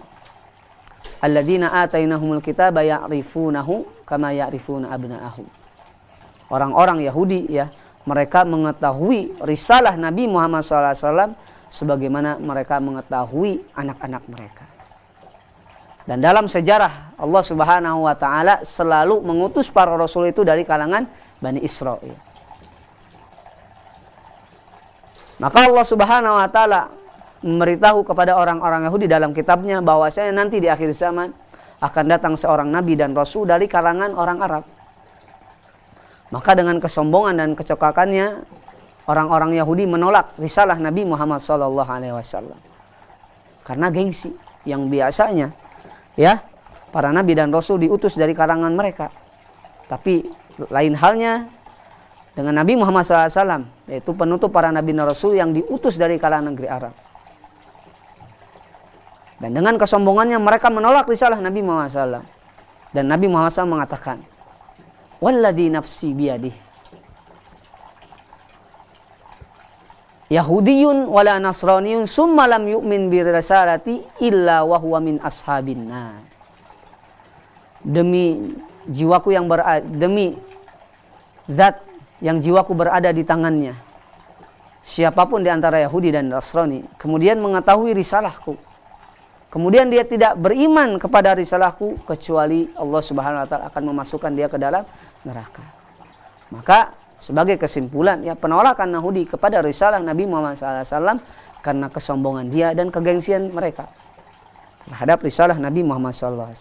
alladzina 1.23 1.71
atainahumul 1.83 2.43
kitaba 2.43 2.83
ya'rifunahu 2.83 4.03
kama 4.03 4.35
ya'rifuna 4.35 4.91
abna'ahum. 4.91 5.47
Orang-orang 6.49 7.05
Yahudi 7.05 7.45
ya, 7.49 7.69
mereka 8.09 8.41
mengetahui 8.41 9.37
risalah 9.45 9.93
Nabi 9.93 10.25
Muhammad 10.25 10.65
SAW 10.65 11.37
sebagaimana 11.69 12.41
mereka 12.41 12.81
mengetahui 12.81 13.61
anak-anak 13.77 14.23
mereka. 14.25 14.65
Dan 16.09 16.25
dalam 16.25 16.49
sejarah 16.49 17.13
Allah 17.21 17.43
Subhanahu 17.45 18.09
wa 18.09 18.17
taala 18.17 18.65
selalu 18.65 19.21
mengutus 19.21 19.69
para 19.69 19.93
rasul 19.93 20.25
itu 20.25 20.41
dari 20.41 20.65
kalangan 20.65 21.05
Bani 21.37 21.61
Israel. 21.61 22.17
Maka 25.37 25.69
Allah 25.69 25.85
Subhanahu 25.85 26.33
wa 26.33 26.49
taala 26.49 26.89
memberitahu 27.43 28.03
kepada 28.03 28.35
orang-orang 28.35 28.87
Yahudi 28.87 29.07
dalam 29.07 29.31
kitabnya 29.31 29.79
bahwasanya 29.79 30.35
nanti 30.35 30.59
di 30.59 30.67
akhir 30.67 30.91
zaman 30.91 31.31
akan 31.79 32.05
datang 32.11 32.33
seorang 32.35 32.67
nabi 32.67 32.99
dan 32.99 33.15
rasul 33.15 33.47
dari 33.47 33.65
kalangan 33.71 34.11
orang 34.15 34.39
Arab. 34.43 34.63
Maka 36.29 36.51
dengan 36.53 36.77
kesombongan 36.77 37.35
dan 37.39 37.49
kecokakannya 37.57 38.45
orang-orang 39.09 39.57
Yahudi 39.57 39.89
menolak 39.89 40.37
risalah 40.37 40.77
Nabi 40.77 41.01
Muhammad 41.01 41.41
SAW. 41.41 41.73
Karena 43.65 43.89
gengsi 43.89 44.29
yang 44.67 44.91
biasanya 44.91 45.49
ya 46.19 46.43
para 46.91 47.13
nabi 47.15 47.37
dan 47.37 47.53
rasul 47.53 47.79
diutus 47.79 48.19
dari 48.19 48.35
kalangan 48.35 48.73
mereka 48.75 49.07
tapi 49.87 50.27
lain 50.69 50.93
halnya 50.99 51.47
dengan 52.35 52.59
Nabi 52.59 52.75
Muhammad 52.75 53.07
SAW 53.07 53.63
yaitu 53.87 54.11
penutup 54.13 54.51
para 54.51 54.69
nabi 54.69 54.91
dan 54.91 55.07
rasul 55.07 55.33
yang 55.33 55.55
diutus 55.55 55.95
dari 55.95 56.19
kalangan 56.19 56.51
negeri 56.51 56.67
Arab 56.67 56.93
dan 59.39 59.55
dengan 59.55 59.75
kesombongannya 59.79 60.37
mereka 60.39 60.67
menolak 60.67 61.07
risalah 61.07 61.39
Nabi 61.39 61.63
Muhammad 61.63 61.91
SAW 61.91 62.23
dan 62.91 63.05
Nabi 63.07 63.25
Muhammad 63.31 63.51
SAW 63.55 63.71
mengatakan 63.71 64.19
walladhi 65.23 65.71
nafsi 65.71 66.11
biyadih 66.11 66.69
Yahudiyun 70.29 71.09
wala 71.09 71.41
Nasraniyun 71.41 72.05
summa 72.05 72.45
lam 72.45 72.69
yu'min 72.69 73.09
bi 73.09 73.17
risalati 73.25 73.97
illa 74.21 74.61
wa 74.61 74.77
huwa 74.77 75.01
min 75.01 75.17
ashabin 75.25 75.89
nar. 75.89 76.21
Demi 77.81 78.37
jiwaku 78.85 79.33
yang 79.33 79.49
berada 79.49 79.81
demi 79.81 80.37
zat 81.49 81.81
yang 82.21 82.37
jiwaku 82.37 82.77
berada 82.77 83.09
di 83.09 83.25
tangannya. 83.25 83.73
Siapa 84.85 85.25
pun 85.25 85.41
di 85.41 85.49
antara 85.49 85.81
Yahudi 85.81 86.13
dan 86.13 86.29
Nasrani 86.29 86.85
kemudian 87.01 87.41
mengetahui 87.41 87.97
risalahku. 87.97 88.53
Kemudian 89.49 89.89
dia 89.89 90.05
tidak 90.05 90.37
beriman 90.37 91.01
kepada 91.01 91.33
risalahku 91.33 92.05
kecuali 92.05 92.69
Allah 92.77 93.01
Subhanahu 93.01 93.41
wa 93.41 93.47
taala 93.49 93.65
akan 93.73 93.83
memasukkan 93.89 94.31
dia 94.37 94.45
ke 94.45 94.61
dalam 94.61 94.85
neraka. 95.25 95.65
Maka 96.53 96.93
sebagai 97.17 97.57
kesimpulan 97.57 98.21
ya 98.21 98.37
penolakan 98.37 98.93
Yahudi 98.93 99.25
kepada 99.25 99.65
risalah 99.65 99.97
Nabi 99.99 100.29
Muhammad 100.29 100.53
SAW 100.53 101.17
karena 101.65 101.89
kesombongan 101.89 102.45
dia 102.53 102.77
dan 102.77 102.93
kegengsian 102.93 103.49
mereka 103.49 103.89
terhadap 104.85 105.21
risalah 105.25 105.57
Nabi 105.57 105.81
Muhammad 105.81 106.13
SAW. 106.13 106.53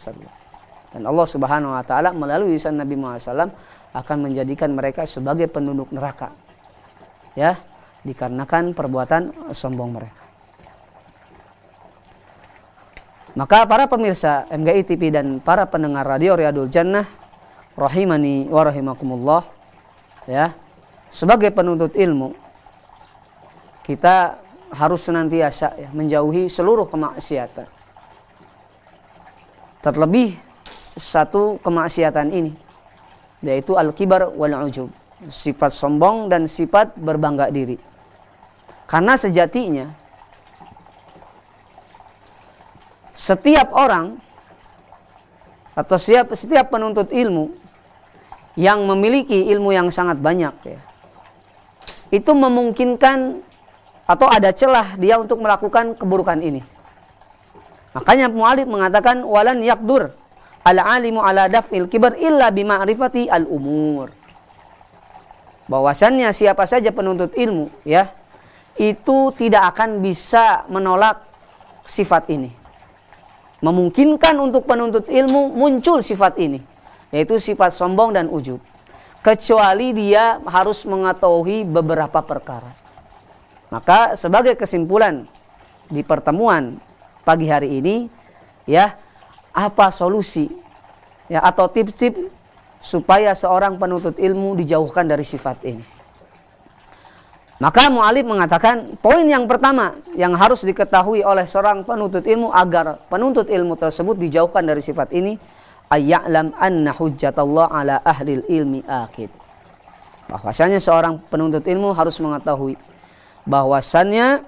Dan 0.89 1.05
Allah 1.05 1.26
Subhanahu 1.28 1.76
Wa 1.76 1.84
Taala 1.84 2.16
melalui 2.16 2.57
risalah 2.57 2.89
Nabi 2.89 2.97
Muhammad 2.97 3.20
SAW 3.20 3.53
akan 3.93 4.16
menjadikan 4.24 4.72
mereka 4.72 5.05
sebagai 5.05 5.45
penduduk 5.49 5.93
neraka. 5.93 6.32
Ya, 7.36 7.61
dikarenakan 8.05 8.72
perbuatan 8.72 9.53
sombong 9.53 9.93
mereka. 9.93 10.27
Maka 13.39 13.70
para 13.70 13.86
pemirsa 13.86 14.51
MGI 14.51 14.82
TV 14.82 15.14
dan 15.14 15.39
para 15.39 15.62
pendengar 15.70 16.03
radio 16.03 16.34
Riyadul 16.34 16.66
Jannah 16.66 17.07
rahimani 17.78 18.51
wa 18.51 18.66
rahimakumullah 18.66 19.47
ya 20.26 20.59
sebagai 21.07 21.55
penuntut 21.55 21.95
ilmu 21.95 22.34
kita 23.86 24.43
harus 24.74 25.07
senantiasa 25.07 25.70
ya, 25.78 25.89
menjauhi 25.95 26.51
seluruh 26.51 26.91
kemaksiatan. 26.91 27.70
Terlebih 29.86 30.34
satu 30.99 31.62
kemaksiatan 31.62 32.34
ini 32.34 32.59
yaitu 33.47 33.78
al-kibar 33.78 34.34
wal 34.34 34.66
ujub 34.66 34.91
sifat 35.30 35.70
sombong 35.70 36.26
dan 36.26 36.51
sifat 36.51 36.99
berbangga 36.99 37.55
diri. 37.55 37.78
Karena 38.91 39.14
sejatinya 39.14 39.95
setiap 43.18 43.74
orang 43.74 44.22
atau 45.74 45.98
setiap, 45.98 46.30
setiap 46.38 46.70
penuntut 46.70 47.10
ilmu 47.10 47.50
yang 48.54 48.86
memiliki 48.86 49.50
ilmu 49.50 49.74
yang 49.74 49.90
sangat 49.90 50.22
banyak 50.22 50.54
ya, 50.62 50.78
itu 52.14 52.30
memungkinkan 52.30 53.42
atau 54.06 54.30
ada 54.30 54.54
celah 54.54 54.94
dia 54.94 55.18
untuk 55.18 55.42
melakukan 55.42 55.98
keburukan 55.98 56.38
ini. 56.38 56.62
Makanya 57.98 58.30
mu'alif 58.30 58.70
mengatakan 58.70 59.26
walan 59.26 59.58
yakdur 59.66 60.14
al 60.62 60.78
alimu 60.78 61.18
ala 61.18 61.50
daf'il 61.50 61.90
kibar 61.90 62.14
illa 62.14 62.54
bima'rifati 62.54 63.26
al 63.26 63.50
umur. 63.50 64.14
Bahwasannya 65.66 66.30
siapa 66.30 66.64
saja 66.70 66.94
penuntut 66.94 67.34
ilmu 67.34 67.66
ya 67.82 68.14
itu 68.78 69.34
tidak 69.34 69.74
akan 69.74 69.98
bisa 69.98 70.64
menolak 70.70 71.18
sifat 71.82 72.30
ini. 72.30 72.67
Memungkinkan 73.59 74.38
untuk 74.38 74.70
penuntut 74.70 75.11
ilmu 75.11 75.50
muncul 75.54 75.98
sifat 75.98 76.38
ini 76.38 76.62
yaitu 77.09 77.40
sifat 77.40 77.72
sombong 77.72 78.14
dan 78.14 78.28
ujub. 78.28 78.61
Kecuali 79.18 79.90
dia 79.96 80.38
harus 80.46 80.86
mengetahui 80.86 81.66
beberapa 81.66 82.22
perkara. 82.22 82.70
Maka 83.68 84.14
sebagai 84.14 84.54
kesimpulan 84.54 85.26
di 85.90 86.00
pertemuan 86.06 86.78
pagi 87.26 87.48
hari 87.48 87.80
ini 87.82 88.09
ya 88.64 88.96
apa 89.52 89.90
solusi 89.92 90.48
ya 91.28 91.44
atau 91.44 91.68
tips-tips 91.68 92.30
supaya 92.78 93.34
seorang 93.34 93.76
penuntut 93.76 94.16
ilmu 94.16 94.54
dijauhkan 94.54 95.04
dari 95.04 95.26
sifat 95.26 95.61
ini 95.66 95.97
maka 97.59 97.90
mu'alif 97.90 98.22
mengatakan 98.22 98.94
poin 99.02 99.26
yang 99.26 99.42
pertama 99.50 99.98
yang 100.14 100.30
harus 100.38 100.62
diketahui 100.62 101.26
oleh 101.26 101.42
seorang 101.42 101.82
penuntut 101.82 102.22
ilmu 102.22 102.54
agar 102.54 103.02
penuntut 103.11 103.50
ilmu 103.50 103.74
tersebut 103.74 104.14
dijauhkan 104.14 104.62
dari 104.62 104.78
sifat 104.78 105.11
ini 105.11 105.34
ayya'lam 105.90 106.54
anna 106.54 106.94
hujjatallah 106.94 107.66
ala 107.74 107.98
ahli 108.06 108.46
ilmi 108.46 108.86
akid. 108.86 109.26
Bahwasanya 110.30 110.78
seorang 110.78 111.18
penuntut 111.26 111.66
ilmu 111.66 111.90
harus 111.98 112.14
mengetahui 112.22 112.78
bahwasannya 113.42 114.46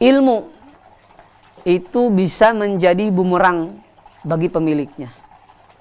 ilmu 0.00 0.48
itu 1.68 2.02
bisa 2.14 2.56
menjadi 2.56 3.10
bumerang 3.12 3.76
bagi 4.24 4.48
pemiliknya. 4.48 5.10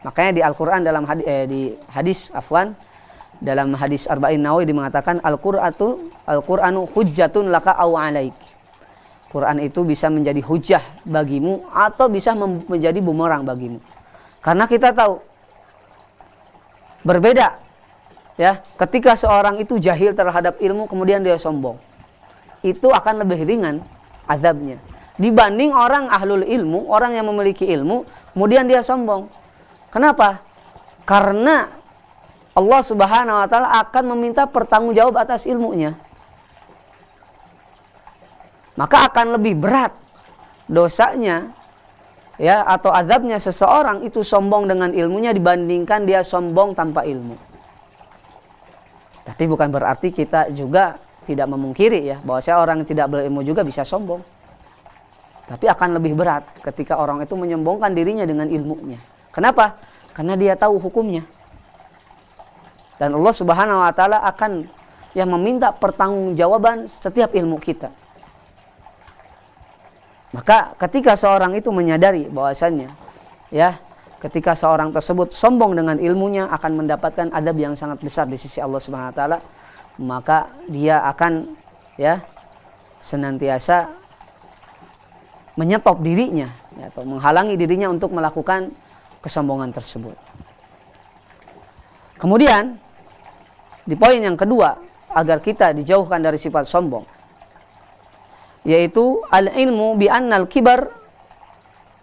Makanya 0.02 0.32
di 0.36 0.42
Al-Qur'an 0.42 0.82
dalam 0.82 1.06
hadis, 1.06 1.26
eh, 1.30 1.46
di 1.46 1.62
hadis 1.94 2.20
afwan 2.34 2.74
dalam 3.44 3.76
hadis 3.76 4.08
Arba'in 4.08 4.42
Nawawi 4.42 4.70
mengatakan 4.72 5.20
Al-Qur'atu 5.20 6.12
Al-Qur'anu 6.28 6.88
hujjatun 6.88 7.52
laka 7.52 7.76
au 7.76 7.96
alaik. 8.00 8.36
Quran 9.36 9.60
itu 9.60 9.84
bisa 9.84 10.08
menjadi 10.08 10.40
hujah 10.40 10.80
bagimu 11.04 11.68
atau 11.76 12.08
bisa 12.08 12.32
menjadi 12.40 13.04
bumerang 13.04 13.44
bagimu. 13.44 13.84
Karena 14.40 14.64
kita 14.64 14.96
tahu 14.96 15.20
berbeda 17.04 17.60
ya, 18.40 18.64
ketika 18.80 19.20
seorang 19.20 19.60
itu 19.60 19.76
jahil 19.76 20.16
terhadap 20.16 20.56
ilmu 20.64 20.88
kemudian 20.88 21.20
dia 21.20 21.36
sombong. 21.36 21.76
Itu 22.64 22.96
akan 22.96 23.28
lebih 23.28 23.44
ringan 23.44 23.84
azabnya 24.24 24.80
dibanding 25.16 25.72
orang 25.72 26.12
ahlul 26.12 26.44
ilmu, 26.44 26.92
orang 26.92 27.16
yang 27.16 27.28
memiliki 27.28 27.68
ilmu 27.68 28.04
kemudian 28.36 28.68
dia 28.68 28.84
sombong. 28.84 29.28
Kenapa? 29.92 30.44
Karena 31.08 31.72
Allah 32.56 32.82
Subhanahu 32.82 33.36
wa 33.36 33.48
taala 33.52 33.70
akan 33.84 34.16
meminta 34.16 34.48
pertanggungjawab 34.48 35.20
atas 35.20 35.44
ilmunya. 35.44 36.00
Maka 38.80 39.12
akan 39.12 39.36
lebih 39.40 39.60
berat 39.60 39.92
dosanya 40.68 41.52
ya 42.40 42.64
atau 42.64 42.92
azabnya 42.92 43.40
seseorang 43.40 44.04
itu 44.08 44.24
sombong 44.24 44.68
dengan 44.72 44.92
ilmunya 44.92 45.36
dibandingkan 45.36 46.08
dia 46.08 46.24
sombong 46.24 46.72
tanpa 46.76 47.04
ilmu. 47.04 47.36
Tapi 49.28 49.44
bukan 49.52 49.68
berarti 49.68 50.16
kita 50.16 50.48
juga 50.56 50.96
tidak 51.28 51.52
memungkiri 51.52 52.08
ya 52.08 52.18
bahwa 52.24 52.40
saya 52.40 52.64
orang 52.64 52.84
yang 52.84 52.88
tidak 52.88 53.08
berilmu 53.12 53.44
juga 53.44 53.68
bisa 53.68 53.84
sombong. 53.84 54.24
Tapi 55.46 55.66
akan 55.68 56.00
lebih 56.00 56.16
berat 56.16 56.48
ketika 56.64 56.98
orang 56.98 57.20
itu 57.22 57.36
menyombongkan 57.36 57.92
dirinya 57.92 58.24
dengan 58.24 58.48
ilmunya. 58.48 58.98
Kenapa? 59.30 59.78
Karena 60.16 60.40
dia 60.40 60.56
tahu 60.56 60.80
hukumnya. 60.80 61.35
Dan 62.96 63.16
Allah 63.16 63.34
Subhanahu 63.36 63.84
wa 63.84 63.92
taala 63.92 64.24
akan 64.24 64.68
yang 65.16 65.32
meminta 65.32 65.72
pertanggungjawaban 65.72 66.88
setiap 66.88 67.32
ilmu 67.36 67.60
kita. 67.60 67.92
Maka 70.36 70.76
ketika 70.76 71.16
seorang 71.16 71.56
itu 71.56 71.72
menyadari 71.72 72.28
bahwasannya 72.28 72.92
ya, 73.52 73.80
ketika 74.20 74.52
seorang 74.52 74.92
tersebut 74.92 75.32
sombong 75.32 75.76
dengan 75.80 75.96
ilmunya 75.96 76.52
akan 76.52 76.84
mendapatkan 76.84 77.32
adab 77.32 77.56
yang 77.56 77.76
sangat 77.80 78.04
besar 78.04 78.28
di 78.28 78.36
sisi 78.36 78.60
Allah 78.60 78.84
Subhanahu 78.84 79.12
wa 79.12 79.16
taala, 79.16 79.38
maka 79.96 80.52
dia 80.68 81.00
akan 81.08 81.56
ya 81.96 82.20
senantiasa 83.00 83.88
menyetop 85.56 86.04
dirinya 86.04 86.52
ya, 86.76 86.92
atau 86.92 87.08
menghalangi 87.08 87.56
dirinya 87.56 87.88
untuk 87.88 88.12
melakukan 88.12 88.76
kesombongan 89.24 89.72
tersebut. 89.72 90.20
Kemudian 92.20 92.76
di 93.86 93.94
poin 93.94 94.18
yang 94.18 94.36
kedua 94.36 94.76
agar 95.14 95.40
kita 95.40 95.72
dijauhkan 95.78 96.20
dari 96.20 96.36
sifat 96.42 96.66
sombong 96.66 97.06
yaitu 98.66 99.22
al 99.30 99.54
ilmu 99.54 99.94
bi 99.96 100.10
annal 100.10 100.50
kibar 100.50 100.90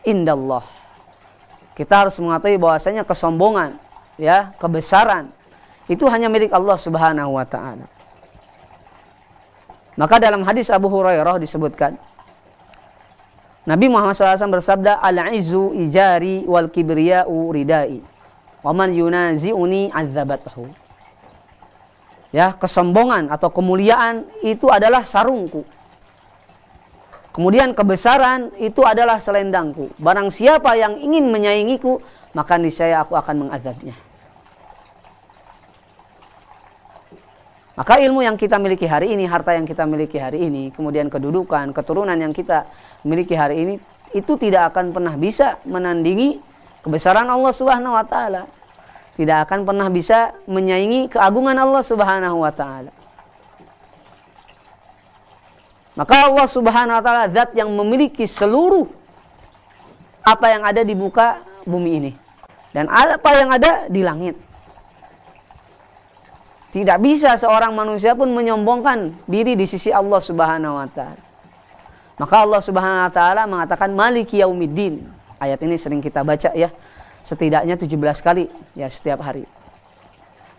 indallah. 0.07 0.63
Kita 1.75 2.07
harus 2.07 2.15
mengetahui 2.23 2.59
bahwasanya 2.63 3.03
kesombongan 3.03 3.81
ya, 4.15 4.55
kebesaran 4.63 5.35
itu 5.91 6.07
hanya 6.07 6.31
milik 6.31 6.55
Allah 6.55 6.79
Subhanahu 6.79 7.35
wa 7.35 7.43
taala. 7.43 7.91
Maka 9.99 10.23
dalam 10.23 10.47
hadis 10.47 10.71
Abu 10.73 10.89
Hurairah 10.89 11.37
disebutkan 11.43 11.99
Nabi 13.63 13.87
Muhammad 13.87 14.17
SAW 14.17 14.59
bersabda 14.59 14.99
al-izzu 14.99 15.75
ijari 15.77 16.43
wal 16.49 16.67
kibriya'u 16.67 17.53
ridai 17.55 18.03
wa 18.63 18.73
man 18.75 18.91
yunazi'uni 18.91 19.93
azzabathu 19.93 20.67
ya 22.33 22.57
kesombongan 22.57 23.29
atau 23.29 23.53
kemuliaan 23.53 24.27
itu 24.41 24.67
adalah 24.73 25.05
sarungku. 25.05 25.63
Kemudian 27.33 27.73
kebesaran 27.73 28.53
itu 28.61 28.85
adalah 28.85 29.17
selendangku. 29.17 29.89
Barang 29.97 30.29
siapa 30.29 30.77
yang 30.77 31.01
ingin 31.01 31.33
menyaingiku 31.33 32.01
maka 32.37 32.57
niscaya 32.61 33.01
aku 33.05 33.17
akan 33.17 33.49
mengazabnya. 33.49 33.97
Maka 37.73 38.05
ilmu 38.05 38.21
yang 38.21 38.37
kita 38.37 38.61
miliki 38.61 38.85
hari 38.85 39.17
ini, 39.17 39.25
harta 39.25 39.57
yang 39.57 39.65
kita 39.65 39.89
miliki 39.89 40.21
hari 40.21 40.45
ini, 40.45 40.69
kemudian 40.77 41.09
kedudukan, 41.09 41.73
keturunan 41.73 42.21
yang 42.21 42.37
kita 42.37 42.69
miliki 43.01 43.33
hari 43.33 43.65
ini, 43.65 43.75
itu 44.13 44.37
tidak 44.37 44.77
akan 44.77 44.93
pernah 44.93 45.17
bisa 45.17 45.57
menandingi 45.65 46.37
kebesaran 46.85 47.25
Allah 47.25 47.49
Subhanahu 47.49 47.97
wa 47.97 48.05
taala 48.05 48.45
tidak 49.13 49.49
akan 49.49 49.69
pernah 49.69 49.89
bisa 49.93 50.33
menyaingi 50.49 51.13
keagungan 51.13 51.57
Allah 51.57 51.85
Subhanahu 51.85 52.41
wa 52.41 52.53
taala. 52.53 52.93
Maka 55.93 56.33
Allah 56.33 56.49
Subhanahu 56.49 56.97
wa 56.97 57.05
taala 57.05 57.29
zat 57.29 57.53
yang 57.53 57.69
memiliki 57.69 58.25
seluruh 58.25 58.89
apa 60.25 60.47
yang 60.49 60.63
ada 60.65 60.81
di 60.81 60.97
muka 60.97 61.45
bumi 61.69 61.91
ini 62.01 62.13
dan 62.73 62.89
apa 62.89 63.31
yang 63.37 63.53
ada 63.53 63.87
di 63.93 64.01
langit. 64.01 64.37
Tidak 66.73 66.97
bisa 67.05 67.37
seorang 67.37 67.77
manusia 67.77 68.17
pun 68.17 68.33
menyombongkan 68.33 69.13
diri 69.29 69.53
di 69.53 69.69
sisi 69.69 69.93
Allah 69.93 70.25
Subhanahu 70.25 70.81
wa 70.81 70.89
taala. 70.89 71.21
Maka 72.17 72.35
Allah 72.49 72.61
Subhanahu 72.65 73.05
wa 73.09 73.13
taala 73.13 73.43
mengatakan 73.45 73.93
Maliki 73.93 74.41
Yaumiddin. 74.41 75.05
Ayat 75.37 75.61
ini 75.61 75.77
sering 75.77 76.01
kita 76.01 76.25
baca 76.25 76.49
ya 76.57 76.73
setidaknya 77.23 77.79
17 77.79 77.97
kali 78.21 78.51
ya 78.77 78.91
setiap 78.91 79.23
hari. 79.23 79.47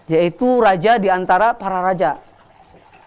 Yaitu 0.07 0.59
raja 0.59 0.97
di 0.97 1.07
antara 1.11 1.53
para 1.55 1.83
raja. 1.83 2.19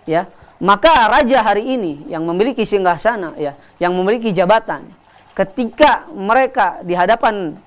Ya. 0.04 0.28
Maka 0.56 1.12
raja 1.12 1.44
hari 1.44 1.76
ini 1.76 2.08
yang 2.08 2.24
memiliki 2.24 2.64
singgah 2.64 2.96
sana 2.96 3.36
ya, 3.36 3.52
yang 3.76 3.92
memiliki 3.92 4.32
jabatan 4.32 4.88
ketika 5.36 6.08
mereka 6.08 6.80
di 6.80 6.96
hadapan 6.96 7.60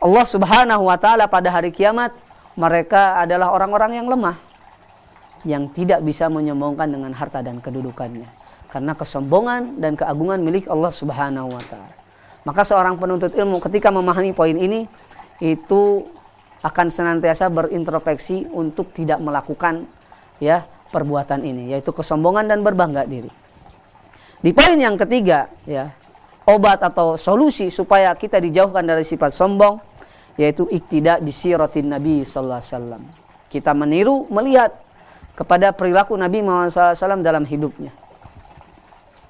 Allah 0.00 0.24
Subhanahu 0.24 0.88
wa 0.88 0.96
taala 0.96 1.28
pada 1.28 1.52
hari 1.52 1.68
kiamat, 1.68 2.16
mereka 2.56 3.20
adalah 3.20 3.52
orang-orang 3.52 4.00
yang 4.00 4.08
lemah 4.08 4.40
yang 5.44 5.68
tidak 5.68 6.00
bisa 6.02 6.26
menyombongkan 6.32 6.88
dengan 6.88 7.12
harta 7.14 7.44
dan 7.44 7.60
kedudukannya 7.60 8.26
karena 8.72 8.92
kesombongan 8.96 9.78
dan 9.78 9.94
keagungan 9.94 10.40
milik 10.40 10.66
Allah 10.66 10.90
Subhanahu 10.90 11.52
wa 11.52 11.62
taala. 11.68 11.97
Maka 12.48 12.64
seorang 12.64 12.96
penuntut 12.96 13.36
ilmu 13.36 13.60
ketika 13.60 13.92
memahami 13.92 14.32
poin 14.32 14.56
ini 14.56 14.88
itu 15.36 16.00
akan 16.64 16.88
senantiasa 16.88 17.52
berintrospeksi 17.52 18.48
untuk 18.56 18.88
tidak 18.96 19.20
melakukan 19.20 19.84
ya 20.40 20.64
perbuatan 20.88 21.44
ini 21.44 21.76
yaitu 21.76 21.92
kesombongan 21.92 22.48
dan 22.48 22.64
berbangga 22.64 23.04
diri. 23.04 23.28
Di 24.40 24.56
poin 24.56 24.80
yang 24.80 24.96
ketiga 24.96 25.52
ya 25.68 25.92
obat 26.48 26.80
atau 26.80 27.20
solusi 27.20 27.68
supaya 27.68 28.16
kita 28.16 28.40
dijauhkan 28.40 28.80
dari 28.80 29.04
sifat 29.04 29.28
sombong 29.28 29.76
yaitu 30.40 30.64
iktidak 30.72 31.20
bisiratin 31.20 31.92
Nabi 31.92 32.24
sallallahu 32.24 32.64
alaihi 32.64 32.72
wasallam. 32.72 33.02
Kita 33.52 33.76
meniru 33.76 34.24
melihat 34.32 34.72
kepada 35.36 35.76
perilaku 35.76 36.16
Nabi 36.16 36.40
Muhammad 36.40 36.72
SAW 36.72 37.20
dalam 37.20 37.44
hidupnya. 37.44 37.92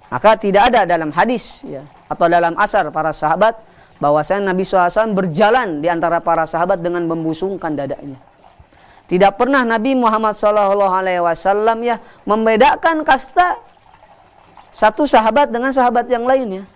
Maka 0.06 0.38
tidak 0.38 0.70
ada 0.70 0.86
dalam 0.86 1.10
hadis 1.10 1.66
ya 1.66 1.82
atau 2.08 2.26
dalam 2.26 2.56
asar 2.56 2.88
para 2.88 3.12
sahabat 3.12 3.54
bahwasanya 4.00 4.50
Nabi 4.50 4.64
SAW 4.64 5.12
berjalan 5.12 5.84
di 5.84 5.88
antara 5.92 6.18
para 6.24 6.48
sahabat 6.48 6.80
dengan 6.80 7.04
membusungkan 7.04 7.76
dadanya. 7.76 8.16
Tidak 9.08 9.40
pernah 9.40 9.64
Nabi 9.64 9.96
Muhammad 9.96 10.36
SAW 10.36 11.80
ya 11.80 11.96
membedakan 12.28 13.04
kasta 13.08 13.56
satu 14.68 15.08
sahabat 15.08 15.48
dengan 15.48 15.72
sahabat 15.72 16.04
yang 16.12 16.28
lainnya. 16.28 16.68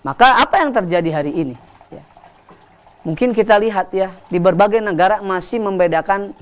Maka 0.00 0.40
apa 0.40 0.64
yang 0.64 0.72
terjadi 0.72 1.10
hari 1.12 1.32
ini? 1.32 1.56
Ya. 1.92 2.04
Mungkin 3.04 3.36
kita 3.36 3.56
lihat 3.60 3.92
ya 3.92 4.12
di 4.32 4.40
berbagai 4.40 4.80
negara 4.80 5.20
masih 5.20 5.60
membedakan 5.60 6.32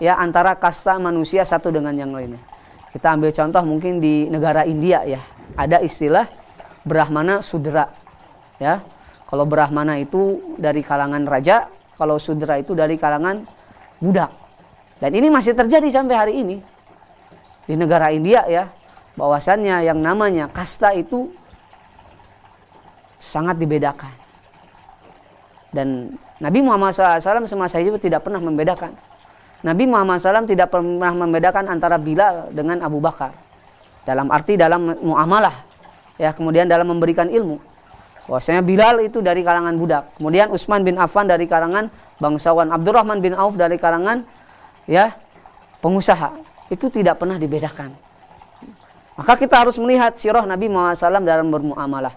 ya 0.00 0.16
antara 0.16 0.56
kasta 0.56 0.96
manusia 0.96 1.44
satu 1.44 1.72
dengan 1.72 1.92
yang 1.96 2.12
lainnya. 2.12 2.40
Kita 2.94 3.10
ambil 3.10 3.34
contoh 3.34 3.62
mungkin 3.66 3.98
di 3.98 4.30
negara 4.30 4.62
India 4.62 5.02
ya, 5.02 5.18
ada 5.58 5.82
istilah 5.82 6.30
Brahmana 6.86 7.42
Sudra. 7.42 7.90
Ya. 8.62 8.86
Kalau 9.26 9.50
Brahmana 9.50 9.98
itu 9.98 10.54
dari 10.62 10.78
kalangan 10.86 11.26
raja, 11.26 11.66
kalau 11.98 12.22
Sudra 12.22 12.54
itu 12.54 12.70
dari 12.70 12.94
kalangan 12.94 13.42
budak. 13.98 14.30
Dan 15.02 15.10
ini 15.10 15.26
masih 15.26 15.58
terjadi 15.58 15.90
sampai 15.90 16.14
hari 16.14 16.34
ini. 16.38 16.62
Di 17.66 17.74
negara 17.74 18.14
India 18.14 18.46
ya, 18.46 18.70
bahwasannya 19.18 19.90
yang 19.90 19.98
namanya 19.98 20.46
kasta 20.46 20.94
itu 20.94 21.34
sangat 23.18 23.58
dibedakan. 23.58 24.14
Dan 25.74 26.14
Nabi 26.38 26.62
Muhammad 26.62 26.94
SAW 26.94 27.42
semasa 27.50 27.82
itu 27.82 27.98
tidak 27.98 28.22
pernah 28.22 28.38
membedakan 28.38 28.94
Nabi 29.64 29.88
Muhammad 29.88 30.20
SAW 30.20 30.44
tidak 30.44 30.68
pernah 30.68 31.08
membedakan 31.16 31.72
antara 31.72 31.96
Bilal 31.96 32.52
dengan 32.52 32.84
Abu 32.84 33.00
Bakar. 33.00 33.32
Dalam 34.04 34.28
arti 34.28 34.60
dalam 34.60 34.92
muamalah. 35.00 35.64
Ya, 36.20 36.36
kemudian 36.36 36.68
dalam 36.68 36.84
memberikan 36.84 37.32
ilmu. 37.32 37.56
Bahwasanya 38.28 38.60
Bilal 38.60 39.00
itu 39.08 39.24
dari 39.24 39.40
kalangan 39.40 39.72
budak. 39.80 40.20
Kemudian 40.20 40.52
Utsman 40.52 40.84
bin 40.84 41.00
Affan 41.00 41.24
dari 41.24 41.48
kalangan 41.48 41.88
bangsawan. 42.20 42.68
Abdurrahman 42.76 43.24
bin 43.24 43.32
Auf 43.32 43.56
dari 43.56 43.80
kalangan 43.80 44.28
ya 44.84 45.16
pengusaha. 45.80 46.36
Itu 46.68 46.92
tidak 46.92 47.24
pernah 47.24 47.40
dibedakan. 47.40 47.96
Maka 49.16 49.32
kita 49.40 49.64
harus 49.64 49.80
melihat 49.80 50.12
sirah 50.20 50.44
Nabi 50.44 50.68
Muhammad 50.68 51.00
SAW 51.00 51.24
dalam 51.24 51.48
bermuamalah. 51.48 52.12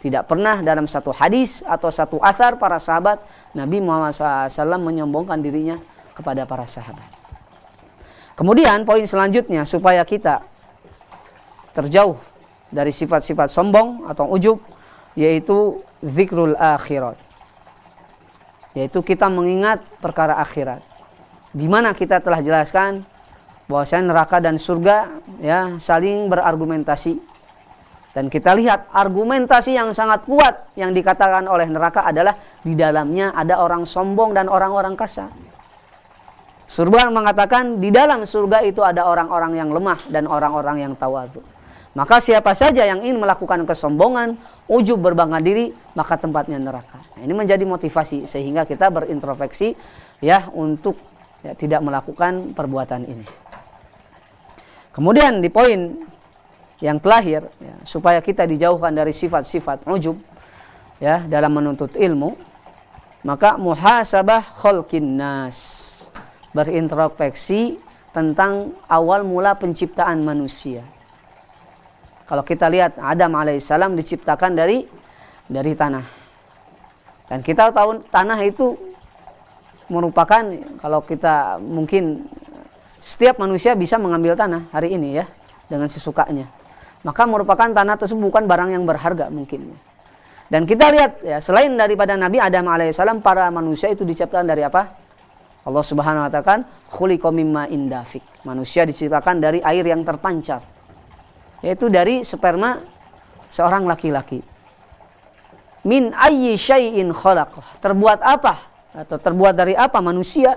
Tidak 0.00 0.24
pernah 0.28 0.60
dalam 0.60 0.84
satu 0.84 1.16
hadis 1.16 1.64
atau 1.64 1.88
satu 1.88 2.16
athar 2.20 2.60
para 2.60 2.76
sahabat 2.76 3.20
Nabi 3.56 3.80
Muhammad 3.84 4.12
SAW 4.12 4.80
menyombongkan 4.80 5.40
dirinya 5.40 5.80
kepada 6.20 6.44
para 6.44 6.68
sahabat. 6.68 7.08
Kemudian 8.36 8.84
poin 8.84 9.04
selanjutnya 9.08 9.64
supaya 9.64 10.04
kita 10.04 10.44
terjauh 11.72 12.20
dari 12.68 12.92
sifat-sifat 12.92 13.48
sombong 13.48 14.04
atau 14.04 14.28
ujub 14.28 14.60
yaitu 15.16 15.80
zikrul 16.04 16.54
akhirat. 16.56 17.16
yaitu 18.70 19.02
kita 19.02 19.26
mengingat 19.26 19.82
perkara 19.98 20.38
akhirat. 20.38 20.78
Di 21.50 21.66
mana 21.66 21.90
kita 21.90 22.22
telah 22.22 22.38
jelaskan 22.38 23.02
bahwasanya 23.66 24.14
neraka 24.14 24.38
dan 24.38 24.62
surga 24.62 25.10
ya 25.42 25.74
saling 25.82 26.30
berargumentasi. 26.30 27.18
Dan 28.14 28.30
kita 28.30 28.54
lihat 28.54 28.86
argumentasi 28.94 29.74
yang 29.74 29.90
sangat 29.90 30.22
kuat 30.22 30.70
yang 30.78 30.94
dikatakan 30.94 31.50
oleh 31.50 31.66
neraka 31.66 32.06
adalah 32.06 32.38
di 32.62 32.78
dalamnya 32.78 33.34
ada 33.34 33.58
orang 33.58 33.82
sombong 33.86 34.34
dan 34.34 34.46
orang-orang 34.46 34.94
kasar. 34.94 35.30
Surga 36.70 37.10
mengatakan 37.10 37.82
di 37.82 37.90
dalam 37.90 38.22
surga 38.22 38.62
itu 38.62 38.78
ada 38.86 39.02
orang-orang 39.10 39.58
yang 39.58 39.74
lemah 39.74 40.06
dan 40.06 40.30
orang-orang 40.30 40.86
yang 40.86 40.94
tawadhu. 40.94 41.42
Maka 41.98 42.22
siapa 42.22 42.54
saja 42.54 42.86
yang 42.86 43.02
ingin 43.02 43.18
melakukan 43.18 43.66
kesombongan, 43.66 44.38
ujub 44.70 45.02
berbangga 45.02 45.42
diri, 45.42 45.74
maka 45.98 46.14
tempatnya 46.14 46.62
neraka. 46.62 47.02
Nah, 47.18 47.26
ini 47.26 47.34
menjadi 47.34 47.66
motivasi 47.66 48.22
sehingga 48.30 48.62
kita 48.70 48.86
berintrospeksi 48.86 49.74
ya 50.22 50.46
untuk 50.54 50.94
ya, 51.42 51.58
tidak 51.58 51.82
melakukan 51.82 52.54
perbuatan 52.54 53.02
ini. 53.02 53.26
Kemudian 54.94 55.42
di 55.42 55.50
poin 55.50 56.06
yang 56.78 57.02
terakhir 57.02 57.50
ya, 57.58 57.74
supaya 57.82 58.22
kita 58.22 58.46
dijauhkan 58.46 58.94
dari 58.94 59.10
sifat-sifat 59.10 59.90
ujub 59.90 60.22
ya 61.02 61.26
dalam 61.26 61.50
menuntut 61.50 61.98
ilmu, 61.98 62.38
maka 63.26 63.58
muhasabah 63.58 64.62
khalqin 64.62 65.18
nas 65.18 65.89
berintrospeksi 66.50 67.78
tentang 68.10 68.74
awal 68.90 69.22
mula 69.22 69.54
penciptaan 69.54 70.22
manusia 70.26 70.82
kalau 72.30 72.46
kita 72.46 72.70
lihat 72.70 72.94
Adam 73.02 73.34
alaihissalam 73.34 73.98
diciptakan 73.98 74.54
dari 74.54 74.86
dari 75.50 75.74
tanah. 75.74 76.06
Dan 77.26 77.42
kita 77.42 77.74
tahu 77.74 78.06
tanah 78.06 78.38
itu 78.46 78.78
merupakan 79.90 80.46
kalau 80.78 81.02
kita 81.02 81.58
mungkin 81.58 82.30
setiap 83.02 83.42
manusia 83.42 83.74
bisa 83.74 83.98
mengambil 83.98 84.38
tanah 84.38 84.70
hari 84.70 84.94
ini 84.94 85.18
ya 85.18 85.26
dengan 85.66 85.90
sesukanya. 85.90 86.46
Maka 87.02 87.26
merupakan 87.26 87.66
tanah 87.66 87.98
tersebut 87.98 88.22
bukan 88.22 88.46
barang 88.46 88.78
yang 88.78 88.86
berharga 88.86 89.26
mungkin. 89.26 89.74
Dan 90.46 90.70
kita 90.70 90.86
lihat 90.94 91.26
ya 91.26 91.42
selain 91.42 91.74
daripada 91.74 92.14
Nabi 92.14 92.38
Adam 92.38 92.70
alaihissalam 92.70 93.26
para 93.26 93.50
manusia 93.50 93.90
itu 93.90 94.06
diciptakan 94.06 94.46
dari 94.46 94.62
apa? 94.62 94.86
Allah 95.66 95.84
Subhanahu 95.84 96.24
wa 96.26 96.30
taala 96.32 96.64
khuliqa 96.88 97.28
mimma 97.28 97.68
indafik. 97.68 98.24
Manusia 98.48 98.88
diciptakan 98.88 99.40
dari 99.40 99.60
air 99.60 99.84
yang 99.84 100.00
terpancar 100.00 100.80
yaitu 101.60 101.92
dari 101.92 102.24
sperma 102.24 102.80
seorang 103.52 103.84
laki-laki. 103.84 104.40
Min 105.84 106.12
ayyi 106.12 106.56
syai'in 106.60 107.08
khalaqah. 107.12 107.80
Terbuat 107.80 108.20
apa? 108.20 108.60
Atau 108.92 109.16
terbuat 109.16 109.56
dari 109.56 109.72
apa 109.76 110.00
manusia? 110.04 110.56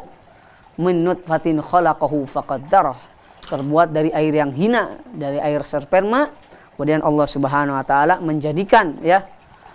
Min 0.80 1.04
nutfatin 1.04 1.64
khalaqahu 1.64 2.28
faqaddarah. 2.28 2.99
Terbuat 3.47 3.91
dari 3.91 4.12
air 4.12 4.34
yang 4.36 4.51
hina, 4.51 4.99
dari 5.12 5.39
air 5.39 5.64
sperma. 5.64 6.32
Kemudian 6.76 7.04
Allah 7.06 7.28
Subhanahu 7.30 7.76
wa 7.78 7.86
taala 7.86 8.18
menjadikan 8.20 8.99
ya 8.99 9.24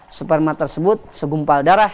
sperma 0.08 0.52
tersebut 0.56 1.12
segumpal 1.12 1.64
darah. 1.64 1.92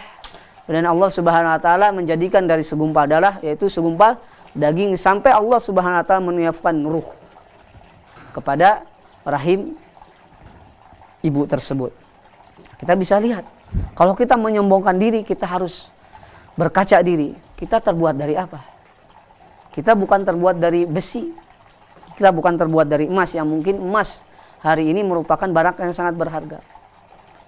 Kemudian 0.65 0.89
Allah 0.89 1.09
Subhanahu 1.13 1.53
wa 1.55 1.61
taala 1.61 1.93
menjadikan 1.93 2.49
dari 2.49 2.65
segumpal 2.65 3.05
darah 3.05 3.37
yaitu 3.45 3.69
segumpal 3.69 4.17
daging 4.57 4.97
sampai 4.97 5.29
Allah 5.29 5.61
Subhanahu 5.61 6.01
wa 6.01 6.05
taala 6.05 6.23
meniupkan 6.25 6.73
ruh 6.81 7.05
kepada 8.33 8.81
rahim 9.21 9.77
ibu 11.21 11.45
tersebut. 11.45 11.93
Kita 12.81 12.97
bisa 12.97 13.21
lihat, 13.21 13.45
kalau 13.93 14.17
kita 14.17 14.35
menyombongkan 14.35 14.97
diri, 14.97 15.21
kita 15.21 15.47
harus 15.47 15.89
berkaca 16.57 17.01
diri. 17.05 17.33
Kita 17.55 17.79
terbuat 17.79 18.15
dari 18.17 18.35
apa? 18.35 18.59
Kita 19.71 19.95
bukan 19.95 20.27
terbuat 20.27 20.59
dari 20.59 20.83
besi. 20.83 21.31
Kita 22.15 22.31
bukan 22.31 22.55
terbuat 22.55 22.87
dari 22.87 23.11
emas 23.11 23.35
yang 23.35 23.47
mungkin 23.47 23.79
emas 23.79 24.23
hari 24.63 24.87
ini 24.87 25.03
merupakan 25.03 25.47
barang 25.47 25.83
yang 25.83 25.95
sangat 25.95 26.15
berharga. 26.15 26.59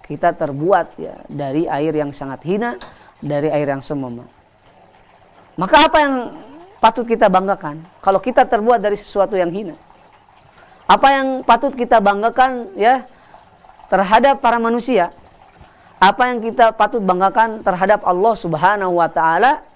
Kita 0.04 0.32
terbuat 0.36 0.86
ya 1.00 1.20
dari 1.28 1.68
air 1.68 1.92
yang 1.92 2.12
sangat 2.12 2.40
hina, 2.44 2.76
dari 3.18 3.50
air 3.50 3.68
yang 3.68 3.82
semema. 3.82 4.24
Maka 5.58 5.90
apa 5.90 5.98
yang 5.98 6.14
patut 6.78 7.02
kita 7.06 7.26
banggakan? 7.26 7.82
Kalau 7.98 8.22
kita 8.22 8.46
terbuat 8.46 8.78
dari 8.78 8.94
sesuatu 8.94 9.34
yang 9.34 9.50
hina, 9.50 9.74
apa 10.86 11.08
yang 11.12 11.26
patut 11.42 11.74
kita 11.74 11.98
banggakan 11.98 12.72
ya 12.78 13.04
terhadap 13.90 14.38
para 14.38 14.56
manusia? 14.62 15.10
Apa 15.98 16.30
yang 16.30 16.38
kita 16.38 16.70
patut 16.72 17.02
banggakan 17.02 17.66
terhadap 17.66 18.06
Allah 18.06 18.34
Subhanahu 18.38 19.02
wa 19.02 19.10
taala? 19.10 19.66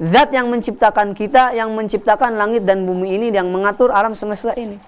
Zat 0.00 0.32
yang 0.32 0.48
menciptakan 0.48 1.12
kita, 1.12 1.52
yang 1.52 1.72
menciptakan 1.76 2.36
langit 2.36 2.64
dan 2.64 2.88
bumi 2.88 3.20
ini, 3.20 3.28
yang 3.32 3.52
mengatur 3.52 3.92
alam 3.92 4.16
semesta 4.16 4.56
ini. 4.56 4.80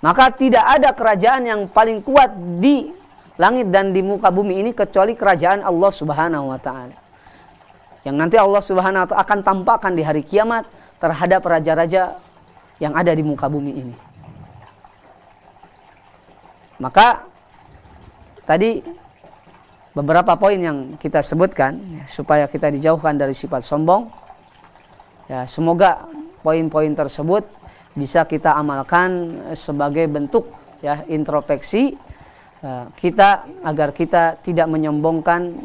Maka 0.00 0.30
tidak 0.32 0.64
ada 0.64 0.94
kerajaan 0.94 1.42
yang 1.44 1.60
paling 1.66 1.98
kuat 2.00 2.30
di 2.62 2.94
langit 3.40 3.72
dan 3.72 3.96
di 3.96 4.04
muka 4.04 4.28
bumi 4.28 4.60
ini 4.60 4.76
kecuali 4.76 5.16
kerajaan 5.16 5.64
Allah 5.64 5.88
Subhanahu 5.88 6.52
wa 6.52 6.60
taala. 6.60 6.92
Yang 8.04 8.16
nanti 8.20 8.36
Allah 8.36 8.60
Subhanahu 8.60 9.00
wa 9.00 9.08
taala 9.08 9.24
akan 9.24 9.38
tampakkan 9.40 9.92
di 9.96 10.04
hari 10.04 10.20
kiamat 10.20 10.68
terhadap 11.00 11.40
raja-raja 11.48 12.20
yang 12.76 12.92
ada 12.92 13.16
di 13.16 13.24
muka 13.24 13.48
bumi 13.48 13.72
ini. 13.72 13.96
Maka 16.80 17.24
tadi 18.44 18.84
beberapa 19.96 20.36
poin 20.36 20.60
yang 20.60 20.78
kita 21.00 21.24
sebutkan 21.24 21.80
ya, 21.80 22.04
supaya 22.04 22.44
kita 22.44 22.68
dijauhkan 22.68 23.16
dari 23.16 23.32
sifat 23.32 23.64
sombong. 23.64 24.08
Ya, 25.32 25.48
semoga 25.48 26.04
poin-poin 26.44 26.92
tersebut 26.92 27.48
bisa 27.96 28.24
kita 28.28 28.52
amalkan 28.56 29.40
sebagai 29.56 30.08
bentuk 30.08 30.48
ya 30.80 31.04
introspeksi 31.08 31.96
kita 32.96 33.48
agar 33.64 33.96
kita 33.96 34.36
tidak 34.44 34.68
menyombongkan 34.68 35.56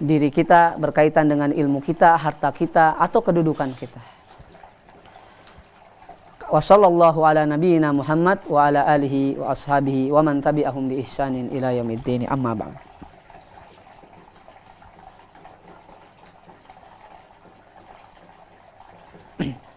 diri 0.00 0.32
kita 0.32 0.80
berkaitan 0.80 1.28
dengan 1.28 1.52
ilmu 1.52 1.84
kita, 1.84 2.16
harta 2.16 2.50
kita 2.50 2.96
atau 2.96 3.20
kedudukan 3.20 3.70
kita. 3.76 4.00
Wa 6.48 6.60
sallallahu 6.60 7.24
ala 7.24 7.48
nabiyyina 7.48 7.92
Muhammad 7.92 8.44
wa 8.48 8.68
ala 8.68 8.84
alihi 8.84 9.40
wa 9.40 9.52
ashabihi 9.52 10.12
wa 10.12 10.20
man 10.20 10.44
tabi'ahum 10.44 10.92
bi 10.92 11.00
ihsanin 11.00 11.48
ila 11.52 11.72
yaumiddin. 11.72 12.28
Amma 12.28 12.52
ba'd 12.52 12.94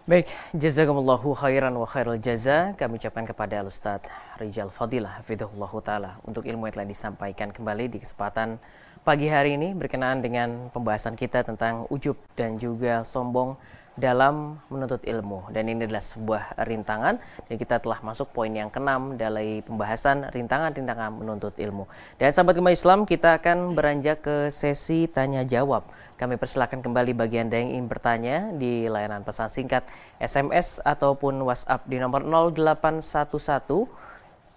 Baik, 0.08 0.32
jazakumullahu 0.56 1.36
khairan 1.36 1.76
wa 1.76 1.84
khairul 1.84 2.16
jaza. 2.16 2.72
Kami 2.80 2.96
ucapkan 2.96 3.28
kepada 3.28 3.60
Al-Ustaz 3.60 4.08
Rijal 4.40 4.72
Fadilah, 4.72 5.20
Hafidhullah 5.20 5.68
Ta'ala, 5.84 6.10
untuk 6.24 6.48
ilmu 6.48 6.64
yang 6.64 6.80
telah 6.80 6.88
disampaikan 6.88 7.52
kembali 7.52 7.92
di 7.92 8.00
kesempatan 8.00 8.56
pagi 9.04 9.28
hari 9.28 9.60
ini 9.60 9.76
berkenaan 9.76 10.24
dengan 10.24 10.72
pembahasan 10.72 11.12
kita 11.12 11.44
tentang 11.44 11.84
ujub 11.92 12.16
dan 12.40 12.56
juga 12.56 13.04
sombong 13.04 13.60
dalam 13.98 14.62
menuntut 14.70 15.02
ilmu. 15.02 15.50
Dan 15.50 15.68
ini 15.68 15.84
adalah 15.84 16.00
sebuah 16.00 16.56
rintangan. 16.62 17.18
Dan 17.50 17.54
kita 17.58 17.82
telah 17.82 17.98
masuk 18.00 18.30
poin 18.30 18.48
yang 18.48 18.70
keenam 18.70 19.18
dari 19.18 19.60
pembahasan 19.66 20.30
rintangan-rintangan 20.30 21.18
menuntut 21.18 21.58
ilmu. 21.58 21.90
Dan 22.16 22.30
sahabat 22.30 22.56
gemah 22.56 22.72
Islam 22.72 23.04
kita 23.04 23.42
akan 23.42 23.74
beranjak 23.74 24.22
ke 24.22 24.36
sesi 24.54 25.10
tanya 25.10 25.42
jawab. 25.42 25.84
Kami 26.14 26.38
persilakan 26.38 26.80
kembali 26.80 27.12
bagi 27.18 27.42
anda 27.42 27.58
yang 27.58 27.74
ingin 27.74 27.86
bertanya 27.90 28.36
di 28.54 28.86
layanan 28.86 29.26
pesan 29.26 29.50
singkat 29.50 29.84
SMS 30.22 30.78
ataupun 30.82 31.42
WhatsApp 31.42 31.86
di 31.86 31.98
nomor 31.98 32.22
0811 32.24 34.08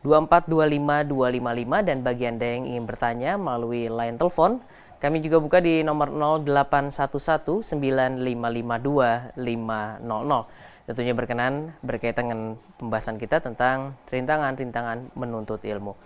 2425255 0.01 1.85
dan 1.85 1.97
bagi 2.01 2.25
Anda 2.25 2.47
yang 2.57 2.65
ingin 2.65 2.85
bertanya 2.89 3.31
melalui 3.37 3.85
line 3.85 4.17
telepon 4.17 4.57
kami 5.01 5.17
juga 5.25 5.41
buka 5.41 5.57
di 5.57 5.81
nomor 5.81 6.13
0811 6.13 7.65
9552 7.73 9.33
500. 9.33 9.41
Tentunya 10.85 11.13
berkenan 11.17 11.73
berkaitan 11.81 12.29
dengan 12.29 12.41
pembahasan 12.77 13.17
kita 13.17 13.41
tentang 13.41 13.97
rintangan-rintangan 14.13 15.17
menuntut 15.17 15.65
ilmu. 15.65 15.97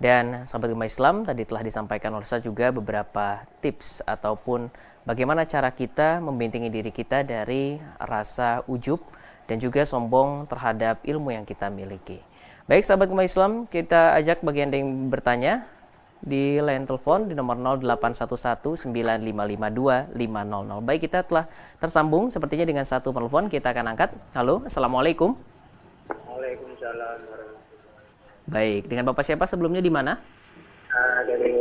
Dan 0.00 0.48
sahabat 0.48 0.72
umat 0.72 0.88
Islam 0.88 1.28
tadi 1.28 1.44
telah 1.44 1.60
disampaikan 1.60 2.16
oleh 2.16 2.24
saya 2.24 2.40
juga 2.40 2.72
beberapa 2.72 3.44
tips 3.60 4.00
ataupun 4.08 4.72
bagaimana 5.04 5.44
cara 5.44 5.68
kita 5.74 6.22
membentengi 6.24 6.72
diri 6.72 6.88
kita 6.88 7.26
dari 7.28 7.76
rasa 8.00 8.64
ujub 8.64 9.02
dan 9.44 9.60
juga 9.60 9.84
sombong 9.84 10.48
terhadap 10.48 11.04
ilmu 11.04 11.36
yang 11.36 11.44
kita 11.44 11.68
miliki. 11.68 12.22
Baik 12.64 12.84
sahabat 12.84 13.12
umat 13.12 13.26
Islam, 13.26 13.64
kita 13.66 14.16
ajak 14.16 14.40
bagian 14.44 14.72
yang 14.72 15.10
bertanya 15.12 15.66
di 16.18 16.58
line 16.58 16.82
telepon 16.82 17.30
di 17.30 17.34
nomor 17.38 17.54
08119552 17.78 20.10
Baik, 20.82 21.06
kita 21.06 21.22
telah 21.22 21.46
tersambung 21.78 22.26
sepertinya 22.30 22.66
dengan 22.66 22.82
satu 22.82 23.14
telepon. 23.14 23.46
Kita 23.46 23.70
akan 23.70 23.94
angkat. 23.94 24.10
Halo, 24.34 24.66
Assalamualaikum. 24.66 25.38
Waalaikumsalam. 26.08 27.18
Baik, 28.48 28.88
dengan 28.88 29.12
Bapak 29.12 29.22
siapa 29.22 29.44
sebelumnya 29.44 29.84
di 29.84 29.92
mana? 29.92 30.16
Uh, 30.88 31.20
dari 31.28 31.52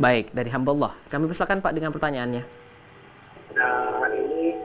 Baik, 0.00 0.32
dari 0.32 0.48
hamba 0.48 0.72
Allah. 0.72 0.92
Kami 1.12 1.28
persilakan 1.28 1.60
Pak 1.60 1.76
dengan 1.76 1.92
pertanyaannya. 1.92 2.40
Nah, 3.58 4.08
ini 4.08 4.56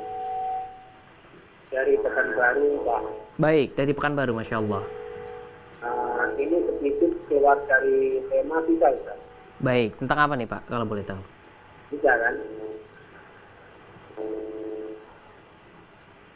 dari 1.68 2.00
Pekanbaru, 2.00 2.88
Pak. 2.88 3.04
Baik, 3.36 3.76
dari 3.76 3.92
Pekanbaru, 3.92 4.32
Masya 4.38 4.64
Allah. 4.64 5.05
Nah, 5.86 6.34
ini 6.42 6.58
sedikit 6.66 7.12
keluar 7.30 7.62
dari 7.70 8.18
tema 8.34 8.58
bisa, 8.66 8.90
Ustaz. 8.90 9.20
Baik, 9.62 9.94
tentang 10.02 10.20
apa 10.26 10.34
nih 10.34 10.50
Pak, 10.50 10.66
kalau 10.66 10.86
boleh 10.90 11.06
tahu? 11.06 11.22
Bisa 11.94 12.10
kan? 12.10 12.34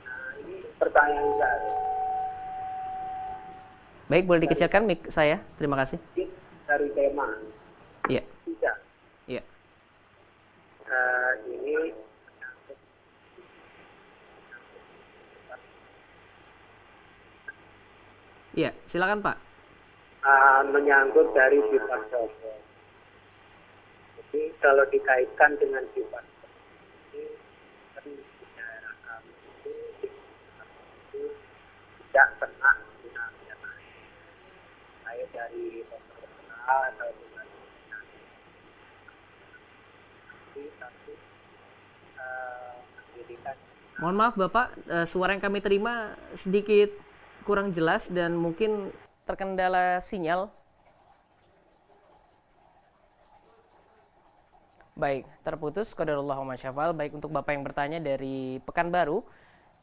Nah, 0.05 0.29
ini 0.45 0.55
pertanyaan 0.77 1.29
saya. 1.41 1.73
Baik, 4.09 4.25
boleh 4.25 4.41
dikecilkan 4.45 4.85
mic 4.89 5.05
saya. 5.09 5.41
Terima 5.57 5.77
kasih. 5.77 6.01
Dari 6.69 6.89
tema. 6.93 7.29
Iya, 8.09 8.25
Bisa. 8.45 8.71
iya. 9.29 9.41
Eh, 10.89 11.31
ini 11.49 11.93
Iya, 18.57 18.73
silakan 18.89 19.21
Pak. 19.21 19.37
uh, 20.25 20.61
menyangkut 20.73 21.31
dari 21.37 21.61
sifat 21.69 22.01
sombong. 22.09 22.61
Jadi 24.17 24.41
kalau 24.59 24.83
dikaitkan 24.89 25.55
dengan 25.61 25.85
sifat 25.93 26.25
ini 27.13 28.19
daerah 28.57 28.95
kami 29.05 29.33
itu, 29.53 29.73
tidak 32.09 32.27
pernah 32.41 32.75
gunakan 33.05 33.57
saya 35.05 35.25
dari 35.29 35.85
pemerintah 35.85 36.59
atau 36.89 37.09
dengan 37.15 37.47
tapi 40.57 41.13
uh, 42.17 42.73
pendidikan 42.97 43.55
Mohon 43.99 44.15
maaf 44.15 44.35
Bapak, 44.39 44.67
eh, 44.87 45.03
suara 45.03 45.35
yang 45.35 45.43
kami 45.43 45.59
terima 45.59 46.15
sedikit 46.31 47.08
kurang 47.43 47.71
jelas 47.75 48.07
dan 48.11 48.35
mungkin 48.35 48.91
terkendala 49.27 50.01
sinyal. 50.01 50.49
Baik, 54.99 55.23
terputus 55.47 55.95
qadarullah 55.95 56.43
masyafal. 56.43 56.91
Baik 56.91 57.15
untuk 57.15 57.31
Bapak 57.31 57.55
yang 57.55 57.63
bertanya 57.63 58.03
dari 58.03 58.59
Pekanbaru, 58.67 59.23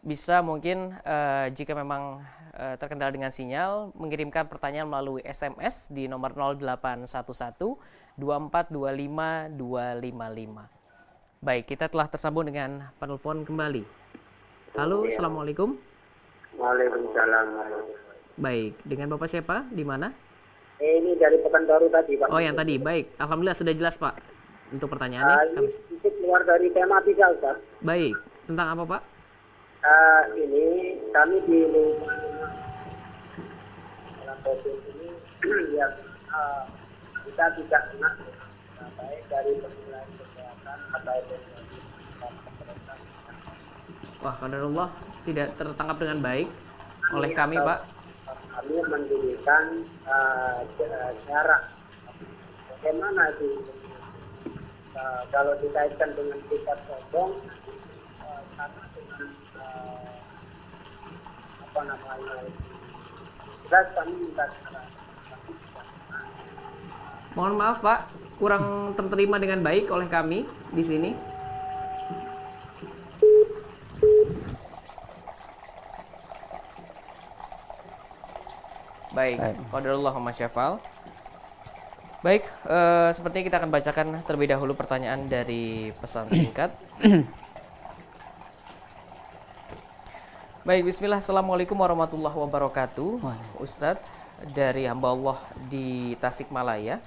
bisa 0.05 0.45
mungkin 0.45 0.93
eh, 1.01 1.49
jika 1.57 1.73
memang 1.73 2.21
eh, 2.53 2.77
terkendala 2.77 3.09
dengan 3.09 3.33
sinyal 3.33 3.97
mengirimkan 3.97 4.45
pertanyaan 4.45 4.85
melalui 4.87 5.25
SMS 5.25 5.89
di 5.89 6.05
nomor 6.05 6.37
0811 6.37 7.81
2425 8.21 9.57
255. 9.57 10.77
Baik, 11.41 11.65
kita 11.65 11.89
telah 11.89 12.09
tersambung 12.13 12.45
dengan 12.45 12.93
penelpon 13.01 13.45
kembali. 13.49 13.85
Halo, 14.77 15.09
Assalamualaikum. 15.09 15.96
Waalaikumsalam. 16.57 17.47
Baik, 18.37 18.73
dengan 18.85 19.17
Bapak 19.17 19.29
siapa? 19.29 19.65
Di 19.73 19.85
mana? 19.85 20.13
Eh, 20.77 21.01
ini 21.01 21.17
dari 21.17 21.41
Pekanbaru 21.41 21.89
tadi, 21.89 22.21
Pak. 22.21 22.29
Oh, 22.29 22.41
yang 22.41 22.57
tadi. 22.57 22.77
Baik, 22.77 23.17
Alhamdulillah 23.17 23.57
sudah 23.57 23.73
jelas, 23.73 23.97
Pak. 23.97 24.21
Untuk 24.73 24.93
pertanyaannya. 24.93 25.37
ini 25.37 25.55
Kami... 25.57 25.69
sedikit 25.73 26.13
keluar 26.21 26.43
dari 26.45 26.69
tema 26.73 27.01
bisa, 27.01 27.33
Ustaz. 27.33 27.57
Baik, 27.81 28.13
tentang 28.45 28.77
apa, 28.77 28.83
Pak? 28.85 29.03
Ah, 29.87 30.23
ini 30.35 30.99
kami 31.15 31.37
di 31.47 31.63
ini 31.63 31.85
ya 35.79 35.87
ah, 36.35 36.67
kita 37.23 37.45
tidak 37.55 37.83
kena 37.95 38.11
baik 38.99 39.23
dari 39.31 39.53
penilaian 39.63 40.11
kesehatan 40.19 40.79
dari 41.07 41.23
pemerintah. 41.31 42.97
Wah, 44.23 44.35
kadarullah 44.43 44.91
tidak 45.27 45.59
tertangkap 45.59 45.99
dengan 45.99 46.19
baik 46.23 46.49
oleh 47.11 47.31
kami, 47.35 47.59
Pak. 47.59 47.79
Kami 48.57 48.77
mendirikan 48.87 49.65
j- 50.79 51.15
jarak. 51.27 51.63
Bagaimana 52.71 53.35
itu? 53.35 53.51
Ah, 54.97 55.21
kalau 55.29 55.53
dikaitkan 55.61 56.09
dengan 56.17 56.41
sifat 56.49 56.79
sombong, 56.89 57.37
ah, 58.25 58.41
sama 58.57 58.83
dengan 58.97 59.29
ah, 59.61 60.13
apa 61.61 61.81
namanya? 61.85 62.37
Jelas 63.67 63.87
kami 63.93 64.13
minta 64.17 64.47
Mohon 67.37 67.55
maaf, 67.61 67.79
Pak. 67.85 68.01
Kurang 68.41 68.97
terterima 68.97 69.37
dengan 69.37 69.61
baik 69.61 69.93
oleh 69.93 70.09
kami 70.09 70.49
di 70.73 70.85
sini. 70.87 71.36
Baik, 79.17 79.41
qadarullah 79.73 80.13
wa 80.13 80.29
masyafal. 80.29 80.77
Baik, 82.21 82.45
eh, 82.69 83.11
sepertinya 83.17 83.45
kita 83.49 83.57
akan 83.65 83.71
bacakan 83.73 84.07
terlebih 84.29 84.53
dahulu 84.53 84.77
pertanyaan 84.77 85.25
dari 85.25 85.89
pesan 85.97 86.29
singkat. 86.29 86.69
Baik, 90.69 90.85
bismillah. 90.85 91.25
Assalamualaikum 91.25 91.81
warahmatullahi 91.81 92.37
wabarakatuh. 92.37 93.25
Ustadz, 93.57 94.05
dari 94.53 94.85
hamba 94.85 95.17
Allah 95.17 95.39
di 95.73 96.13
Tasikmalaya. 96.21 97.01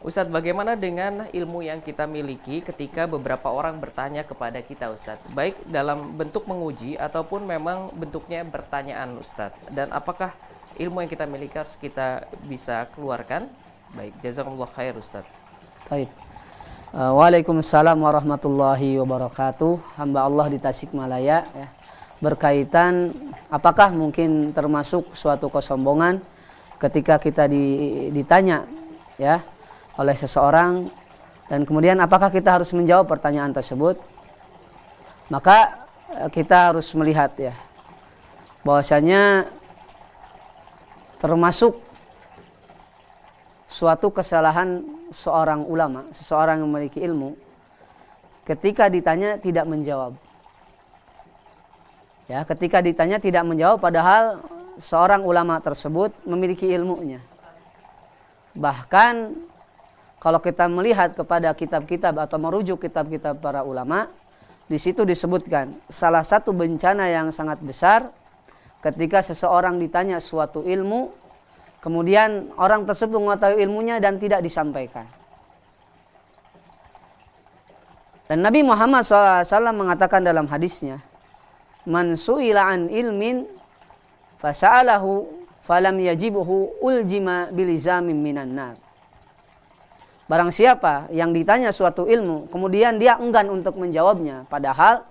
Ustadz, 0.00 0.32
bagaimana 0.32 0.80
dengan 0.80 1.28
ilmu 1.28 1.60
yang 1.60 1.84
kita 1.84 2.08
miliki 2.08 2.64
ketika 2.64 3.04
beberapa 3.04 3.52
orang 3.52 3.76
bertanya 3.76 4.24
kepada 4.24 4.64
kita, 4.64 4.88
Ustadz? 4.88 5.28
Baik 5.36 5.60
dalam 5.68 6.16
bentuk 6.16 6.48
menguji 6.48 6.96
ataupun 6.96 7.44
memang 7.44 7.92
bentuknya 7.92 8.40
pertanyaan, 8.48 9.20
Ustadz. 9.20 9.68
Dan 9.68 9.92
apakah 9.92 10.32
ilmu 10.78 11.02
yang 11.02 11.10
kita 11.10 11.24
miliki 11.26 11.56
harus 11.58 11.74
kita 11.74 12.28
bisa 12.46 12.86
keluarkan? 12.94 13.50
Baik, 13.96 14.14
jazakumullah 14.22 14.70
khair, 14.70 14.94
Ustadz. 14.94 15.26
Baik. 15.90 16.06
Uh, 16.90 17.14
Waalaikumsalam 17.14 17.98
warahmatullahi 17.98 18.98
wabarakatuh. 18.98 19.98
Hamba 19.98 20.26
Allah 20.26 20.46
di 20.50 20.58
Tasikmalaya 20.58 21.46
ya. 21.46 21.68
Berkaitan 22.20 23.14
apakah 23.48 23.94
mungkin 23.94 24.50
termasuk 24.50 25.14
suatu 25.16 25.48
kesombongan 25.48 26.18
ketika 26.82 27.16
kita 27.16 27.48
di- 27.48 28.10
ditanya 28.12 28.66
ya 29.16 29.40
oleh 29.96 30.16
seseorang 30.18 30.90
dan 31.50 31.66
kemudian 31.66 31.98
apakah 31.98 32.30
kita 32.30 32.58
harus 32.58 32.70
menjawab 32.70 33.10
pertanyaan 33.10 33.50
tersebut? 33.50 33.98
Maka 35.30 35.86
eh, 36.10 36.30
kita 36.30 36.74
harus 36.74 36.90
melihat 36.94 37.34
ya 37.38 37.54
bahwasanya 38.62 39.50
termasuk 41.20 41.76
suatu 43.70 44.10
kesalahan 44.10 44.82
seorang 45.12 45.62
ulama, 45.68 46.08
seseorang 46.10 46.64
yang 46.64 46.68
memiliki 46.72 46.98
ilmu, 47.04 47.36
ketika 48.48 48.90
ditanya 48.90 49.38
tidak 49.38 49.68
menjawab. 49.68 50.16
Ya, 52.26 52.42
ketika 52.46 52.82
ditanya 52.82 53.20
tidak 53.20 53.46
menjawab, 53.46 53.78
padahal 53.78 54.42
seorang 54.80 55.22
ulama 55.22 55.60
tersebut 55.60 56.14
memiliki 56.24 56.66
ilmunya. 56.66 57.20
Bahkan 58.56 59.34
kalau 60.18 60.38
kita 60.42 60.66
melihat 60.66 61.14
kepada 61.14 61.52
kitab-kitab 61.54 62.16
atau 62.18 62.38
merujuk 62.38 62.86
kitab-kitab 62.86 63.38
para 63.38 63.62
ulama, 63.62 64.10
di 64.70 64.78
situ 64.78 65.02
disebutkan 65.02 65.74
salah 65.90 66.22
satu 66.22 66.54
bencana 66.54 67.10
yang 67.10 67.34
sangat 67.34 67.58
besar 67.58 68.14
ketika 68.80 69.20
seseorang 69.20 69.76
ditanya 69.76 70.18
suatu 70.18 70.64
ilmu 70.64 71.20
Kemudian 71.80 72.52
orang 72.60 72.84
tersebut 72.84 73.16
mengetahui 73.16 73.64
ilmunya 73.64 73.96
dan 73.96 74.20
tidak 74.20 74.44
disampaikan. 74.44 75.08
Dan 78.28 78.44
Nabi 78.44 78.60
Muhammad 78.62 79.02
SAW 79.02 79.72
mengatakan 79.72 80.22
dalam 80.22 80.46
hadisnya, 80.46 81.00
Man 81.88 82.14
su'ila 82.14 82.68
an 82.68 82.92
ilmin 82.92 83.48
fasa'alahu 84.38 85.24
falam 85.64 85.96
yajibuhu 85.96 86.84
uljima 86.84 87.48
bilizamin 87.48 88.20
minan 88.20 88.52
nar. 88.52 88.76
Barang 90.28 90.52
siapa 90.52 91.08
yang 91.10 91.32
ditanya 91.32 91.72
suatu 91.72 92.06
ilmu, 92.06 92.52
kemudian 92.52 93.00
dia 93.00 93.18
enggan 93.18 93.50
untuk 93.50 93.80
menjawabnya, 93.80 94.46
padahal 94.46 95.02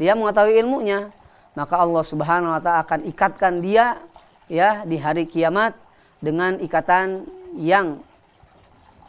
dia 0.00 0.14
mengetahui 0.14 0.56
ilmunya, 0.62 1.10
maka 1.58 1.74
Allah 1.82 2.06
Subhanahu 2.06 2.54
wa 2.54 2.62
taala 2.62 2.86
akan 2.86 3.00
ikatkan 3.10 3.58
dia 3.58 3.98
ya 4.46 4.86
di 4.86 4.94
hari 4.94 5.26
kiamat 5.26 5.74
dengan 6.22 6.54
ikatan 6.62 7.26
yang 7.58 7.98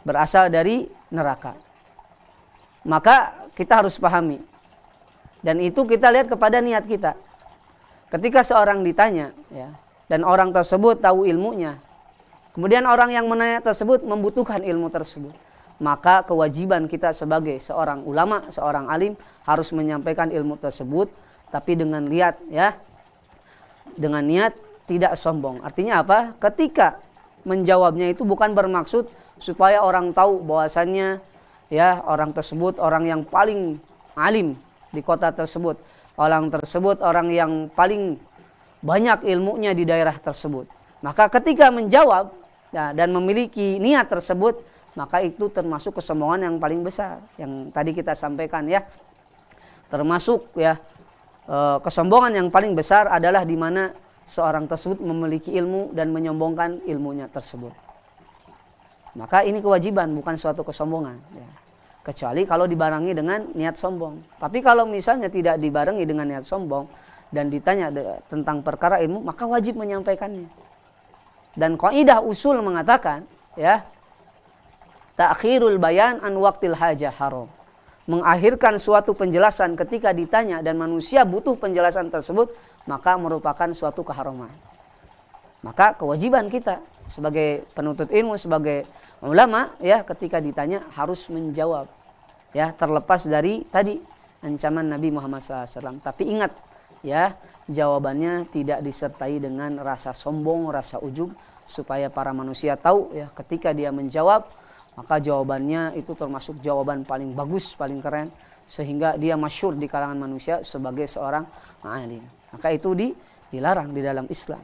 berasal 0.02 0.50
dari 0.50 0.90
neraka. 1.14 1.54
Maka 2.82 3.46
kita 3.54 3.78
harus 3.78 3.94
pahami. 4.02 4.42
Dan 5.40 5.62
itu 5.62 5.86
kita 5.86 6.10
lihat 6.10 6.26
kepada 6.26 6.58
niat 6.58 6.90
kita. 6.90 7.14
Ketika 8.10 8.42
seorang 8.42 8.82
ditanya 8.82 9.30
ya, 9.54 9.70
dan 10.10 10.26
orang 10.26 10.50
tersebut 10.50 10.98
tahu 10.98 11.30
ilmunya, 11.30 11.78
kemudian 12.50 12.82
orang 12.82 13.14
yang 13.14 13.30
menanya 13.30 13.62
tersebut 13.62 14.02
membutuhkan 14.02 14.60
ilmu 14.66 14.90
tersebut, 14.90 15.32
maka 15.78 16.26
kewajiban 16.26 16.90
kita 16.90 17.14
sebagai 17.14 17.56
seorang 17.62 18.02
ulama, 18.02 18.50
seorang 18.50 18.90
alim 18.90 19.14
harus 19.46 19.70
menyampaikan 19.70 20.28
ilmu 20.34 20.58
tersebut 20.58 21.08
tapi 21.50 21.76
dengan 21.76 22.02
niat 22.06 22.38
ya. 22.50 22.74
Dengan 23.94 24.22
niat 24.22 24.54
tidak 24.86 25.18
sombong. 25.18 25.62
Artinya 25.62 26.02
apa? 26.02 26.34
Ketika 26.38 26.98
menjawabnya 27.46 28.10
itu 28.10 28.26
bukan 28.26 28.54
bermaksud 28.54 29.06
supaya 29.38 29.82
orang 29.82 30.12
tahu 30.12 30.42
bahwasannya 30.44 31.22
ya 31.72 32.02
orang 32.04 32.34
tersebut 32.34 32.76
orang 32.76 33.06
yang 33.06 33.22
paling 33.22 33.78
alim 34.18 34.58
di 34.90 35.00
kota 35.00 35.30
tersebut. 35.30 35.78
Orang 36.20 36.52
tersebut 36.52 37.00
orang 37.00 37.32
yang 37.32 37.52
paling 37.72 38.18
banyak 38.84 39.24
ilmunya 39.24 39.72
di 39.72 39.88
daerah 39.88 40.12
tersebut. 40.12 40.68
Maka 41.00 41.32
ketika 41.32 41.72
menjawab 41.72 42.32
ya, 42.74 42.92
dan 42.92 43.08
memiliki 43.16 43.80
niat 43.80 44.12
tersebut, 44.12 44.60
maka 44.92 45.24
itu 45.24 45.48
termasuk 45.48 45.96
kesombongan 45.96 46.50
yang 46.50 46.56
paling 46.60 46.84
besar 46.84 47.24
yang 47.40 47.72
tadi 47.72 47.96
kita 47.96 48.12
sampaikan 48.12 48.68
ya. 48.68 48.84
Termasuk 49.88 50.52
ya 50.60 50.76
kesombongan 51.84 52.36
yang 52.36 52.48
paling 52.52 52.74
besar 52.74 53.08
adalah 53.08 53.46
di 53.46 53.56
mana 53.56 53.94
seorang 54.26 54.70
tersebut 54.70 55.02
memiliki 55.02 55.50
ilmu 55.54 55.90
dan 55.90 56.14
menyombongkan 56.14 56.84
ilmunya 56.86 57.26
tersebut. 57.26 57.74
Maka 59.18 59.42
ini 59.42 59.58
kewajiban 59.58 60.14
bukan 60.14 60.38
suatu 60.38 60.62
kesombongan. 60.62 61.18
Ya. 61.34 61.48
Kecuali 62.00 62.46
kalau 62.46 62.64
dibarengi 62.64 63.12
dengan 63.12 63.50
niat 63.52 63.74
sombong. 63.74 64.38
Tapi 64.38 64.62
kalau 64.62 64.86
misalnya 64.86 65.26
tidak 65.26 65.58
dibarengi 65.58 66.06
dengan 66.06 66.30
niat 66.30 66.46
sombong 66.46 66.86
dan 67.28 67.50
ditanya 67.50 67.90
tentang 68.30 68.62
perkara 68.62 69.02
ilmu, 69.02 69.20
maka 69.20 69.44
wajib 69.44 69.76
menyampaikannya. 69.76 70.46
Dan 71.58 71.74
kaidah 71.74 72.22
usul 72.22 72.62
mengatakan, 72.62 73.26
ya, 73.58 73.82
takhirul 75.18 75.76
bayan 75.82 76.22
an 76.22 76.38
waktil 76.38 76.78
hajah 76.78 77.10
haram. 77.10 77.50
Mengakhirkan 78.10 78.74
suatu 78.74 79.14
penjelasan 79.14 79.78
ketika 79.78 80.10
ditanya 80.10 80.58
dan 80.66 80.74
manusia 80.74 81.22
butuh 81.22 81.54
penjelasan 81.54 82.10
tersebut, 82.10 82.50
maka 82.90 83.14
merupakan 83.14 83.70
suatu 83.70 84.02
keharaman. 84.02 84.50
Maka 85.62 85.94
kewajiban 85.94 86.50
kita 86.50 86.82
sebagai 87.06 87.62
penuntut 87.70 88.10
ilmu, 88.10 88.34
sebagai 88.34 88.82
ulama 89.22 89.70
ya 89.78 90.02
ketika 90.02 90.42
ditanya 90.42 90.82
harus 90.98 91.30
menjawab 91.30 91.86
ya 92.50 92.74
terlepas 92.74 93.30
dari 93.30 93.62
tadi 93.70 94.02
ancaman 94.42 94.90
Nabi 94.90 95.14
Muhammad 95.14 95.44
SAW. 95.46 96.02
Tapi 96.02 96.34
ingat 96.34 96.50
ya 97.06 97.38
jawabannya 97.70 98.50
tidak 98.50 98.82
disertai 98.82 99.38
dengan 99.38 99.78
rasa 99.86 100.10
sombong, 100.10 100.66
rasa 100.74 100.98
ujub 100.98 101.30
supaya 101.62 102.10
para 102.10 102.34
manusia 102.34 102.74
tahu 102.74 103.14
ya 103.14 103.30
ketika 103.38 103.70
dia 103.70 103.94
menjawab 103.94 104.50
maka 104.98 105.22
jawabannya 105.22 105.94
itu 105.94 106.12
termasuk 106.16 106.58
jawaban 106.60 107.06
paling 107.06 107.32
bagus, 107.32 107.78
paling 107.78 108.02
keren 108.02 108.28
sehingga 108.70 109.18
dia 109.18 109.34
masyur 109.34 109.74
di 109.74 109.90
kalangan 109.90 110.18
manusia 110.18 110.62
sebagai 110.62 111.06
seorang 111.10 111.42
alim. 111.82 112.22
Maka 112.54 112.70
itu 112.74 112.94
di, 112.94 113.08
dilarang 113.50 113.90
di 113.90 114.02
dalam 114.02 114.26
Islam. 114.30 114.62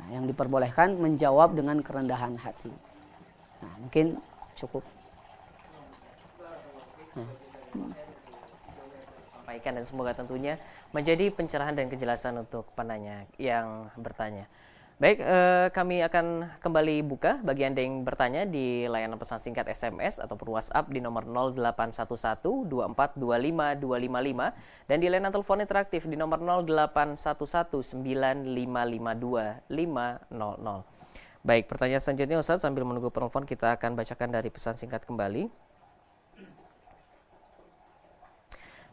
Nah, 0.00 0.08
yang 0.16 0.24
diperbolehkan 0.24 0.96
menjawab 0.96 1.52
dengan 1.52 1.80
kerendahan 1.84 2.36
hati. 2.40 2.72
Nah, 3.60 3.72
mungkin 3.80 4.16
cukup. 4.56 4.84
Sampaikan 9.36 9.72
dan 9.76 9.84
semoga 9.84 10.12
tentunya 10.16 10.56
menjadi 10.92 11.28
pencerahan 11.28 11.76
dan 11.76 11.92
kejelasan 11.92 12.40
untuk 12.40 12.68
penanya 12.72 13.28
yang 13.36 13.92
bertanya. 14.00 14.48
Baik, 15.00 15.16
eh, 15.24 15.72
kami 15.72 16.04
akan 16.04 16.60
kembali 16.60 17.00
buka 17.08 17.40
bagi 17.40 17.64
Anda 17.64 17.80
yang 17.80 18.04
bertanya 18.04 18.44
di 18.44 18.84
layanan 18.84 19.16
pesan 19.16 19.40
singkat 19.40 19.64
SMS 19.72 20.20
ataupun 20.20 20.52
WhatsApp 20.52 20.92
di 20.92 21.00
nomor 21.00 21.24
0811 21.24 22.68
2425 22.68 23.80
255 23.80 24.52
dan 24.92 24.96
di 25.00 25.08
layanan 25.08 25.32
telepon 25.32 25.64
interaktif 25.64 26.04
di 26.04 26.20
nomor 26.20 26.44
0811 26.44 27.96
9552 27.96 29.64
500. 29.72 30.84
Baik, 31.48 31.64
pertanyaan 31.64 32.04
selanjutnya 32.04 32.36
Ustaz 32.36 32.60
sambil 32.60 32.84
menunggu 32.84 33.08
penelpon 33.08 33.48
kita 33.48 33.80
akan 33.80 33.96
bacakan 33.96 34.28
dari 34.28 34.52
pesan 34.52 34.76
singkat 34.76 35.08
kembali. 35.08 35.48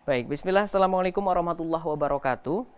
Baik, 0.08 0.32
bismillah. 0.32 0.72
Assalamualaikum 0.72 1.20
warahmatullahi 1.20 1.84
wabarakatuh. 1.84 2.77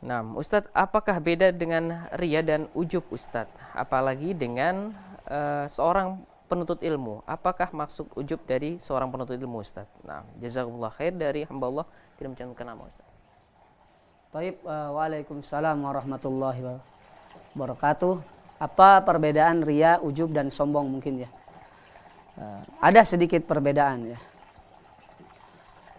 Nah, 0.00 0.24
Ustadz, 0.32 0.72
apakah 0.72 1.20
beda 1.20 1.52
dengan 1.52 2.08
ria 2.16 2.40
dan 2.40 2.72
ujub 2.72 3.04
Ustadz? 3.12 3.52
Apalagi 3.76 4.32
dengan 4.32 4.96
uh, 5.28 5.68
seorang 5.68 6.24
penuntut 6.48 6.80
ilmu. 6.82 7.22
Apakah 7.28 7.70
maksud 7.70 8.10
ujub 8.16 8.42
dari 8.48 8.80
seorang 8.80 9.12
penuntut 9.12 9.36
ilmu 9.36 9.60
Ustadz? 9.60 9.92
Nah, 10.02 10.24
jazakumullah 10.40 10.90
khair 10.90 11.12
dari 11.12 11.44
hamba 11.44 11.68
Allah 11.68 11.86
tidak 12.16 12.32
mencantumkan 12.32 12.66
nama 12.66 12.82
Ustadz. 12.88 13.12
Taib, 14.32 14.56
uh, 14.64 14.90
Waalaikumsalam 14.96 15.76
warahmatullahi 15.78 16.80
wabarakatuh. 17.54 18.40
Apa 18.56 19.04
perbedaan 19.04 19.60
ria, 19.60 20.00
ujub 20.00 20.32
dan 20.32 20.48
sombong 20.48 20.88
mungkin 20.88 21.28
ya? 21.28 21.30
Uh, 22.40 22.64
ada 22.80 23.04
sedikit 23.04 23.44
perbedaan 23.44 24.16
ya. 24.16 24.18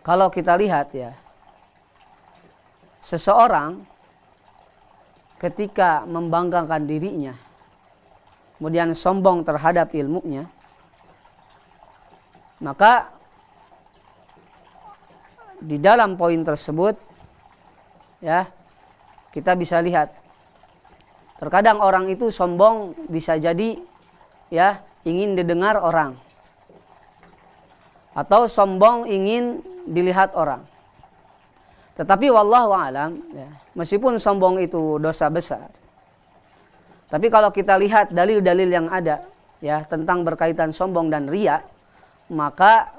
Kalau 0.02 0.34
kita 0.34 0.58
lihat 0.58 0.90
ya, 0.98 1.14
seseorang 3.02 3.82
ketika 5.42 6.06
membanggakan 6.06 6.86
dirinya, 6.86 7.34
kemudian 8.56 8.94
sombong 8.94 9.42
terhadap 9.42 9.90
ilmunya, 9.98 10.46
maka 12.62 13.10
di 15.58 15.82
dalam 15.82 16.14
poin 16.14 16.46
tersebut 16.46 16.94
ya 18.22 18.46
kita 19.34 19.58
bisa 19.58 19.82
lihat. 19.82 20.14
Terkadang 21.42 21.82
orang 21.82 22.06
itu 22.06 22.30
sombong 22.30 22.94
bisa 23.10 23.34
jadi 23.34 23.82
ya 24.54 24.86
ingin 25.02 25.34
didengar 25.34 25.82
orang. 25.82 26.14
Atau 28.14 28.46
sombong 28.46 29.10
ingin 29.10 29.66
dilihat 29.90 30.38
orang 30.38 30.71
tetapi 32.02 32.34
wallahu 32.34 32.74
alam 32.74 33.22
ya, 33.30 33.46
meskipun 33.78 34.18
sombong 34.18 34.58
itu 34.58 34.98
dosa 34.98 35.30
besar. 35.30 35.70
Tapi 37.06 37.30
kalau 37.30 37.54
kita 37.54 37.78
lihat 37.78 38.10
dalil-dalil 38.10 38.66
yang 38.74 38.90
ada 38.90 39.22
ya 39.62 39.86
tentang 39.86 40.26
berkaitan 40.26 40.74
sombong 40.74 41.14
dan 41.14 41.30
ria, 41.30 41.62
maka 42.34 42.90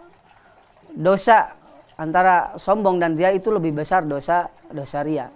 dosa 0.95 1.51
antara 1.99 2.55
sombong 2.55 3.03
dan 3.03 3.19
ria 3.19 3.35
itu 3.35 3.51
lebih 3.51 3.75
besar 3.75 4.07
dosa 4.07 4.47
dosa 4.71 5.03
ria. 5.03 5.27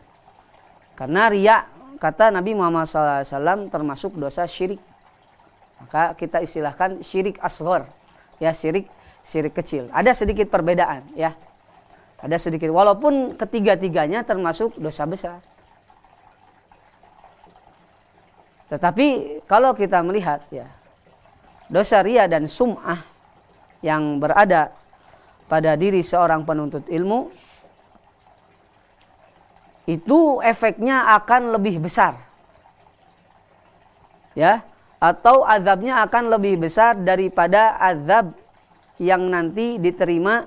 Karena 0.94 1.26
ria 1.26 1.66
kata 1.98 2.30
Nabi 2.30 2.54
Muhammad 2.54 2.86
SAW 2.86 3.66
termasuk 3.66 4.14
dosa 4.14 4.46
syirik. 4.46 4.78
Maka 5.82 6.14
kita 6.14 6.38
istilahkan 6.38 7.02
syirik 7.02 7.42
asghar, 7.42 7.90
ya 8.38 8.54
syirik 8.54 8.86
syirik 9.26 9.58
kecil. 9.58 9.90
Ada 9.90 10.14
sedikit 10.14 10.54
perbedaan 10.54 11.02
ya 11.18 11.34
ada 12.16 12.36
sedikit 12.40 12.72
walaupun 12.72 13.36
ketiga-tiganya 13.36 14.24
termasuk 14.24 14.72
dosa 14.80 15.04
besar. 15.04 15.38
Tetapi 18.66 19.40
kalau 19.46 19.76
kita 19.76 20.02
melihat 20.02 20.42
ya 20.50 20.66
dosa 21.70 22.02
ria 22.02 22.26
dan 22.26 22.50
sum'ah 22.50 22.98
yang 23.84 24.18
berada 24.18 24.74
pada 25.46 25.78
diri 25.78 26.02
seorang 26.02 26.42
penuntut 26.42 26.88
ilmu 26.90 27.30
itu 29.86 30.42
efeknya 30.42 31.14
akan 31.14 31.54
lebih 31.54 31.78
besar. 31.78 32.18
Ya, 34.34 34.66
atau 35.00 35.46
azabnya 35.46 36.04
akan 36.04 36.34
lebih 36.36 36.66
besar 36.66 36.98
daripada 36.98 37.78
azab 37.80 38.36
yang 39.00 39.30
nanti 39.30 39.80
diterima 39.80 40.44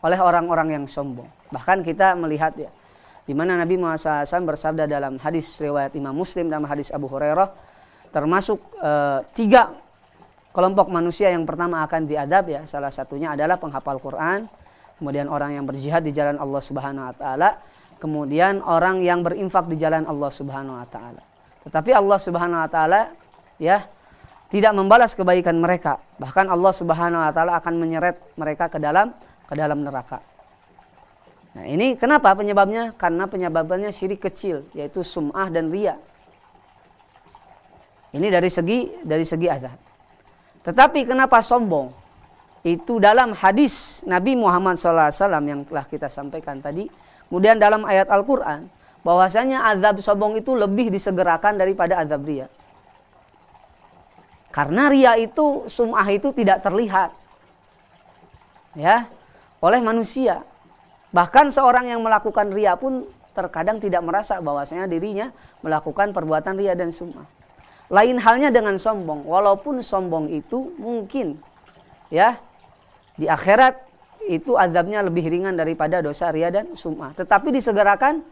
oleh 0.00 0.18
orang-orang 0.18 0.80
yang 0.80 0.84
sombong. 0.88 1.28
Bahkan 1.52 1.84
kita 1.84 2.16
melihat 2.16 2.56
ya, 2.56 2.70
di 3.24 3.36
mana 3.36 3.60
Nabi 3.60 3.76
Muhammad 3.76 4.00
SAW 4.00 4.48
bersabda 4.48 4.84
dalam 4.88 5.20
hadis 5.20 5.60
riwayat 5.60 5.92
Imam 5.94 6.16
Muslim 6.16 6.48
dalam 6.48 6.64
hadis 6.66 6.88
Abu 6.90 7.06
Hurairah, 7.06 7.52
termasuk 8.10 8.58
e, 8.80 8.92
tiga 9.36 9.70
kelompok 10.50 10.90
manusia 10.90 11.30
yang 11.30 11.44
pertama 11.44 11.84
akan 11.84 12.08
diadab 12.08 12.48
ya, 12.48 12.60
salah 12.64 12.90
satunya 12.90 13.36
adalah 13.36 13.60
penghafal 13.60 14.00
Quran, 14.00 14.48
kemudian 14.96 15.28
orang 15.28 15.54
yang 15.54 15.64
berjihad 15.68 16.02
di 16.02 16.10
jalan 16.10 16.40
Allah 16.40 16.62
Subhanahu 16.64 17.06
Wa 17.12 17.14
Taala, 17.14 17.50
kemudian 18.00 18.64
orang 18.64 19.04
yang 19.04 19.20
berinfak 19.20 19.68
di 19.68 19.76
jalan 19.76 20.08
Allah 20.08 20.30
Subhanahu 20.32 20.80
Wa 20.80 20.88
Taala. 20.88 21.22
Tetapi 21.60 21.90
Allah 21.92 22.18
Subhanahu 22.18 22.60
Wa 22.66 22.70
Taala 22.72 23.00
ya 23.60 23.84
tidak 24.50 24.74
membalas 24.74 25.14
kebaikan 25.14 25.54
mereka. 25.62 26.02
Bahkan 26.18 26.50
Allah 26.50 26.72
Subhanahu 26.74 27.22
wa 27.22 27.30
taala 27.30 27.56
akan 27.62 27.74
menyeret 27.78 28.18
mereka 28.34 28.66
ke 28.66 28.82
dalam 28.82 29.14
ke 29.50 29.54
dalam 29.58 29.82
neraka. 29.82 30.22
Nah 31.58 31.66
ini 31.66 31.98
kenapa 31.98 32.30
penyebabnya? 32.38 32.94
Karena 32.94 33.26
penyebabnya 33.26 33.90
syirik 33.90 34.22
kecil, 34.22 34.70
yaitu 34.70 35.02
sum'ah 35.02 35.50
dan 35.50 35.74
ria. 35.74 35.98
Ini 38.14 38.30
dari 38.30 38.46
segi 38.46 39.02
dari 39.02 39.26
segi 39.26 39.50
azab. 39.50 39.74
Tetapi 40.62 41.10
kenapa 41.10 41.42
sombong? 41.42 42.00
itu 42.60 43.00
dalam 43.00 43.32
hadis 43.32 44.04
Nabi 44.04 44.36
Muhammad 44.36 44.76
SAW 44.76 45.08
yang 45.48 45.64
telah 45.64 45.84
kita 45.88 46.12
sampaikan 46.12 46.60
tadi. 46.60 46.88
Kemudian 47.30 47.56
dalam 47.56 47.86
ayat 47.86 48.10
Al-Quran, 48.10 48.68
bahwasanya 49.00 49.64
azab 49.70 50.02
sombong 50.02 50.36
itu 50.36 50.52
lebih 50.52 50.92
disegerakan 50.92 51.56
daripada 51.56 52.02
azab 52.02 52.26
ria. 52.26 52.50
Karena 54.50 54.90
ria 54.90 55.14
itu, 55.14 55.64
sum'ah 55.70 56.04
itu 56.10 56.34
tidak 56.34 56.60
terlihat. 56.60 57.14
Ya, 58.74 59.06
oleh 59.60 59.80
manusia. 59.80 60.44
Bahkan 61.10 61.52
seorang 61.52 61.90
yang 61.90 62.00
melakukan 62.00 62.52
ria 62.52 62.76
pun 62.76 63.04
terkadang 63.36 63.78
tidak 63.78 64.02
merasa 64.02 64.42
bahwasanya 64.42 64.90
dirinya 64.90 65.30
melakukan 65.62 66.10
perbuatan 66.10 66.58
ria 66.58 66.74
dan 66.74 66.90
sum'ah. 66.90 67.26
Lain 67.90 68.22
halnya 68.22 68.54
dengan 68.54 68.78
sombong, 68.78 69.26
walaupun 69.26 69.82
sombong 69.82 70.30
itu 70.30 70.70
mungkin 70.78 71.42
ya 72.06 72.38
di 73.18 73.26
akhirat 73.26 73.90
itu 74.30 74.54
azabnya 74.54 75.02
lebih 75.02 75.26
ringan 75.26 75.58
daripada 75.58 75.98
dosa 75.98 76.30
ria 76.30 76.54
dan 76.54 76.78
sum'ah. 76.78 77.10
Tetapi 77.18 77.50
disegerakan 77.50 78.22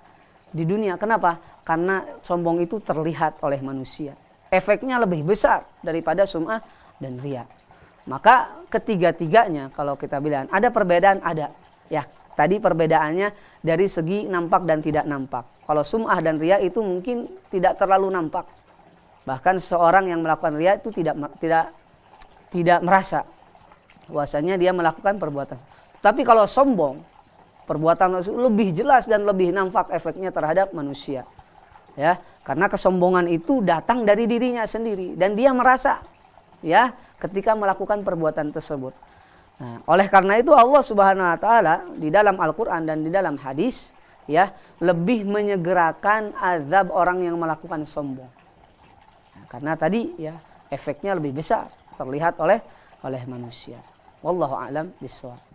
di 0.55 0.63
dunia. 0.63 0.95
Kenapa? 0.95 1.43
Karena 1.67 2.05
sombong 2.23 2.63
itu 2.63 2.79
terlihat 2.79 3.43
oleh 3.43 3.59
manusia. 3.61 4.15
Efeknya 4.49 4.97
lebih 5.03 5.27
besar 5.27 5.67
daripada 5.83 6.25
sum'ah 6.25 6.63
dan 7.03 7.19
ria. 7.21 7.45
Maka 8.09 8.65
ketiga-tiganya 8.73 9.69
kalau 9.69 9.95
kita 10.01 10.17
bilang 10.19 10.49
ada 10.49 10.73
perbedaan 10.73 11.21
ada. 11.21 11.53
Ya, 11.93 12.09
tadi 12.33 12.57
perbedaannya 12.57 13.61
dari 13.61 13.85
segi 13.85 14.25
nampak 14.25 14.65
dan 14.65 14.81
tidak 14.81 15.05
nampak. 15.05 15.45
Kalau 15.69 15.85
sum'ah 15.85 16.17
dan 16.25 16.41
ria 16.41 16.57
itu 16.57 16.81
mungkin 16.81 17.29
tidak 17.53 17.77
terlalu 17.77 18.09
nampak. 18.09 18.49
Bahkan 19.29 19.61
seorang 19.61 20.09
yang 20.09 20.25
melakukan 20.25 20.57
ria 20.57 20.81
itu 20.81 20.89
tidak 20.89 21.37
tidak 21.37 21.77
tidak 22.49 22.81
merasa 22.81 23.29
bahwasanya 24.09 24.57
dia 24.57 24.73
melakukan 24.73 25.21
perbuatan. 25.21 25.61
Tapi 26.01 26.25
kalau 26.25 26.49
sombong, 26.49 27.05
perbuatan 27.69 28.25
lebih 28.25 28.73
jelas 28.73 29.05
dan 29.05 29.29
lebih 29.29 29.53
nampak 29.53 29.93
efeknya 29.93 30.33
terhadap 30.33 30.73
manusia. 30.73 31.29
Ya, 31.93 32.17
karena 32.47 32.73
kesombongan 32.73 33.29
itu 33.29 33.61
datang 33.61 34.09
dari 34.09 34.25
dirinya 34.25 34.65
sendiri 34.65 35.19
dan 35.19 35.37
dia 35.37 35.51
merasa 35.53 36.01
ya 36.65 36.95
ketika 37.19 37.55
melakukan 37.55 38.03
perbuatan 38.03 38.51
tersebut. 38.55 38.95
Nah, 39.59 39.83
oleh 39.91 40.07
karena 40.07 40.39
itu 40.39 40.55
Allah 40.55 40.83
Subhanahu 40.83 41.27
wa 41.27 41.39
taala 41.39 41.83
di 41.99 42.09
dalam 42.15 42.39
Al-Qur'an 42.39 42.87
dan 42.87 43.03
di 43.03 43.11
dalam 43.11 43.35
hadis 43.43 43.91
ya 44.31 44.55
lebih 44.79 45.27
menyegerakan 45.27 46.37
azab 46.39 46.95
orang 46.95 47.27
yang 47.27 47.35
melakukan 47.35 47.83
sombong. 47.83 48.31
Karena 49.51 49.75
tadi 49.75 50.15
ya 50.21 50.39
efeknya 50.71 51.17
lebih 51.17 51.35
besar 51.43 51.67
terlihat 51.99 52.39
oleh 52.39 52.63
oleh 53.03 53.23
manusia. 53.27 53.83
Wallahu 54.23 54.55
a'lam 54.55 54.95
bishawab. 55.03 55.49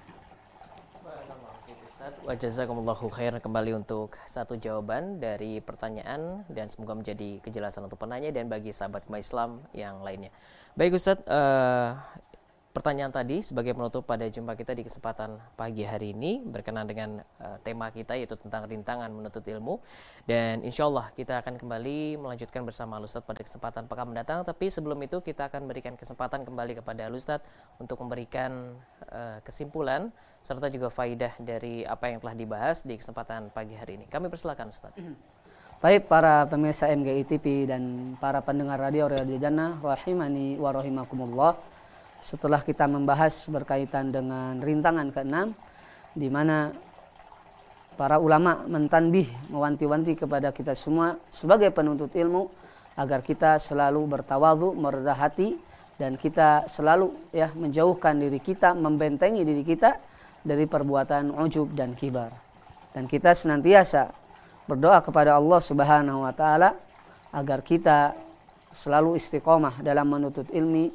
Wajazakumullahu 2.27 3.07
khair 3.15 3.39
kembali 3.39 3.79
untuk 3.79 4.19
satu 4.27 4.59
jawaban 4.59 5.23
dari 5.23 5.63
pertanyaan 5.63 6.43
dan 6.51 6.67
semoga 6.67 6.99
menjadi 6.99 7.39
kejelasan 7.39 7.87
untuk 7.87 7.95
penanya 7.95 8.27
dan 8.27 8.51
bagi 8.51 8.75
sahabat 8.75 9.07
Islam 9.15 9.63
yang 9.71 10.03
lainnya. 10.03 10.27
Baik 10.73 10.97
Ustaz, 10.97 11.21
uh, 11.29 11.93
pertanyaan 12.73 13.13
tadi 13.13 13.45
sebagai 13.45 13.77
penutup 13.77 14.09
pada 14.09 14.25
jumpa 14.25 14.57
kita 14.57 14.73
di 14.73 14.81
kesempatan 14.81 15.37
pagi 15.53 15.85
hari 15.85 16.17
ini 16.17 16.41
berkenan 16.41 16.89
dengan 16.89 17.21
uh, 17.37 17.61
tema 17.61 17.93
kita 17.93 18.17
yaitu 18.17 18.33
tentang 18.41 18.65
rintangan 18.65 19.13
menuntut 19.13 19.45
ilmu. 19.45 19.77
Dan 20.25 20.65
insya 20.65 20.89
Allah 20.89 21.13
kita 21.13 21.45
akan 21.45 21.61
kembali 21.61 22.17
melanjutkan 22.17 22.65
bersama 22.65 22.97
Ustadz 22.97 23.21
pada 23.21 23.45
kesempatan 23.45 23.85
pekan 23.85 24.09
mendatang. 24.09 24.41
Tapi 24.41 24.73
sebelum 24.73 24.97
itu 25.05 25.21
kita 25.21 25.53
akan 25.53 25.69
berikan 25.69 25.93
kesempatan 25.93 26.41
kembali 26.41 26.81
kepada 26.81 27.05
Ustadz 27.05 27.45
untuk 27.77 28.01
memberikan 28.01 28.73
uh, 29.13 29.45
kesimpulan 29.45 30.09
serta 30.41 30.73
juga 30.73 30.89
faidah 30.89 31.37
dari 31.37 31.85
apa 31.85 32.09
yang 32.09 32.17
telah 32.17 32.33
dibahas 32.33 32.81
di 32.81 32.97
kesempatan 32.97 33.53
pagi 33.53 33.77
hari 33.77 34.01
ini. 34.01 34.09
Kami 34.09 34.25
persilakan 34.25 34.73
Ustadz 34.73 34.97
Baik 35.83 36.07
para 36.07 36.47
pemirsa 36.47 36.87
MGI 36.87 37.27
TV 37.27 37.67
dan 37.67 38.15
para 38.15 38.39
pendengar 38.39 38.79
radio 38.79 39.03
Radio 39.11 39.35
Jannah 39.35 39.83
rahimani 39.83 40.55
wa 40.55 40.71
rahimakumullah 40.71 41.59
setelah 42.23 42.63
kita 42.63 42.87
membahas 42.87 43.51
berkaitan 43.51 44.07
dengan 44.07 44.63
rintangan 44.63 45.11
keenam 45.11 45.51
di 46.15 46.31
mana 46.31 46.71
para 47.99 48.15
ulama 48.15 48.63
mentanbih 48.63 49.27
mewanti-wanti 49.51 50.23
kepada 50.23 50.55
kita 50.55 50.71
semua 50.71 51.19
sebagai 51.27 51.67
penuntut 51.75 52.15
ilmu 52.15 52.47
agar 52.95 53.19
kita 53.19 53.59
selalu 53.59 54.07
bertawadhu, 54.07 54.79
merendah 54.79 55.19
hati 55.19 55.59
dan 55.99 56.15
kita 56.15 56.63
selalu 56.71 57.11
ya 57.35 57.51
menjauhkan 57.59 58.23
diri 58.23 58.39
kita, 58.39 58.71
membentengi 58.71 59.43
diri 59.43 59.67
kita 59.67 59.99
dari 60.47 60.63
perbuatan 60.63 61.35
ujub 61.43 61.75
dan 61.75 61.91
kibar. 61.91 62.31
Dan 62.95 63.03
kita 63.03 63.35
senantiasa 63.35 64.22
berdoa 64.67 65.03
kepada 65.03 65.35
Allah 65.35 65.59
Subhanahu 65.59 66.23
wa 66.23 66.33
taala 66.33 66.75
agar 67.33 67.59
kita 67.65 68.15
selalu 68.73 69.19
istiqomah 69.19 69.83
dalam 69.83 70.07
menuntut 70.07 70.49
ilmi 70.49 70.89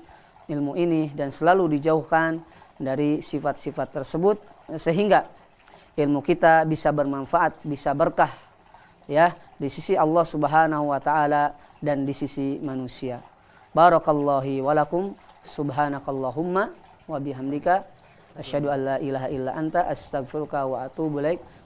ilmu 0.48 0.74
ini 0.74 1.12
dan 1.12 1.28
selalu 1.28 1.78
dijauhkan 1.78 2.40
dari 2.80 3.20
sifat-sifat 3.20 4.02
tersebut 4.02 4.36
sehingga 4.80 5.28
ilmu 5.98 6.24
kita 6.24 6.64
bisa 6.64 6.94
bermanfaat, 6.94 7.60
bisa 7.66 7.92
berkah 7.92 8.32
ya 9.10 9.34
di 9.58 9.68
sisi 9.68 9.98
Allah 9.98 10.24
Subhanahu 10.24 10.94
wa 10.94 11.00
taala 11.02 11.52
dan 11.82 12.06
di 12.06 12.14
sisi 12.14 12.56
manusia. 12.62 13.20
Barakallahu 13.74 14.64
walakum 14.64 15.12
subhanakallahumma 15.44 16.72
wa 17.06 17.18
bihamdika 17.20 17.84
asyhadu 18.38 18.72
an 18.72 18.78
la 18.84 18.96
ilaha 19.02 19.28
illa 19.28 19.50
anta 19.52 19.84
astaghfiruka 19.90 20.64
wa 20.64 20.86
atubu 20.86 21.20